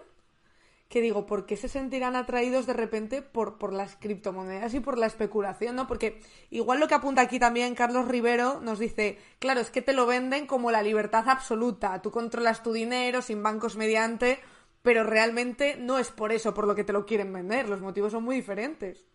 [0.89, 4.97] que digo, ¿por qué se sentirán atraídos de repente por, por las criptomonedas y por
[4.97, 5.85] la especulación, no?
[5.85, 9.93] Porque igual lo que apunta aquí también Carlos Rivero nos dice, claro, es que te
[9.93, 14.39] lo venden como la libertad absoluta, tú controlas tu dinero sin bancos mediante,
[14.81, 18.11] pero realmente no es por eso por lo que te lo quieren vender, los motivos
[18.11, 19.07] son muy diferentes.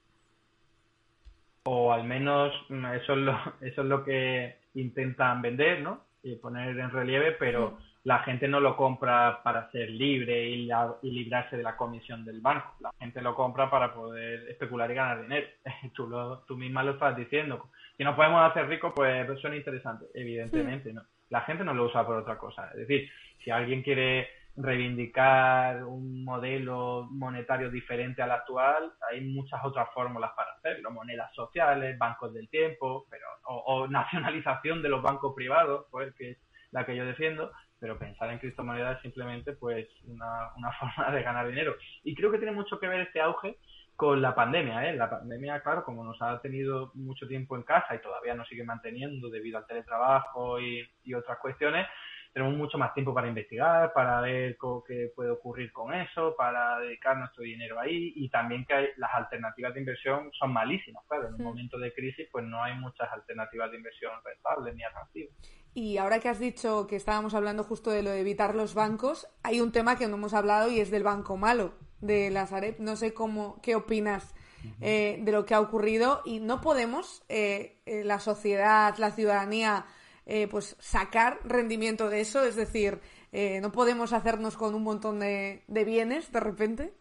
[1.64, 6.04] o al menos mm, eso es lo, eso es lo que intentan vender, ¿no?
[6.22, 10.94] Y poner en relieve, pero la gente no lo compra para ser libre y, la-
[11.02, 12.74] y librarse de la comisión del banco.
[12.80, 15.46] La gente lo compra para poder especular y ganar dinero.
[15.94, 17.68] Tú, lo, tú misma lo estás diciendo.
[17.96, 20.06] Si nos podemos hacer ricos, pues suena interesante.
[20.14, 21.02] Evidentemente, no.
[21.30, 22.70] La gente no lo usa por otra cosa.
[22.72, 23.08] Es decir,
[23.42, 30.52] si alguien quiere reivindicar un modelo monetario diferente al actual, hay muchas otras fórmulas para
[30.52, 36.30] hacerlo, monedas sociales, bancos del tiempo, pero o, nacionalización de los bancos privados, pues que
[36.30, 36.38] es
[36.70, 41.22] la que yo defiendo, pero pensar en criptomonedas es simplemente pues una, una forma de
[41.22, 41.76] ganar dinero.
[42.02, 43.58] Y creo que tiene mucho que ver este auge
[43.94, 44.94] con la pandemia, ¿eh?
[44.94, 48.62] La pandemia, claro, como nos ha tenido mucho tiempo en casa y todavía nos sigue
[48.62, 51.86] manteniendo debido al teletrabajo y, y otras cuestiones,
[52.36, 57.16] tenemos mucho más tiempo para investigar, para ver qué puede ocurrir con eso, para dedicar
[57.16, 61.34] nuestro dinero ahí y también que hay- las alternativas de inversión son malísimas, claro, en
[61.36, 65.34] un momento de crisis pues no hay muchas alternativas de inversión rentables ni atractivas.
[65.72, 69.26] Y ahora que has dicho que estábamos hablando justo de lo de evitar los bancos,
[69.42, 71.72] hay un tema que no hemos hablado y es del banco malo
[72.02, 72.78] de la Sareb.
[72.80, 74.34] No sé cómo, qué opinas
[74.82, 79.86] eh, de lo que ha ocurrido y no podemos, eh, eh, la sociedad, la ciudadanía,
[80.26, 82.44] eh, pues sacar rendimiento de eso.
[82.44, 83.00] Es decir,
[83.32, 86.92] eh, no podemos hacernos con un montón de, bienes de repente.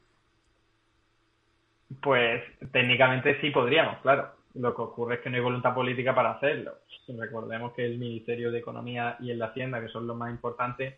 [2.01, 4.31] Pues técnicamente sí podríamos, claro.
[4.55, 6.73] Lo que ocurre es que no hay voluntad política para hacerlo.
[7.07, 10.95] Recordemos que el Ministerio de Economía y el de Hacienda, que son los más importantes,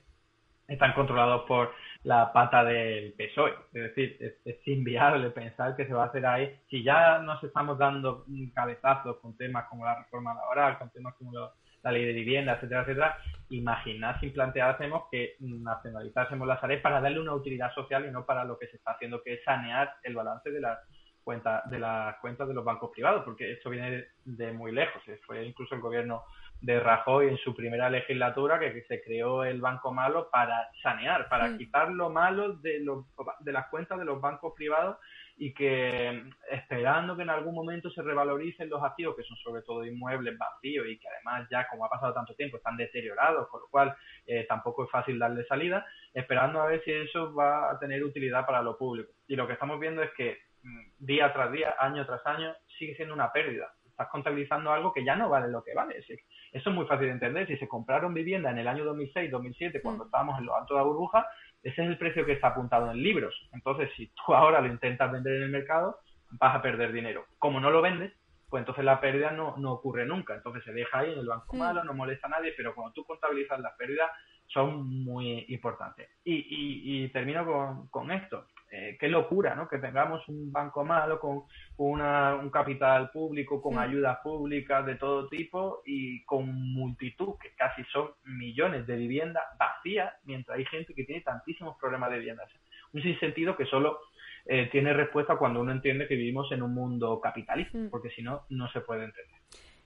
[0.68, 1.72] están controlados por
[2.04, 3.54] la pata del PSOE.
[3.74, 6.60] Es decir, es, es inviable pensar que se va a hacer ahí.
[6.70, 11.32] Si ya nos estamos dando cabezazos con temas como la reforma laboral, con temas como
[11.34, 11.54] lo-
[11.88, 13.18] la ley de vivienda, etcétera, etcétera,
[13.50, 18.44] imaginad si planteásemos que nacionalizásemos la Sareb para darle una utilidad social y no para
[18.44, 20.80] lo que se está haciendo, que es sanear el balance de las
[21.24, 25.02] cuentas de las cuentas de los bancos privados, porque esto viene de, muy lejos.
[25.08, 26.24] Eh, Fue incluso el gobierno
[26.62, 31.28] de Rajoy en su primera legislatura que, que se creó el banco malo para sanear,
[31.30, 31.58] para Mm.
[31.58, 33.06] quitar lo malo de, los,
[33.40, 34.98] de las cuentas de los bancos privados
[35.40, 39.86] y que esperando que en algún momento se revaloricen los activos, que son sobre todo
[39.86, 43.68] inmuebles vacíos y que además ya como ha pasado tanto tiempo están deteriorados, con lo
[43.70, 43.96] cual
[44.26, 48.46] eh, tampoco es fácil darle salida, esperando a ver si eso va a tener utilidad
[48.46, 49.12] para lo público.
[49.28, 52.96] Y lo que estamos viendo es que mm, día tras día, año tras año, sigue
[52.96, 53.72] siendo una pérdida.
[53.86, 55.98] Estás contabilizando algo que ya no vale lo que vale.
[55.98, 56.20] Es-
[56.52, 57.48] Eso es muy fácil de entender.
[57.48, 60.80] Si se compraron vivienda en el año 2006, 2007, cuando estábamos en lo alto de
[60.80, 61.28] la burbuja,
[61.64, 63.36] ese es el precio que está apuntado en libros.
[63.52, 66.00] Entonces, si tú ahora lo intentas vender en el mercado,
[66.32, 67.26] vas a perder dinero.
[67.40, 68.14] Como no lo vendes,
[68.50, 70.36] pues entonces la pérdida no, no ocurre nunca.
[70.36, 73.04] Entonces se deja ahí en el banco malo, no molesta a nadie, pero cuando tú
[73.06, 74.10] contabilizas las pérdidas
[74.48, 76.10] son muy importantes.
[76.24, 78.48] Y, y, y termino con, con esto.
[78.70, 79.68] Eh, qué locura, ¿no?
[79.68, 81.44] Que tengamos un banco malo con
[81.78, 87.84] una, un capital público, con ayudas públicas de todo tipo y con multitud, que casi
[87.86, 92.50] son millones de viviendas vacías, mientras hay gente que tiene tantísimos problemas de viviendas.
[92.92, 94.00] Un sinsentido que solo
[94.46, 98.44] eh, tiene respuesta cuando uno entiende que vivimos en un mundo capitalista, porque si no,
[98.50, 99.36] no se puede entender.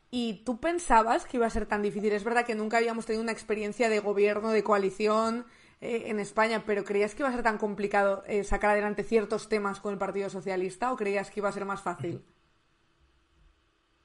[0.10, 2.12] ¿Y tú pensabas que iba a ser tan difícil?
[2.12, 5.46] Es verdad que nunca habíamos tenido una experiencia de gobierno, de coalición,
[5.82, 9.50] eh, en España, pero ¿creías que iba a ser tan complicado eh, sacar adelante ciertos
[9.50, 12.22] temas con el Partido Socialista o creías que iba a ser más fácil?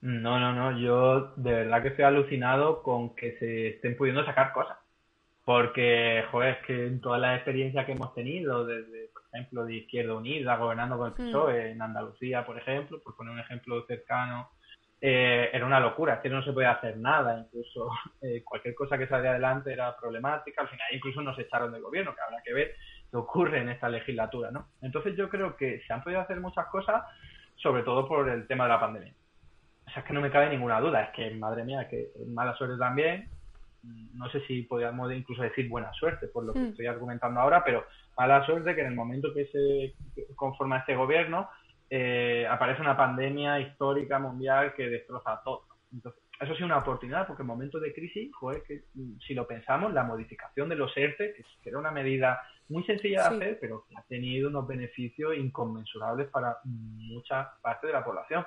[0.00, 0.78] No, no, no.
[0.78, 4.78] Yo de verdad que estoy alucinado con que se estén pudiendo sacar cosas.
[5.44, 9.76] Porque, joder, es que en toda la experiencia que hemos tenido, desde, por ejemplo, de
[9.76, 11.28] Izquierda Unida, gobernando con el hmm.
[11.30, 14.50] PSOE, en Andalucía, por ejemplo, por poner un ejemplo cercano
[15.00, 17.90] eh, era una locura, es que no se podía hacer nada, incluso
[18.22, 22.14] eh, cualquier cosa que salía adelante era problemática, al final incluso nos echaron del gobierno,
[22.14, 22.74] que habrá que ver
[23.10, 24.68] qué ocurre en esta legislatura, ¿no?
[24.82, 27.04] Entonces yo creo que se han podido hacer muchas cosas,
[27.56, 29.14] sobre todo por el tema de la pandemia.
[29.86, 32.54] O sea, es que no me cabe ninguna duda, es que, madre mía, que mala
[32.56, 33.28] suerte también,
[34.14, 36.68] no sé si podríamos incluso decir buena suerte por lo que hmm.
[36.68, 37.86] estoy argumentando ahora, pero
[38.16, 39.94] mala suerte que en el momento que se
[40.34, 41.48] conforma este gobierno,
[41.88, 45.64] eh, aparece una pandemia histórica mundial que destroza todo.
[45.92, 49.46] Entonces, eso sí una oportunidad, porque en momentos de crisis, joder, que mm, si lo
[49.46, 53.84] pensamos, la modificación de los ERTE, que era una medida muy sencilla de hacer, pero
[53.88, 58.44] que ha tenido unos beneficios inconmensurables para mucha parte de la población.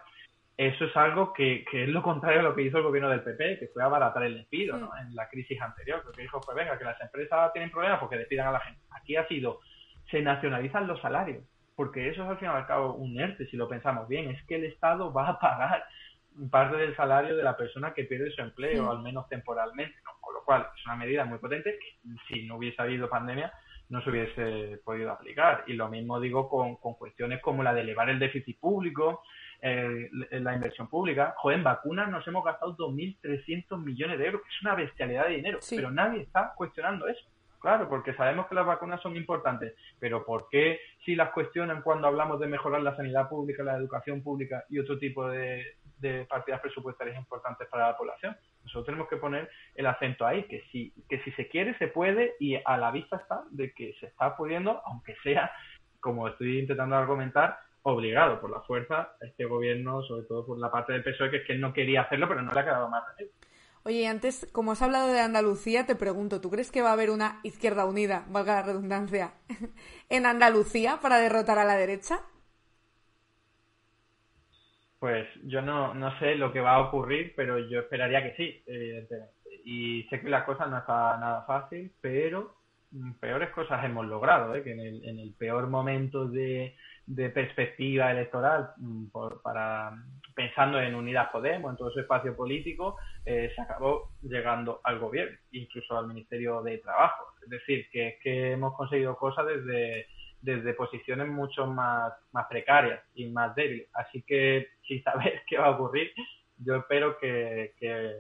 [0.58, 3.24] Eso es algo que, que, es lo contrario a lo que hizo el gobierno del
[3.24, 4.92] PP, que fue abaratar el despido ¿no?
[4.98, 8.48] en la crisis anterior, porque dijo, pues venga, que las empresas tienen problemas porque despidan
[8.48, 8.82] a la gente.
[8.92, 9.62] Aquí ha sido,
[10.12, 11.46] se nacionalizan los salarios
[11.80, 14.44] porque eso es al fin y al cabo un ERTE, si lo pensamos bien, es
[14.44, 15.86] que el Estado va a pagar
[16.52, 20.44] parte del salario de la persona que pierde su empleo, al menos temporalmente, con lo
[20.44, 23.54] cual es una medida muy potente que si no hubiese habido pandemia
[23.88, 25.64] no se hubiese podido aplicar.
[25.68, 29.24] Y lo mismo digo con, cuestiones como la de elevar el déficit público,
[29.62, 31.34] la inversión pública.
[31.38, 35.36] Joder, en vacunas nos hemos gastado 2.300 millones de euros, que es una bestialidad de
[35.38, 37.26] dinero, pero nadie está cuestionando eso.
[37.60, 42.08] Claro, porque sabemos que las vacunas son importantes, pero ¿por qué si las cuestionan cuando
[42.08, 45.76] hablamos de mejorar la sanidad pública, la educación pública y otro tipo de,
[46.30, 48.38] partidas presupuestarias importantes para la población?
[48.64, 52.36] Nosotros tenemos que poner el acento ahí, que si, que si se quiere, se puede
[52.40, 55.52] y a la vista está de que se está pudiendo, aunque sea,
[56.00, 60.94] como estoy intentando argumentar, obligado por la fuerza este gobierno, sobre todo por la parte
[60.94, 63.04] del PSOE, que es que él no quería hacerlo, pero no le ha quedado más
[63.10, 63.34] remedio.
[63.84, 67.10] Oye, antes, como has hablado de Andalucía, te pregunto, ¿tú crees que va a haber
[67.10, 69.34] una izquierda unida, valga la redundancia,
[70.10, 72.20] en Andalucía para derrotar a la derecha?
[75.00, 78.64] Pues yo no, no sé lo que va a ocurrir, pero yo esperaría que sí,
[78.68, 79.34] evidentemente.
[79.64, 82.56] Y sé que la cosa no está nada fácil, pero
[83.20, 84.64] peores cosas hemos logrado, ¿eh?
[84.64, 86.76] que en el, en el peor momento de,
[87.06, 89.06] de perspectiva electoral mm,
[89.44, 89.94] para
[90.40, 92.96] pensando en Unidas Podemos, en todo ese espacio político,
[93.26, 97.26] eh, se acabó llegando al gobierno, incluso al Ministerio de Trabajo.
[97.44, 100.08] Es decir, que, que hemos conseguido cosas desde,
[100.42, 103.90] desde posiciones mucho más, más precarias y más débiles.
[103.94, 106.10] Así que, sin saber qué va a ocurrir,
[106.56, 108.14] yo espero que, que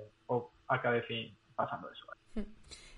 [0.67, 2.05] acabe fin, pasando eso.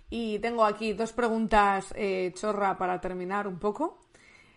[0.10, 4.00] Y tengo aquí dos preguntas eh, chorra para terminar un poco.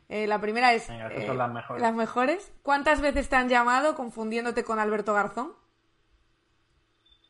[0.09, 0.89] Eh, la primera es...
[0.91, 1.83] Eh, las mejores.
[1.83, 2.55] Las mejores.
[2.63, 5.53] ¿Cuántas veces te han llamado confundiéndote con Alberto Garzón?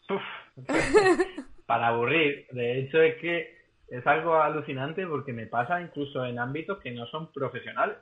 [1.67, 2.47] para aburrir.
[2.51, 3.55] De hecho, es que
[3.89, 7.97] es algo alucinante porque me pasa incluso en ámbitos que no son profesionales.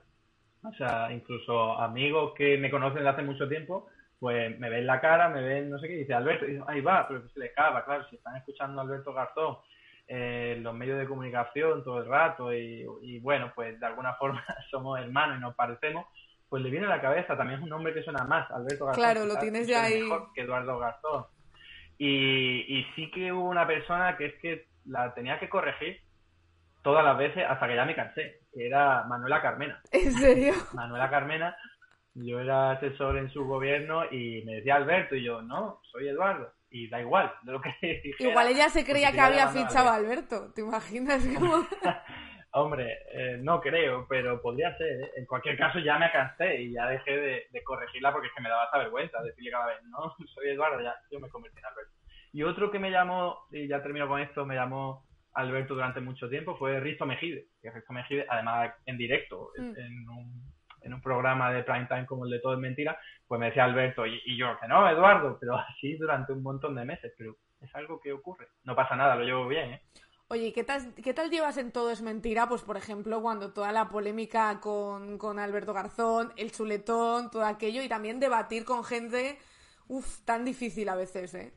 [0.65, 3.89] O sea, incluso amigos que me conocen desde hace mucho tiempo,
[4.21, 6.81] pues me ven la cara, me ven no sé qué, y dice Alberto, y ahí
[6.81, 9.57] va, pero se les cava, claro, si están escuchando a Alberto Garzón
[10.15, 15.01] eh, los medios de comunicación todo el rato y, bueno, pues de alguna forma somos
[15.01, 16.07] hermanos y nos parecemos,
[16.51, 19.03] pues le viene a la cabeza, también es un nombre que suena más, Alberto Garzón.
[19.03, 20.03] Claro, lo tienes ya ahí.
[20.03, 21.25] Mejor que Eduardo Garzón.
[21.97, 26.03] Y, y sí que hubo una persona que es que la tenía que corregir
[26.83, 29.81] todas las veces hasta que ya me cansé, que era Manuela Carmena.
[29.93, 30.53] ¿En serio?
[30.75, 31.57] Manuela Carmena,
[32.13, 36.53] yo era asesor en su gobierno y me decía Alberto y yo, no, soy Eduardo
[36.73, 37.71] y da igual de lo que
[38.19, 41.67] Igual ella se creía que había fichado a Alberto, ¿te imaginas cómo?
[42.55, 45.01] Hombre, eh, no creo, pero podría ser.
[45.01, 45.11] ¿eh?
[45.17, 48.51] En cualquier caso, ya me cansé y ya dejé de, corregirla porque es que me
[48.51, 51.93] daba esa vergüenza decirle cada vez, no, soy Eduardo, ya yo me convertí en Alberto.
[52.33, 56.29] Y otro que me llamó, y ya termino con esto, me llamó Alberto durante mucho
[56.29, 59.75] tiempo fue Risto Mejide, que Risto Mejide, además en directo, Mm.
[59.79, 62.99] en, un, en un programa de prime time como el de Todo es Mentira,
[63.33, 66.75] pues me decía Alberto, y, y yo, que no, Eduardo, pero así durante un montón
[66.75, 68.49] de meses, pero es algo que ocurre.
[68.65, 69.83] No pasa nada, lo llevo bien, ¿eh?
[70.29, 72.47] Oye, ¿y ¿qué tal, ¿qué tal llevas en Todo es Mentira?
[72.47, 77.83] Pues, por ejemplo, cuando toda la polémica con, con Alberto Garzón, el chuletón, todo aquello,
[77.83, 79.39] y también debatir con gente,
[79.89, 81.55] uff, tan difícil a veces, ¿eh?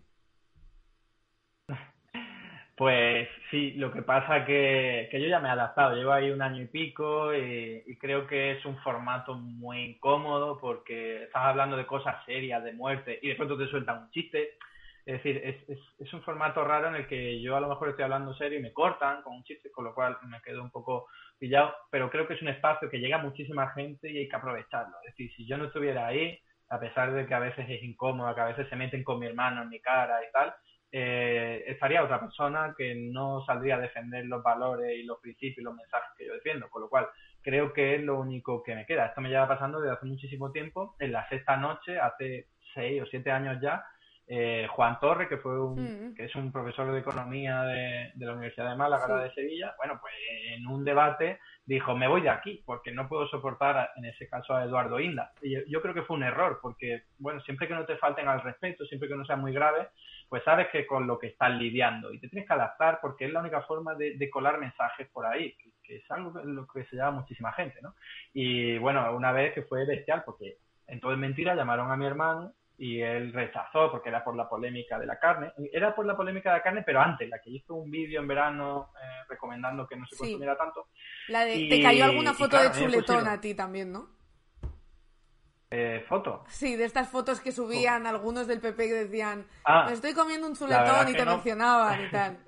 [2.78, 6.42] Pues sí, lo que pasa que, que yo ya me he adaptado, llevo ahí un
[6.42, 11.86] año y pico y, creo que es un formato muy incómodo porque estás hablando de
[11.86, 14.58] cosas serias, de muerte, y de pronto te sueltan un chiste.
[15.06, 17.90] Es decir, es, es, es un formato raro en el que yo a lo mejor
[17.90, 20.72] estoy hablando serio y me cortan con un chiste, con lo cual me quedo un
[20.72, 21.08] poco
[21.40, 24.36] pillado, pero creo que es un espacio que llega a muchísima gente y hay que
[24.36, 24.98] aprovecharlo.
[25.06, 26.38] Es decir, si yo no estuviera ahí,
[26.70, 29.28] a pesar de que a veces es incómodo, que a veces se meten con mi
[29.28, 30.54] hermano en mi cara y tal,
[30.98, 35.62] eh, estaría otra persona que no saldría a defender los valores y los principios y
[35.64, 37.08] los mensajes que yo defiendo, con lo cual
[37.42, 39.08] creo que es lo único que me queda.
[39.08, 40.96] Esto me lleva pasando desde hace muchísimo tiempo.
[41.00, 43.84] En la sexta noche, hace seis o siete años ya,
[44.28, 45.76] eh, Juan Torre, que fue un,
[46.12, 46.16] Mm.
[46.16, 49.24] que es un profesor de economía de, de la Universidad de Málaga, Sí.
[49.24, 50.14] de Sevilla, bueno, pues
[50.54, 54.28] en un debate dijo, me voy de aquí, porque no puedo soportar, a- en ese
[54.30, 55.32] caso, a Eduardo Inda.
[55.42, 58.28] Y yo, yo creo que fue un error, porque, bueno, siempre que no te falten
[58.28, 59.90] al respeto, siempre que no sea muy grave,
[60.30, 63.32] pues sabes que con lo que estás lidiando y te tienes que adaptar porque es
[63.34, 66.66] la única forma de, de colar mensajes por ahí, que, que es algo en lo
[66.68, 67.94] que se llama muchísima gente, ¿no?
[68.34, 70.58] Y bueno, una vez que fue bestial, porque
[70.88, 74.50] en todo es mentira llamaron a mi hermano y él rechazó porque era por la
[74.50, 75.54] polémica de la carne.
[75.72, 78.28] Era por la polémica de la carne, pero antes, la que hizo un vídeo en
[78.28, 80.20] verano eh, recomendando que no se Sí.
[80.22, 80.88] consumiera tanto.
[81.30, 84.15] La de, Y- te cayó alguna foto claro, de chuletón pusieron- a ti también, ¿no?
[85.78, 86.44] Eh, foto.
[86.48, 90.48] Sí, de estas fotos que subían algunos del PP que decían, Ah, me estoy comiendo
[90.48, 91.32] un chuletón y te no.
[91.34, 92.38] mencionaban y tal.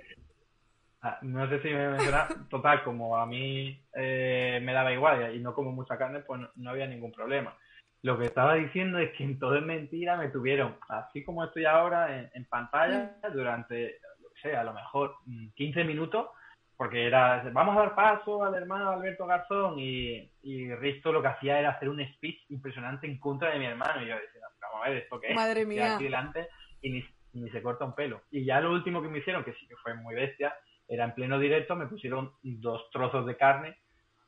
[1.02, 5.40] Ah, No sé si me menciona, total, como a mí eh, me daba igual y
[5.40, 7.56] no como mucha carne, pues no, no había ningún problema.
[8.02, 11.66] Lo que estaba diciendo es que en todo es mentira me tuvieron, así como estoy
[11.66, 14.00] ahora, en, en pantalla durante,
[14.34, 16.30] que sea, a lo mejor mm, 15 minutos,
[16.78, 21.30] porque era, vamos a dar paso al hermano Alberto Garzón y, y Risto lo que
[21.30, 24.86] hacía era hacer un speech impresionante en contra de mi hermano y yo decía, vamos
[24.86, 25.36] a ver, ¿esto qué es?
[25.36, 25.96] Madre mía.
[25.96, 26.48] aquí delante
[26.82, 28.22] y ni, ni se corta un pelo.
[28.30, 30.54] Y ya lo último que me hicieron, que sí que fue muy bestia,
[30.88, 33.76] era en pleno directo, me pusieron dos trozos de carne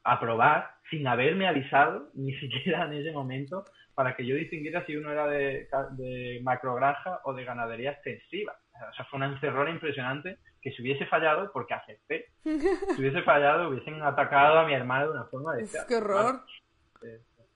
[0.04, 3.64] a probar sin haberme avisado, ni siquiera en ese momento,
[4.00, 5.68] para que yo distinguiera si uno era de,
[5.98, 8.58] de macrogranja o de ganadería extensiva.
[8.90, 13.68] O sea, fue una encerrona impresionante que si hubiese fallado, porque acepté, si hubiese fallado
[13.68, 15.68] hubiesen atacado a mi hermano de una forma de...
[15.86, 16.46] Qué horror.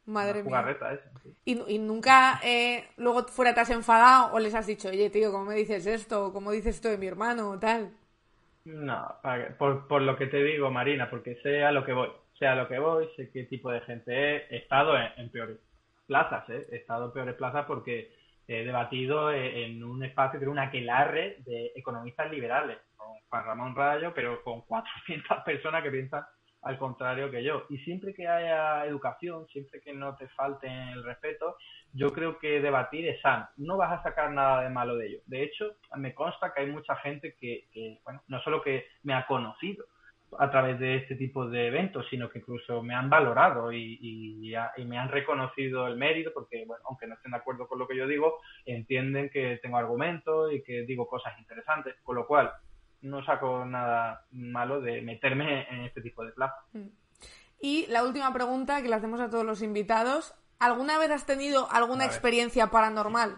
[0.05, 0.71] Madre Una mía.
[0.71, 1.33] esa, sí.
[1.45, 5.31] ¿Y, y nunca eh, luego fuera te has enfadado o les has dicho, oye, tío,
[5.31, 6.33] ¿cómo me dices esto?
[6.33, 7.51] ¿Cómo dices esto de mi hermano?
[7.51, 7.89] o tal?
[8.65, 11.93] No, para que- por, por lo que te digo, Marina, porque sé a lo que
[11.93, 15.07] voy, sé a lo que voy, sé qué tipo de gente es, he estado en,
[15.15, 15.57] en peores
[16.05, 16.67] plazas, ¿eh?
[16.71, 18.11] he estado peores plazas porque
[18.47, 23.75] he debatido eh, en un espacio que un aquelarre de economistas liberales, con Juan Ramón
[23.75, 26.23] Rayo, pero con 400 personas que piensan
[26.63, 27.65] al contrario que yo.
[27.69, 31.57] Y siempre que haya educación, siempre que no te falte el respeto,
[31.93, 33.49] yo creo que debatir es sano.
[33.57, 35.19] No vas a sacar nada de malo de ello.
[35.25, 39.13] De hecho, me consta que hay mucha gente que, que, bueno, no solo que me
[39.13, 39.85] ha conocido
[40.39, 44.53] a través de este tipo de eventos, sino que incluso me han valorado y, y,
[44.53, 47.87] y me han reconocido el mérito, porque, bueno, aunque no estén de acuerdo con lo
[47.87, 52.51] que yo digo, entienden que tengo argumentos y que digo cosas interesantes, con lo cual
[53.01, 56.63] no saco nada malo de meterme en este tipo de plazas.
[57.59, 60.33] Y la última pregunta que le hacemos a todos los invitados.
[60.59, 63.37] ¿Alguna vez has tenido alguna experiencia paranormal?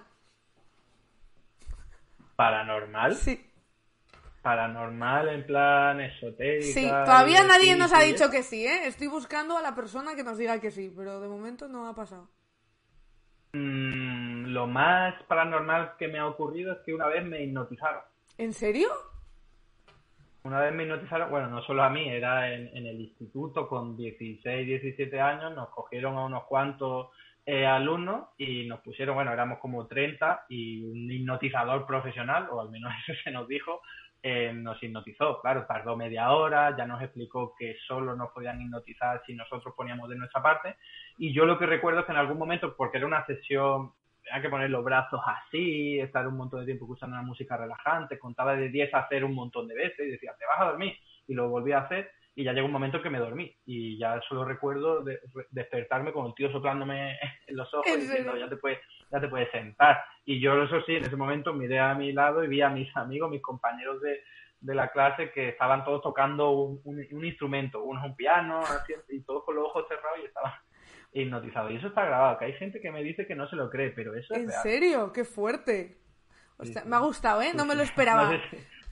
[2.35, 3.51] Paranormal, Sí.
[4.45, 6.79] Paranormal en plan esotérica.
[6.79, 8.85] Sí, todavía nadie nos ha dicho que sí, ¿eh?
[8.85, 11.95] Estoy buscando a la persona que nos diga que sí, pero de momento no ha
[11.95, 12.29] pasado.
[13.53, 18.03] Mm, lo más paranormal que me ha ocurrido es que una vez me hipnotizaron.
[18.37, 18.89] ¿En serio?
[20.43, 23.97] Una vez me hipnotizaron, bueno, no solo a mí, era en, en el instituto con
[23.97, 27.07] 16, 17 años, nos cogieron a unos cuantos
[27.47, 32.69] eh, alumnos y nos pusieron, bueno, éramos como 30 y un hipnotizador profesional, o al
[32.69, 33.81] menos eso se nos dijo,
[34.27, 35.39] eh, nos hipnotizó.
[35.39, 40.09] Claro, tardó media hora, ya nos explicó que solo nos podían hipnotizar si nosotros poníamos
[40.09, 40.77] de nuestra parte.
[41.19, 43.91] Y yo lo que recuerdo es que en algún momento, porque era una sesión
[44.23, 48.17] tenía que poner los brazos así, estar un montón de tiempo escuchando una música relajante,
[48.17, 50.97] contaba de 10 a hacer un montón de veces y decía, te vas a dormir,
[51.27, 54.19] y lo volví a hacer y ya llegó un momento que me dormí y ya
[54.27, 55.19] solo recuerdo de-
[55.51, 58.79] despertarme con el tío soplándome en los ojos ¿En y diciendo, ya te puedes,
[59.15, 60.03] ya te puedes sentar.
[60.25, 62.95] Y yo eso sí, en ese momento miré a mi lado y vi a mis
[62.97, 64.21] amigos, mis compañeros de,
[64.59, 68.61] de la clase que estaban todos tocando un, un, instrumento, uno un piano,
[69.09, 70.53] y todos con los ojos cerrados y estaban
[71.13, 71.71] hipnotizados.
[71.71, 73.91] Y eso está grabado, que hay gente que me dice que no se lo cree,
[73.91, 75.11] pero eso es ¿En serio?
[75.13, 75.97] ¡Qué fuerte!
[76.85, 77.51] Me ha gustado, ¿eh?
[77.53, 78.31] No me lo esperaba.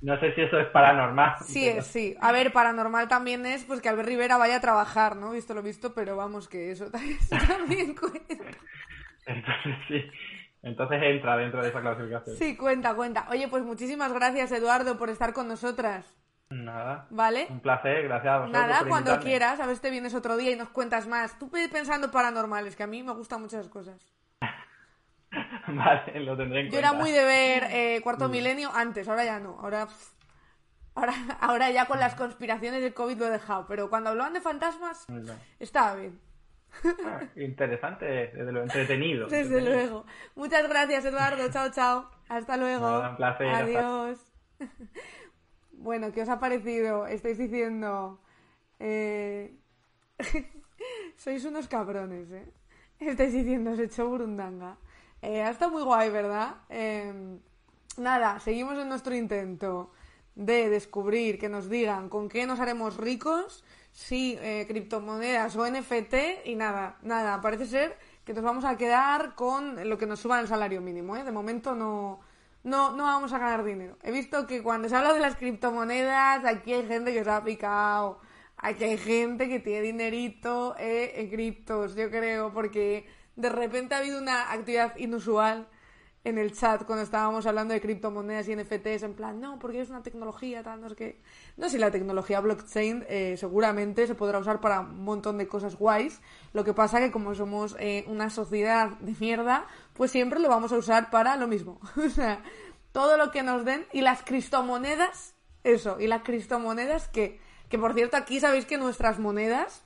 [0.02, 1.36] No sé, si, eso es paranormal.
[1.46, 2.16] Sí, sí.
[2.20, 5.32] A ver, paranormal también es pues que Albert Rivera vaya a trabajar, ¿no?
[5.32, 6.92] Visto lo visto, pero vamos, que eso
[7.48, 8.36] también cuenta.
[9.26, 10.04] Entonces, sí.
[10.64, 12.38] Entonces entra dentro de esa clasificación.
[12.38, 13.28] Sí, cuenta, cuenta.
[13.30, 16.16] Oye, pues muchísimas gracias, Eduardo, por estar con nosotras.
[16.50, 17.08] Nada.
[17.10, 17.48] ¿Vale?
[17.50, 18.62] Un placer, gracias a vosotros.
[18.62, 21.38] Nada, cuando quieras, a ver si te vienes otro día y nos cuentas más.
[21.38, 24.00] Tú pensando paranormales, que a mí me gustan muchas cosas.
[25.68, 29.40] vale, lo tendré en Yo era muy de ver eh, Cuarto Milenio antes, ahora ya
[29.40, 29.58] no.
[29.60, 29.88] Ahora,
[30.96, 33.66] ahora, ahora ya con las conspiraciones del COVID lo he dejado.
[33.68, 35.06] Pero cuando hablaban de fantasmas,
[35.60, 36.20] estaba bien.
[37.06, 39.28] Ah, interesante, desde lo entretenido.
[39.28, 40.06] Desde luego.
[40.36, 41.50] Muchas gracias, Eduardo.
[41.52, 42.10] Chao, chao.
[42.30, 43.02] Hasta luego.
[43.10, 43.48] un placer.
[43.48, 44.20] Adiós.
[45.72, 47.08] bueno, ¿qué os ha parecido?
[47.08, 48.20] Estáis diciendo...
[48.80, 49.56] Eh...
[51.16, 52.52] Sois unos cabrones, ¿eh?
[53.00, 54.78] Estáis diciendo, se echó burundanga.
[55.22, 56.56] Eh, ha estado muy guay, ¿verdad?
[56.70, 57.40] Em,
[57.98, 59.92] nada, seguimos en nuestro intento
[60.36, 63.64] de descubrir, que nos digan con qué nos haremos ricos
[63.94, 69.36] sí, eh, criptomonedas o NFT y nada, nada, parece ser que nos vamos a quedar
[69.36, 71.24] con lo que nos suba el salario mínimo, ¿eh?
[71.24, 72.20] De momento no,
[72.64, 73.98] no, no vamos a ganar dinero.
[74.02, 77.44] He visto que cuando se habla de las criptomonedas, aquí hay gente que se ha
[77.44, 78.20] picado,
[78.58, 84.00] aquí hay gente que tiene dinerito eh, en criptos, yo creo, porque de repente ha
[84.00, 85.68] habido una actividad inusual
[86.24, 89.90] en el chat cuando estábamos hablando de criptomonedas y NFTs, en plan, no, porque es
[89.90, 91.22] una tecnología, tal, no sé qué.
[91.58, 95.76] No sé, la tecnología blockchain eh, seguramente se podrá usar para un montón de cosas
[95.76, 96.22] guays.
[96.54, 100.72] Lo que pasa que como somos eh, una sociedad de mierda, pues siempre lo vamos
[100.72, 101.82] a usar para lo mismo.
[101.98, 102.42] o sea,
[102.94, 105.36] todo lo que nos den y las criptomonedas,
[105.66, 109.84] eso, y las criptomonedas que, que por cierto aquí sabéis que nuestras monedas,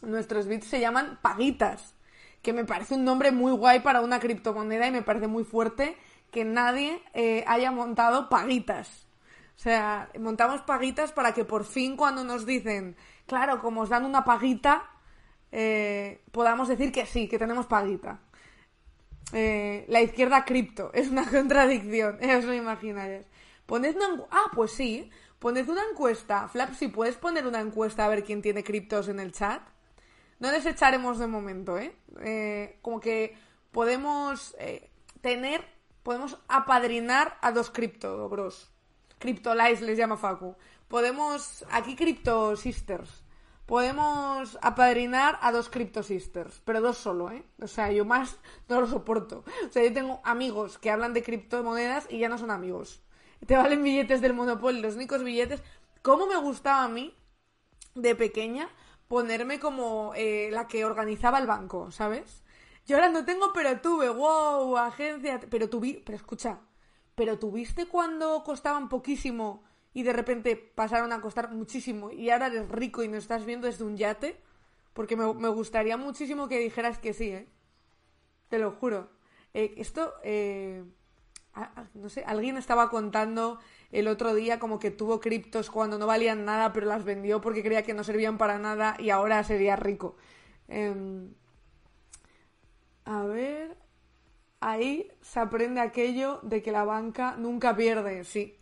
[0.00, 1.95] nuestros bits se llaman paguitas
[2.46, 5.96] que me parece un nombre muy guay para una criptomoneda y me parece muy fuerte
[6.30, 9.08] que nadie eh, haya montado paguitas.
[9.56, 12.94] O sea, montamos paguitas para que por fin cuando nos dicen,
[13.26, 14.88] claro, como os dan una paguita,
[15.50, 18.20] eh, podamos decir que sí, que tenemos paguita.
[19.32, 23.26] Eh, la izquierda cripto, es una contradicción, os lo imagináis.
[23.66, 24.24] Poned una...
[24.30, 25.10] Ah, pues sí,
[25.40, 26.46] poned una encuesta.
[26.46, 29.62] Flap, si puedes poner una encuesta a ver quién tiene criptos en el chat.
[30.38, 31.96] No les echaremos de momento, ¿eh?
[32.20, 33.36] eh como que
[33.72, 34.90] podemos eh,
[35.20, 35.64] tener,
[36.02, 38.70] podemos apadrinar a dos cripto bros.
[39.18, 40.54] Cryptolize les llama Facu.
[40.88, 43.24] Podemos, aquí Crypto Sisters.
[43.64, 47.44] Podemos apadrinar a dos Crypto Sisters, pero dos solo, ¿eh?
[47.60, 48.38] O sea, yo más
[48.68, 49.44] no lo soporto.
[49.66, 53.02] O sea, yo tengo amigos que hablan de criptomonedas y ya no son amigos.
[53.44, 55.62] Te valen billetes del Monopoly, los únicos billetes.
[56.02, 57.14] ¿Cómo me gustaba a mí,
[57.94, 58.68] de pequeña,
[59.08, 62.42] ponerme como eh, la que organizaba el banco, ¿sabes?
[62.86, 66.60] Yo ahora no tengo, pero tuve, wow, agencia, pero tuve, pero escucha,
[67.14, 72.68] pero tuviste cuando costaban poquísimo y de repente pasaron a costar muchísimo y ahora eres
[72.68, 74.40] rico y nos estás viendo desde un yate,
[74.92, 77.48] porque me, me gustaría muchísimo que dijeras que sí, ¿eh?
[78.48, 79.10] Te lo juro.
[79.54, 80.84] Eh, esto, eh,
[81.94, 83.58] no sé, alguien estaba contando
[83.92, 87.62] el otro día como que tuvo criptos cuando no valían nada, pero las vendió porque
[87.62, 90.16] creía que no servían para nada y ahora sería rico.
[90.68, 91.34] Em,
[93.04, 93.76] a ver,
[94.60, 98.58] ahí se aprende aquello de que la banca nunca pierde, sí.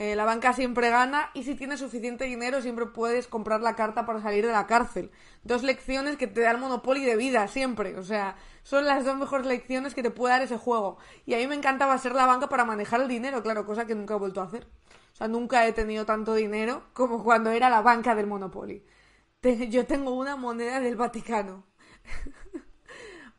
[0.00, 4.06] Eh, la banca siempre gana y si tienes suficiente dinero siempre puedes comprar la carta
[4.06, 5.10] para salir de la cárcel.
[5.42, 7.98] Dos lecciones que te da el Monopoly de vida siempre.
[7.98, 10.98] O sea, son las dos mejores lecciones que te puede dar ese juego.
[11.26, 13.96] Y a mí me encantaba ser la banca para manejar el dinero, claro, cosa que
[13.96, 14.68] nunca he vuelto a hacer.
[15.14, 18.84] O sea, nunca he tenido tanto dinero como cuando era la banca del Monopoly.
[19.68, 21.64] yo tengo una moneda del Vaticano.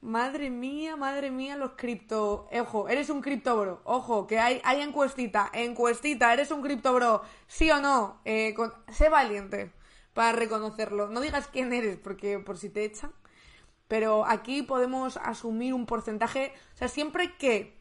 [0.01, 2.47] Madre mía, madre mía, los cripto.
[2.53, 3.81] Ojo, eres un cripto bro.
[3.83, 5.49] Ojo, que hay, hay encuestita.
[5.53, 7.21] Encuestita, eres un cripto bro.
[7.47, 8.21] ¿Sí o no?
[8.23, 8.55] Eh,
[8.93, 9.73] sé valiente
[10.13, 11.09] para reconocerlo.
[11.09, 13.11] No digas quién eres, porque por si te echan.
[13.89, 16.53] Pero aquí podemos asumir un porcentaje.
[16.75, 17.77] O sea, siempre que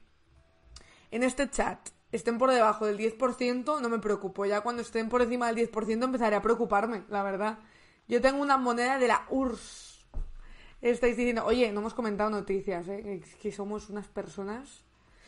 [1.12, 1.78] en este chat
[2.10, 4.44] estén por debajo del 10%, no me preocupo.
[4.44, 7.60] Ya cuando estén por encima del 10% empezaré a preocuparme, la verdad.
[8.08, 9.87] Yo tengo una moneda de la URSS
[10.80, 13.20] estáis diciendo, oye, no hemos comentado noticias, ¿eh?
[13.40, 14.84] que somos unas personas.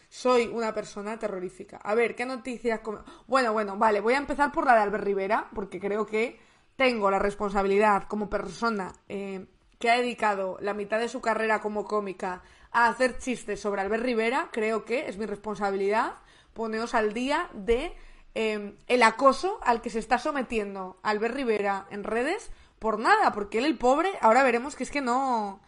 [0.09, 1.77] Soy una persona terrorífica.
[1.77, 2.81] A ver, ¿qué noticias?
[3.28, 6.40] Bueno, bueno, vale, voy a empezar por la de Albert Rivera, porque creo que
[6.74, 9.47] tengo la responsabilidad como persona eh,
[9.78, 14.02] que ha dedicado la mitad de su carrera como cómica a hacer chistes sobre Albert
[14.02, 14.48] Rivera.
[14.52, 16.14] Creo que es mi responsabilidad
[16.55, 17.94] poneros al día de
[18.35, 22.51] eh, el acoso al que se está sometiendo Albert Rivera en redes
[22.81, 25.61] por nada, porque él, el pobre, ahora veremos que es que no.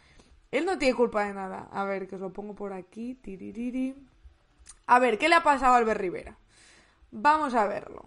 [0.50, 1.68] Él no tiene culpa de nada.
[1.70, 3.18] A ver, que os lo pongo por aquí.
[4.86, 6.38] A ver, ¿qué le ha pasado a Albert Rivera?
[7.10, 8.06] Vamos a verlo.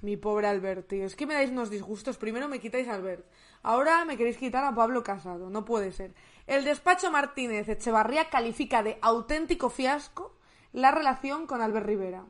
[0.00, 1.04] Mi pobre Albert, tío.
[1.04, 2.18] Es que me dais unos disgustos.
[2.18, 3.26] Primero me quitáis Albert.
[3.62, 5.50] Ahora me queréis quitar a Pablo Casado.
[5.50, 6.14] No puede ser.
[6.46, 10.36] El despacho Martínez Echevarría califica de auténtico fiasco
[10.72, 12.24] la relación con Albert Rivera.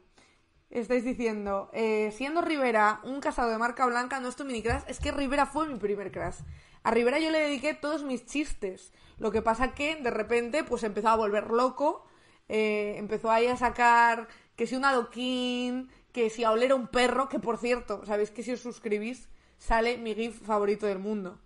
[0.70, 4.82] Estáis diciendo, eh, siendo Rivera un casado de marca blanca, no es tu mini crash,
[4.88, 6.40] es que Rivera fue mi primer crash.
[6.82, 8.92] A Rivera yo le dediqué todos mis chistes.
[9.18, 12.04] Lo que pasa que de repente pues empezó a volver loco,
[12.48, 17.28] eh, empezó ahí a sacar que si un adoquín, que si a oler un perro,
[17.28, 19.28] que por cierto, sabéis que si os suscribís
[19.58, 21.40] sale mi GIF favorito del mundo,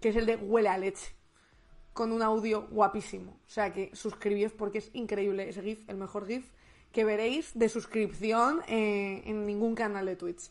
[0.00, 1.14] que es el de huele a leche,
[1.92, 3.40] con un audio guapísimo.
[3.46, 6.50] O sea que suscribíos porque es increíble ese GIF, el mejor GIF
[6.96, 10.48] que veréis de suscripción eh, en ningún canal de Twitch.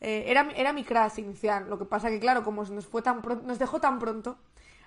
[0.00, 3.20] Eh, era, era mi crash inicial, lo que pasa que claro, como nos, fue tan
[3.44, 4.38] nos dejó tan pronto,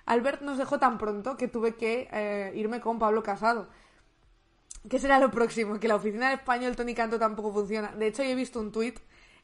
[0.06, 3.68] Albert nos dejó tan pronto que tuve que eh, irme con Pablo Casado.
[4.88, 5.78] ¿Qué será lo próximo?
[5.78, 7.92] Que la oficina de español Tony Canto tampoco funciona.
[7.92, 8.98] De hecho, yo he visto un tuit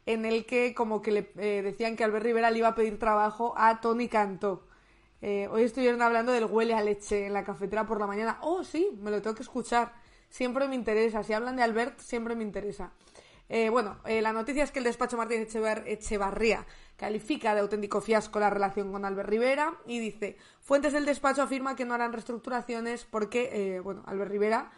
[0.07, 1.23] en el que como que le
[1.63, 4.67] decían que Albert Rivera le iba a pedir trabajo a Tony Canto.
[5.21, 8.39] hoy estuvieron hablando del huele a leche en la cafetera por la mañana.
[8.41, 11.23] Oh, sí, me lo tengo que escuchar siempre me interesa.
[11.23, 12.93] Si hablan de Albert, siempre me interesa.
[13.49, 15.49] Eh, bueno, eh, la noticia es que el despacho Martínez
[15.87, 21.41] Echevarría califica de auténtico fiasco la relación con Albert Rivera y dice, fuentes del despacho
[21.43, 24.71] afirman que no harán reestructuraciones porque, eh, bueno, Albert Rivera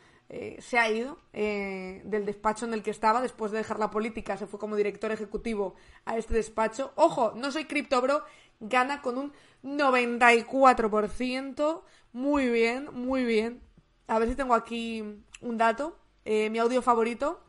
[0.61, 4.47] se ha ido del despacho en el que estaba después de dejar la política, se
[4.47, 5.75] fue como director ejecutivo
[6.05, 6.93] a este despacho.
[6.95, 8.23] Ojo, no soy criptobro,
[8.61, 9.33] gana con un
[9.65, 11.83] 94%.
[12.13, 13.61] Muy bien, muy bien.
[14.07, 15.97] A ver si tengo aquí un dato.
[16.25, 17.41] Eh, mi audio favorito.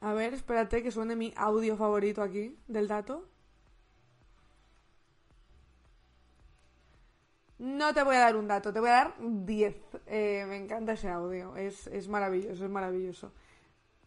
[0.00, 3.28] A ver, espérate que suene mi audio favorito aquí del dato.
[7.58, 9.76] No te voy a dar un dato, te voy a dar 10.
[10.06, 13.32] Eh, me encanta ese audio, es, es, maravilloso, es maravilloso.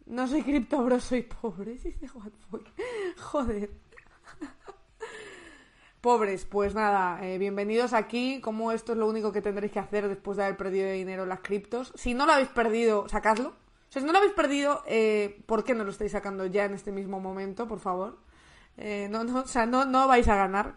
[0.06, 1.76] No soy criptobro, soy pobre,
[3.18, 3.70] Joder.
[6.00, 8.40] Pobres, pues nada, eh, bienvenidos aquí.
[8.40, 11.28] Como esto es lo único que tendréis que hacer después de haber perdido dinero en
[11.28, 11.92] las criptos.
[11.94, 13.50] Si no lo habéis perdido, sacadlo.
[13.50, 16.64] O sea, si no lo habéis perdido, eh, ¿por qué no lo estáis sacando ya
[16.64, 18.18] en este mismo momento, por favor?
[18.78, 20.76] Eh, no, no, o sea, no, no vais a ganar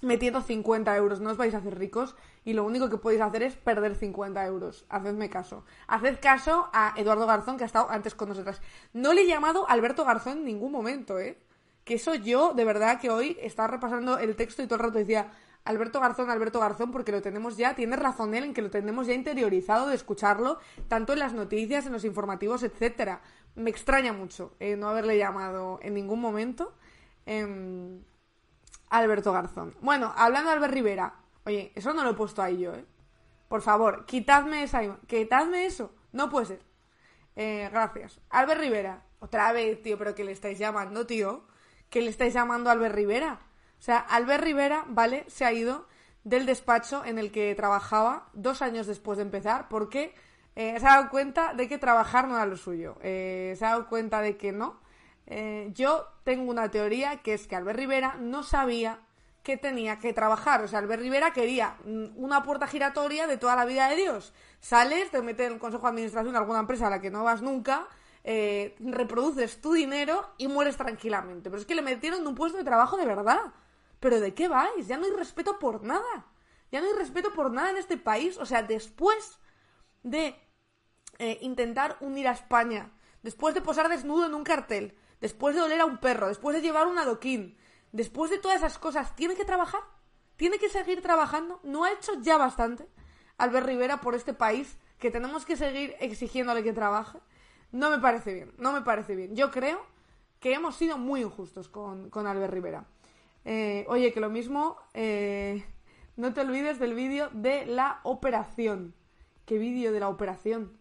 [0.00, 2.16] metiendo 50 euros, no os vais a hacer ricos
[2.46, 4.86] y lo único que podéis hacer es perder 50 euros.
[4.88, 5.66] Hacedme caso.
[5.88, 8.62] Haced caso a Eduardo Garzón, que ha estado antes con nosotras.
[8.94, 11.38] No le he llamado Alberto Garzón en ningún momento, ¿eh?
[11.88, 14.98] Que eso yo, de verdad, que hoy estaba repasando el texto y todo el rato
[14.98, 15.30] decía
[15.64, 19.06] Alberto Garzón, Alberto Garzón, porque lo tenemos ya, tiene razón él en que lo tenemos
[19.06, 20.58] ya interiorizado de escucharlo,
[20.88, 23.22] tanto en las noticias, en los informativos, etcétera.
[23.54, 26.74] Me extraña mucho eh, no haberle llamado en ningún momento
[27.24, 28.02] em,
[28.90, 29.74] Alberto Garzón.
[29.80, 31.14] Bueno, hablando de Albert Rivera,
[31.46, 32.84] oye, eso no lo he puesto ahí yo, ¿eh?
[33.48, 35.90] Por favor, quitadme esa quitadme eso.
[36.12, 36.60] No puede ser.
[37.34, 38.20] Eh, gracias.
[38.28, 41.48] Albert Rivera, otra vez, tío, pero que le estáis llamando, tío
[41.90, 43.40] que le estáis llamando Albert Rivera.
[43.78, 45.24] O sea, Albert Rivera, ¿vale?
[45.28, 45.86] Se ha ido
[46.24, 50.14] del despacho en el que trabajaba dos años después de empezar porque
[50.56, 52.96] eh, se ha dado cuenta de que trabajar no era lo suyo.
[53.02, 54.80] Eh, se ha dado cuenta de que no.
[55.26, 59.00] Eh, yo tengo una teoría que es que Albert Rivera no sabía
[59.42, 60.62] que tenía que trabajar.
[60.62, 64.34] O sea, Albert Rivera quería mm, una puerta giratoria de toda la vida de Dios.
[64.60, 67.24] Sales, te metes en el consejo de administración de alguna empresa a la que no
[67.24, 67.86] vas nunca
[68.30, 71.48] eh, reproduces tu dinero y mueres tranquilamente.
[71.48, 73.54] Pero es que le metieron un puesto de trabajo de verdad.
[74.00, 74.86] ¿Pero de qué vais?
[74.86, 76.26] Ya no hay respeto por nada.
[76.70, 78.36] Ya no hay respeto por nada en este país.
[78.36, 79.38] O sea, después
[80.02, 80.36] de
[81.18, 82.92] eh, intentar unir a España,
[83.22, 86.60] después de posar desnudo en un cartel, después de oler a un perro, después de
[86.60, 87.56] llevar un adoquín,
[87.92, 89.80] después de todas esas cosas, ¿tiene que trabajar?
[90.36, 91.60] ¿Tiene que seguir trabajando?
[91.62, 92.86] ¿No ha hecho ya bastante
[93.38, 97.20] Albert Rivera por este país que tenemos que seguir exigiéndole que trabaje?
[97.72, 99.36] No me parece bien, no me parece bien.
[99.36, 99.80] Yo creo
[100.40, 102.84] que hemos sido muy injustos con, con Albert Rivera.
[103.44, 105.64] Eh, oye, que lo mismo, eh,
[106.16, 108.94] no te olvides del vídeo de la operación.
[109.46, 110.76] ¿Qué vídeo de la operación?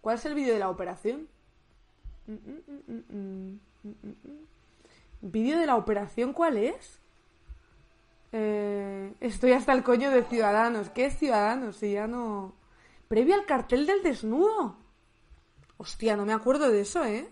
[0.00, 1.28] ¿Cuál es el vídeo de la operación?
[5.20, 7.00] ¿Vídeo de la operación cuál es?
[8.32, 10.90] Eh, estoy hasta el coño de Ciudadanos.
[10.90, 11.76] ¿Qué es Ciudadanos?
[11.76, 12.54] Si ya no...
[13.08, 14.81] Previo al cartel del desnudo.
[15.82, 17.28] Hostia, no me acuerdo de eso, ¿eh?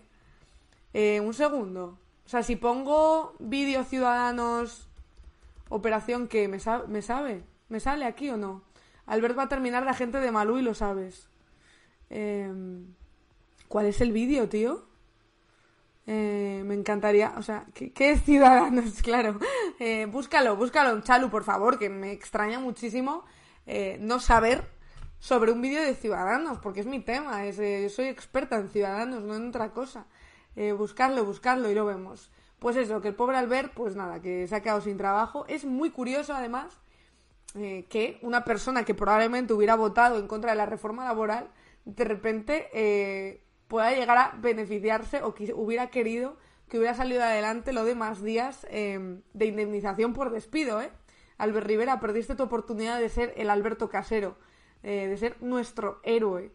[0.93, 1.21] ¿eh?
[1.21, 1.97] un segundo.
[2.25, 4.89] O sea, si pongo vídeo Ciudadanos
[5.69, 6.57] Operación que me,
[6.89, 8.61] me sabe, me sale aquí o no.
[9.05, 11.29] Albert va a terminar de agente de Malú y lo sabes.
[12.09, 12.93] Em,
[13.69, 14.83] ¿Cuál es el vídeo, tío?
[16.05, 19.01] Eh, me encantaría, o sea, ¿qué, es Ciudadanos?
[19.01, 19.39] Claro.
[19.79, 23.23] Eh, búscalo, búscalo, Chalu, por favor, que me extraña muchísimo
[24.01, 24.80] no saber
[25.21, 28.69] sobre un vídeo de Ciudadanos, porque es mi tema, es, eh, yo soy experta en
[28.69, 30.07] Ciudadanos, no en otra cosa.
[30.57, 32.29] Eh, buscarlo, buscarlo y lo vemos.
[32.59, 35.45] Pues eso, que el pobre Albert, pues nada, que se ha quedado sin trabajo.
[35.47, 36.77] Es muy curioso, además,
[37.55, 41.51] eh, que una persona que probablemente hubiera votado en contra de la reforma laboral,
[41.85, 46.35] de repente eh, pueda llegar a beneficiarse o que hubiera querido
[46.71, 50.89] que hubiera salido adelante lo de más días eh, de indemnización por despido, ¿eh?
[51.37, 54.37] Albert Rivera, perdiste tu oportunidad de ser el Alberto Casero,
[54.83, 56.51] eh, de ser nuestro héroe.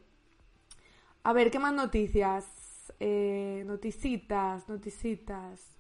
[1.23, 2.93] A ver, ¿qué más noticias?
[3.01, 5.77] Eh, noticitas, noticitas.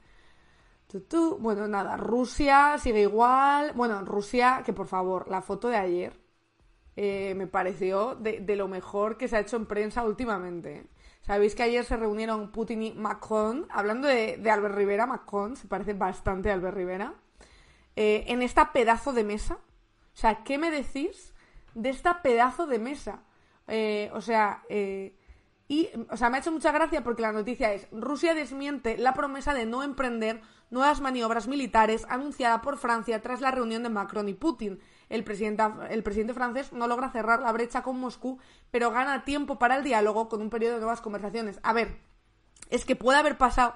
[1.38, 3.72] Bueno, nada, Rusia sigue igual.
[3.74, 6.18] Bueno, Rusia, que por favor, la foto de ayer
[6.96, 10.86] eh, me pareció de, de lo mejor que se ha hecho en prensa últimamente.
[11.22, 15.66] Sabéis que ayer se reunieron Putin y Macron, hablando de, de Albert Rivera, Macron, se
[15.66, 17.14] parece bastante a Albert Rivera,
[17.96, 19.54] eh, en esta pedazo de mesa.
[19.54, 21.34] O sea, ¿qué me decís
[21.76, 23.22] de esta pedazo de mesa?
[23.68, 25.14] Eh, o sea, eh,
[25.68, 29.14] y, o sea, me ha hecho mucha gracia porque la noticia es Rusia desmiente la
[29.14, 30.40] promesa de no emprender
[30.70, 34.80] nuevas maniobras militares anunciada por Francia tras la reunión de Macron y Putin.
[35.08, 38.38] El presidente, el presidente francés no logra cerrar la brecha con Moscú,
[38.70, 41.60] pero gana tiempo para el diálogo con un periodo de nuevas conversaciones.
[41.62, 41.98] A ver,
[42.70, 43.74] es que puede haber pasado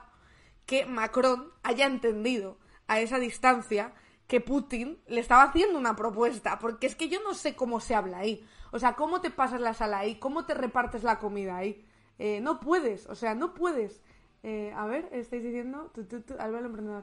[0.67, 3.93] que Macron haya entendido a esa distancia
[4.31, 7.97] que Putin le estaba haciendo una propuesta, porque es que yo no sé cómo se
[7.97, 8.47] habla ahí.
[8.71, 11.85] O sea, cómo te pasas la sala ahí, cómo te repartes la comida ahí.
[12.17, 14.01] Eh, no puedes, o sea, no puedes.
[14.45, 17.03] Eh, a ver, estáis diciendo, tu, tu, tu, mm,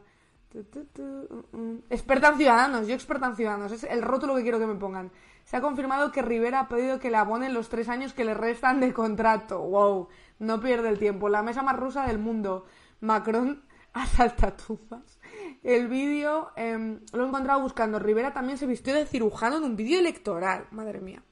[1.52, 1.84] mm.
[1.90, 5.12] Experta en ciudadanos, yo experta en ciudadanos, es el rótulo que quiero que me pongan.
[5.44, 8.36] Se ha confirmado que Rivera ha pedido que le abonen los tres años que le
[8.36, 9.60] restan de contrato.
[9.60, 10.08] Wow,
[10.40, 11.28] no pierde el tiempo.
[11.28, 12.64] La mesa más rusa del mundo.
[13.02, 13.64] Macron
[13.94, 15.17] asalta tumbas.
[15.64, 18.00] El vídeo eh, lo he encontrado buscando.
[18.00, 20.68] Rivera también se vistió de cirujano en un vídeo electoral.
[20.72, 21.24] Madre mía.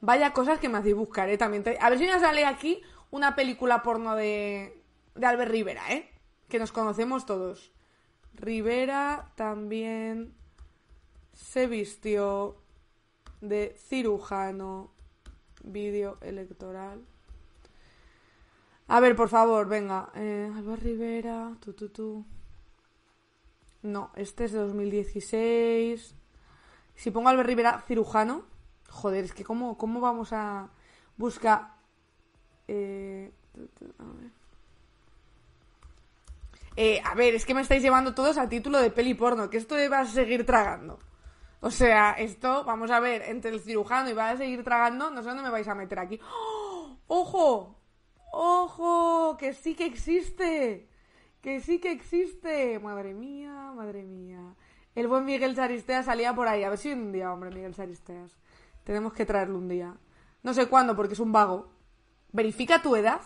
[0.00, 1.38] Vaya cosas que me hacéis buscar, ¿eh?
[1.38, 1.64] También.
[1.80, 4.82] A ver si me sale aquí una película porno de,
[5.14, 6.10] de Albert Rivera, ¿eh?
[6.48, 7.72] Que nos conocemos todos.
[8.34, 10.34] Rivera también
[11.32, 12.56] se vistió
[13.40, 14.90] de cirujano.
[15.64, 17.04] Vídeo electoral.
[18.88, 20.10] A ver, por favor, venga.
[20.16, 22.26] Eh, Albert Rivera, tú, tú, tú.
[23.82, 26.14] No, este es de 2016.
[26.94, 28.44] Si pongo Albert Rivera cirujano,
[28.88, 30.70] joder, es que cómo, cómo vamos a
[31.16, 31.74] buscar...
[32.68, 33.32] Eh,
[33.98, 34.42] a ver.
[36.76, 39.58] Eh, a ver, es que me estáis llevando todos a título de peli porno, que
[39.58, 40.98] esto va a seguir tragando.
[41.60, 45.22] O sea, esto, vamos a ver, entre el cirujano y va a seguir tragando, no
[45.22, 46.18] sé dónde me vais a meter aquí.
[46.22, 46.96] ¡Oh!
[47.08, 47.76] ¡Ojo!
[48.32, 49.36] ¡Ojo!
[49.36, 50.88] Que sí que existe.
[51.42, 52.78] Que sí que existe.
[52.78, 54.54] Madre mía, madre mía.
[54.94, 56.62] El buen Miguel Saristeas salía por ahí.
[56.62, 58.38] A ver si un día, hombre, Miguel Saristeas.
[58.84, 59.96] Tenemos que traerlo un día.
[60.42, 61.68] No sé cuándo, porque es un vago.
[62.32, 63.20] Verifica tu edad.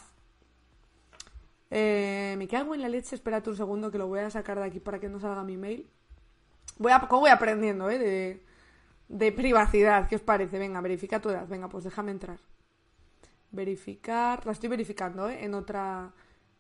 [1.71, 3.15] Eh, me cago en la leche.
[3.15, 5.59] Espérate un segundo que lo voy a sacar de aquí para que no salga mi
[5.59, 5.91] mail.
[6.79, 7.99] Voy a, ¿Cómo voy aprendiendo, eh?
[7.99, 8.45] De,
[9.09, 10.09] de privacidad.
[10.09, 10.59] ¿Qué os parece?
[10.59, 11.47] Venga, verifica tu edad.
[11.47, 12.39] Venga, pues déjame entrar.
[13.51, 14.47] Verificar.
[14.47, 15.45] La estoy verificando, ¿eh?
[15.45, 16.15] En otra.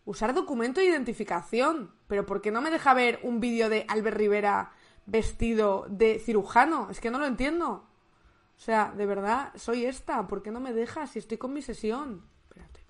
[0.06, 1.92] Usar documento de identificación.
[2.06, 4.72] Pero ¿por qué no me deja ver un vídeo de Albert Rivera
[5.04, 6.88] vestido de cirujano?
[6.90, 7.84] Es que no lo entiendo.
[8.56, 10.26] O sea, de verdad, soy esta.
[10.28, 12.22] ¿Por qué no me deja si estoy con mi sesión?
[12.44, 12.80] Espérate.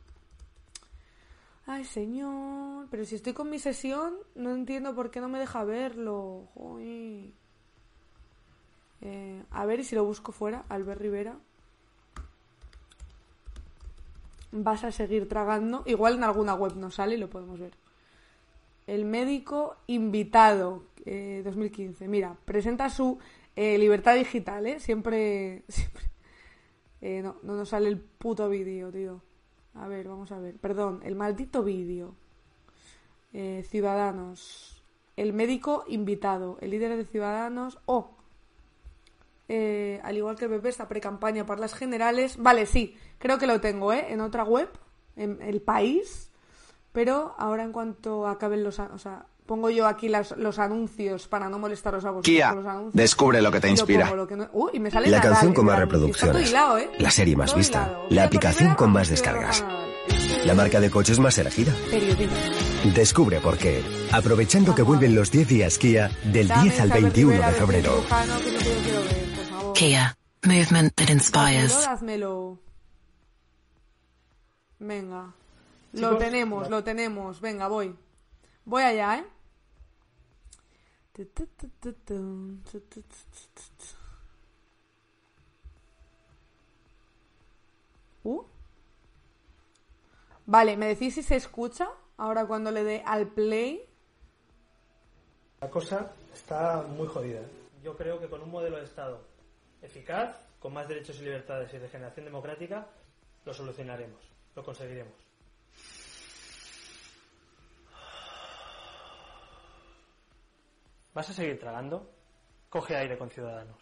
[1.64, 2.86] Ay, señor.
[2.90, 6.48] Pero si estoy con mi sesión, no entiendo por qué no me deja verlo.
[6.54, 7.32] Joder.
[9.00, 11.38] Eh, a ver, y si lo busco fuera, Albert Rivera.
[14.62, 15.82] Vas a seguir tragando.
[15.86, 17.72] Igual en alguna web no sale y lo podemos ver.
[18.86, 22.08] El médico invitado, eh, 2015.
[22.08, 23.18] Mira, presenta su
[23.54, 24.80] eh, libertad digital, ¿eh?
[24.80, 25.64] Siempre.
[25.68, 26.04] siempre.
[27.00, 29.22] Eh, no, no nos sale el puto vídeo, tío.
[29.74, 30.56] A ver, vamos a ver.
[30.56, 32.14] Perdón, el maldito vídeo.
[33.32, 34.82] Eh, ciudadanos.
[35.16, 36.58] El médico invitado.
[36.60, 37.78] El líder de Ciudadanos.
[37.86, 38.10] Oh.
[39.48, 42.36] Eh, al igual que el PP, esta pre-campaña para las generales.
[42.38, 42.96] Vale, sí.
[43.18, 44.06] Creo que lo tengo, ¿eh?
[44.10, 44.68] En otra web.
[45.16, 46.30] En El País.
[46.92, 48.78] Pero ahora en cuanto acaben los...
[48.78, 52.66] O sea, pongo yo aquí las, los anuncios para no molestaros a vosotros Kia, los
[52.66, 52.94] anuncios.
[52.94, 54.10] descubre lo que te inspira.
[54.14, 56.48] lo que no- Uh, y me sale La Nadal canción con más reproducciones.
[56.50, 56.90] hilado, ¿eh?
[56.98, 57.82] La serie más Todo vista.
[57.86, 58.06] hilado.
[58.10, 59.64] La aplicación con más descargas.
[60.44, 61.72] La marca de coches más elegida.
[61.90, 62.36] Periodismo.
[62.94, 63.82] Descubre por qué.
[64.12, 67.54] Aprovechando que vuelven los 10 días Kia del Dame 10 al esa 21 Rivera de
[67.56, 68.04] febrero.
[69.74, 71.84] Kia, movement that Dázmelo, inspires.
[71.84, 72.58] dázmelo.
[74.78, 75.32] Venga.
[75.92, 76.68] lo tenemos, va.
[76.68, 77.40] lo tenemos.
[77.40, 77.96] Venga, voy.
[78.64, 79.26] Voy allá, ¿eh?
[88.24, 88.44] Uh.
[90.46, 91.88] Vale, ¿me decís si se escucha?
[92.18, 93.88] Ahora cuando le dé al play.
[95.60, 97.40] La cosa está muy jodida.
[97.82, 99.20] Yo creo que con un modelo de Estado
[99.80, 102.86] eficaz, con más derechos y libertades y regeneración democrática,
[103.44, 104.20] lo solucionaremos,
[104.56, 105.14] lo conseguiremos.
[111.14, 112.10] ¿Vas a seguir tragando?
[112.68, 113.76] Coge aire con Ciudadanos.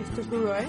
[0.00, 0.68] Esto es duro, ¿eh?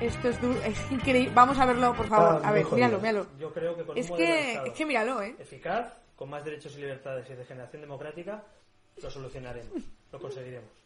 [0.00, 1.32] Esto es duro, es increíble.
[1.34, 2.40] Vamos a verlo, por favor.
[2.44, 3.26] Ah, a ver, míralo, míralo.
[3.38, 5.36] Yo creo que con Es un modelo de que, Estado es que míralo, ¿eh?
[5.38, 8.44] eficaz, con más derechos y libertades y regeneración democrática,
[9.02, 9.82] lo solucionaremos,
[10.12, 10.83] lo conseguiremos.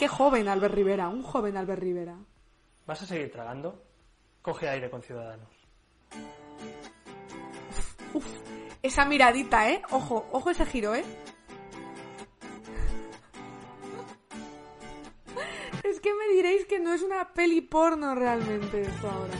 [0.00, 2.16] Qué joven Albert Rivera, un joven Albert Rivera.
[2.86, 3.84] ¿Vas a seguir tragando?
[4.40, 5.50] Coge aire con Ciudadanos.
[8.82, 9.82] Esa miradita, ¿eh?
[9.90, 11.04] Ojo, ojo ese giro, ¿eh?
[15.84, 19.34] Es que me diréis que no es una peli porno realmente esto ahora.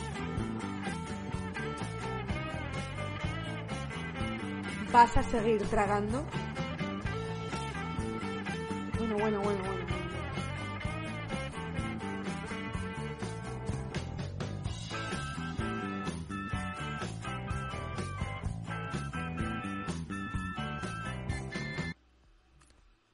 [4.92, 6.22] ¿Vas a seguir tragando?
[8.98, 9.79] Bueno, bueno, bueno, bueno.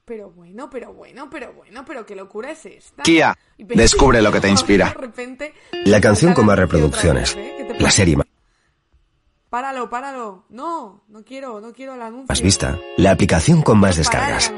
[0.07, 3.03] Pero bueno, pero bueno, pero bueno, pero qué locura es esta.
[3.03, 4.85] Kia, descubre lo que te inspira.
[4.87, 5.53] De repente,
[5.83, 7.35] La canción con más reproducciones.
[7.35, 7.55] vez, ¿eh?
[7.57, 8.25] ¿Qué te La serie más
[9.49, 10.45] Páralo, páralo.
[10.49, 12.41] No, no quiero, no quiero el anuncio.
[12.41, 12.79] vista.
[12.95, 14.53] La aplicación con más descargas.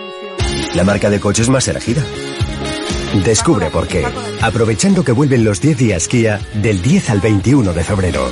[0.76, 2.04] La marca de coches más elegida.
[3.26, 4.06] Descubre por qué.
[4.44, 8.30] Aprovechando que vuelven los 10 días Kia del 10 al 21 de febrero.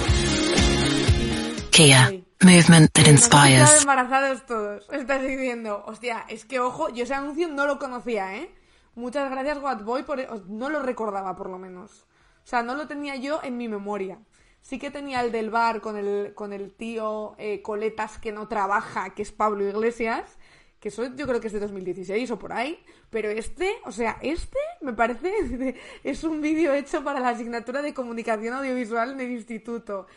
[1.72, 2.12] Kia,
[2.42, 3.82] movement that Nos inspires.
[3.82, 4.88] embarazados todos.
[4.92, 8.50] Estás diciendo, hostia, es que ojo, yo ese anuncio no lo conocía, ¿eh?
[8.96, 10.20] Muchas gracias, Boy, por...
[10.20, 12.06] e-, No lo recordaba, por lo menos.
[12.44, 14.20] O sea, no lo tenía yo en mi memoria.
[14.62, 18.48] Sí que tenía el del bar con el, con el tío eh, Coletas que no
[18.48, 20.38] trabaja, que es Pablo Iglesias,
[20.80, 22.80] que eso yo creo que es de 2016 o por ahí.
[23.10, 25.76] Pero este, o sea, este me parece...
[26.04, 30.08] es un vídeo hecho para la asignatura de comunicación audiovisual en el instituto.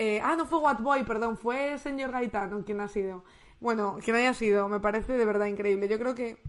[0.00, 3.24] Eh, ah, no fue Boy, perdón, fue señor Gaetano quien ha sido.
[3.58, 5.88] Bueno, quien haya sido, me parece de verdad increíble.
[5.88, 6.40] Yo creo que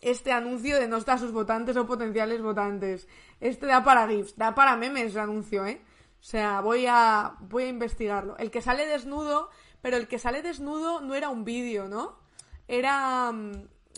[0.00, 3.08] este anuncio de no está a sus votantes o potenciales votantes.
[3.40, 5.82] Este da para GIFs, da para memes el anuncio, ¿eh?
[6.20, 8.36] O sea, voy a, voy a investigarlo.
[8.36, 9.50] El que sale desnudo,
[9.82, 12.20] pero el que sale desnudo no era un vídeo, ¿no?
[12.68, 13.52] Era mm,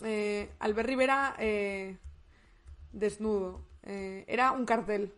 [0.05, 1.99] eh, Albert Rivera eh,
[2.91, 3.61] desnudo.
[3.83, 5.13] Era un cartel.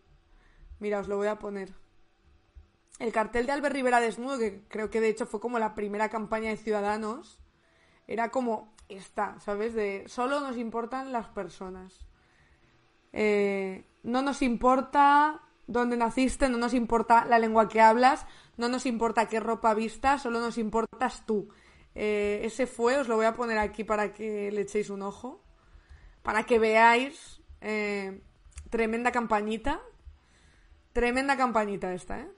[0.79, 1.82] Mira, os lo voy a poner.
[2.99, 6.09] El cartel de Albert Rivera desnudo, que creo que de hecho fue como la primera
[6.09, 7.39] campaña de Ciudadanos,
[8.07, 9.73] era como esta, ¿sabes?
[9.73, 12.05] De solo nos importan las personas.
[13.11, 18.25] Eh, no nos importa dónde naciste, no nos importa la lengua que hablas,
[18.57, 21.49] no nos importa qué ropa vistas, solo nos importas tú.
[21.95, 25.43] Eh, ese fue, os lo voy a poner aquí para que le echéis un ojo,
[26.21, 28.21] para que veáis eh,
[28.69, 29.81] tremenda campañita,
[30.91, 32.31] tremenda campañita esta, ¿eh?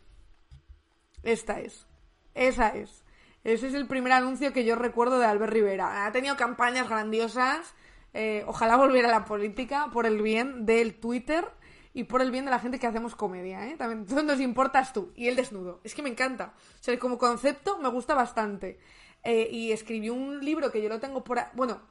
[1.25, 1.85] Esta es.
[2.33, 3.03] Esa es.
[3.43, 6.05] Ese es el primer anuncio que yo recuerdo de Albert Rivera.
[6.05, 7.73] Ha tenido campañas grandiosas.
[8.13, 11.45] eh, ojalá volviera a la política por el bien del Twitter
[11.93, 13.67] y por el bien de la gente que hacemos comedia.
[13.67, 13.75] ¿eh?
[13.77, 15.11] También tú nos importas tú.
[15.15, 15.81] Y el desnudo.
[15.83, 16.53] Es que me encanta.
[16.79, 18.79] O sea, como concepto me gusta bastante.
[19.23, 21.39] Eh, y escribió un libro que yo lo tengo por...
[21.39, 21.81] a- Bueno,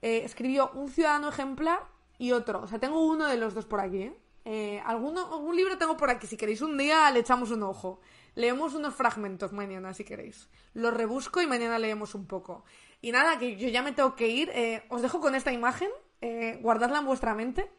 [0.00, 1.80] eh, escribió Un ciudadano ejemplar
[2.18, 2.60] y otro.
[2.62, 4.18] O sea, tengo uno de los dos por aquí, ¿eh?
[4.44, 6.26] Eh, alguno, algún libro tengo por aquí.
[6.26, 8.00] Si queréis un día le echamos un ojo.
[8.34, 10.48] Leemos unos fragmentos mañana, si queréis.
[10.74, 12.64] Los rebusco y mañana leemos un poco.
[13.00, 14.50] Y nada, que yo ya me tengo que ir.
[14.54, 15.90] Eh, os dejo con esta imagen.
[16.20, 17.70] eh, guardadla en vuestra mente.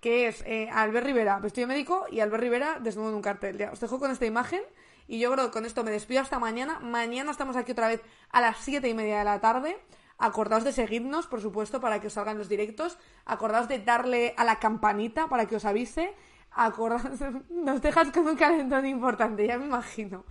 [0.00, 3.62] Que es eh, Albert Rivera, vestido de médico, y Albert Rivera desnudo en un cartel.
[3.70, 4.60] Os dejo con esta imagen.
[5.06, 6.80] Y yo creo que con esto me despido hasta mañana.
[6.80, 9.78] Mañana estamos aquí otra vez a las siete y media de la tarde.
[10.18, 12.98] Acordaos de seguirnos, por supuesto, para que os salgan los directos.
[13.24, 16.14] Acordaos de darle a la campanita para que os avise.
[16.54, 17.20] Acordaos,
[17.50, 20.24] nos dejas con un calentón importante, ya me imagino.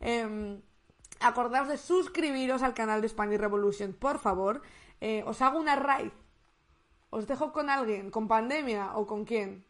[0.00, 0.60] Em,
[1.20, 4.62] acordaos de suscribiros al canal de Spanish Revolution, por favor.
[5.00, 6.12] Eh, os hago una raid.
[7.10, 9.64] Os dejo con alguien, con pandemia o con quién.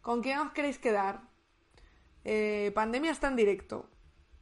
[0.00, 1.20] ¿Con quién os queréis quedar?
[2.24, 3.88] Eh, pandemia está en directo.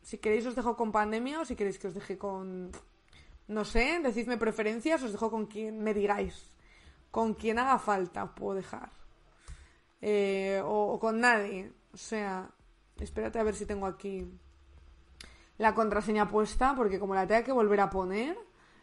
[0.03, 2.70] Si queréis os dejo con pandemia o si queréis que os deje con...
[3.47, 6.55] No sé, decidme preferencias, os dejo con quien me digáis.
[7.15, 8.91] con quien haga falta puedo dejar.
[10.06, 11.72] Eh, o, con nadie.
[11.94, 12.51] O sea,
[13.01, 14.28] espérate a ver si tengo aquí
[15.56, 18.36] la contraseña puesta, porque como la tenga que volver a poner,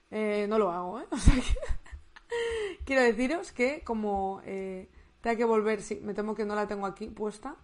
[0.09, 1.05] eh, no lo hago, ¿eh?
[1.11, 1.35] O sea
[2.85, 4.89] quiero deciros que como eh,
[5.21, 7.55] tenga que volver, sí, me temo que no la tengo aquí puesta.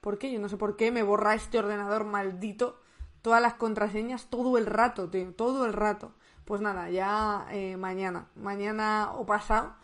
[0.00, 0.32] ¿Por qué?
[0.32, 2.80] Yo no sé por qué me borra este ordenador maldito
[3.22, 6.12] todas las contraseñas todo el rato, tío, todo el rato.
[6.44, 9.76] Pues nada, ya eh, mañana, mañana o pasado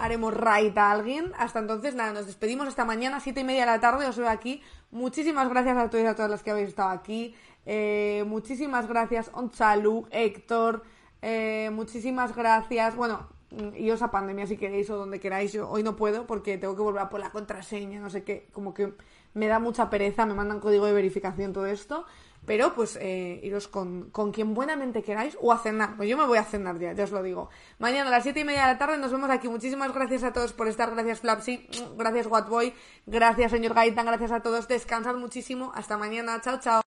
[0.00, 1.32] haremos raid a alguien.
[1.38, 4.28] Hasta entonces, nada, nos despedimos esta mañana, siete y media de la tarde, os veo
[4.28, 4.62] aquí.
[4.90, 7.34] Muchísimas gracias a todos y a todas las que habéis estado aquí.
[7.66, 10.82] Eh, muchísimas gracias, Onchalu, Héctor.
[11.22, 12.96] Eh, muchísimas gracias.
[12.96, 13.28] Bueno,
[13.76, 15.52] y os a pandemia si queréis o donde queráis.
[15.52, 18.48] Yo hoy no puedo porque tengo que volver a por la contraseña, no sé qué.
[18.52, 18.94] Como que
[19.34, 22.06] me da mucha pereza, me mandan código de verificación, todo esto.
[22.50, 25.96] Pero pues eh, iros con, con, quien buenamente queráis o a cenar.
[25.96, 27.48] Pues yo me voy a cenar ya, ya os lo digo.
[27.78, 29.48] Mañana a las 7 y media de la tarde nos vemos aquí.
[29.48, 30.90] Muchísimas gracias a todos por estar.
[30.90, 32.74] Gracias Flapsy, gracias Whatboy,
[33.06, 34.66] gracias señor Gaitan, gracias a todos.
[34.66, 35.70] Descansad muchísimo.
[35.76, 36.40] Hasta mañana.
[36.40, 36.82] Chao, chao.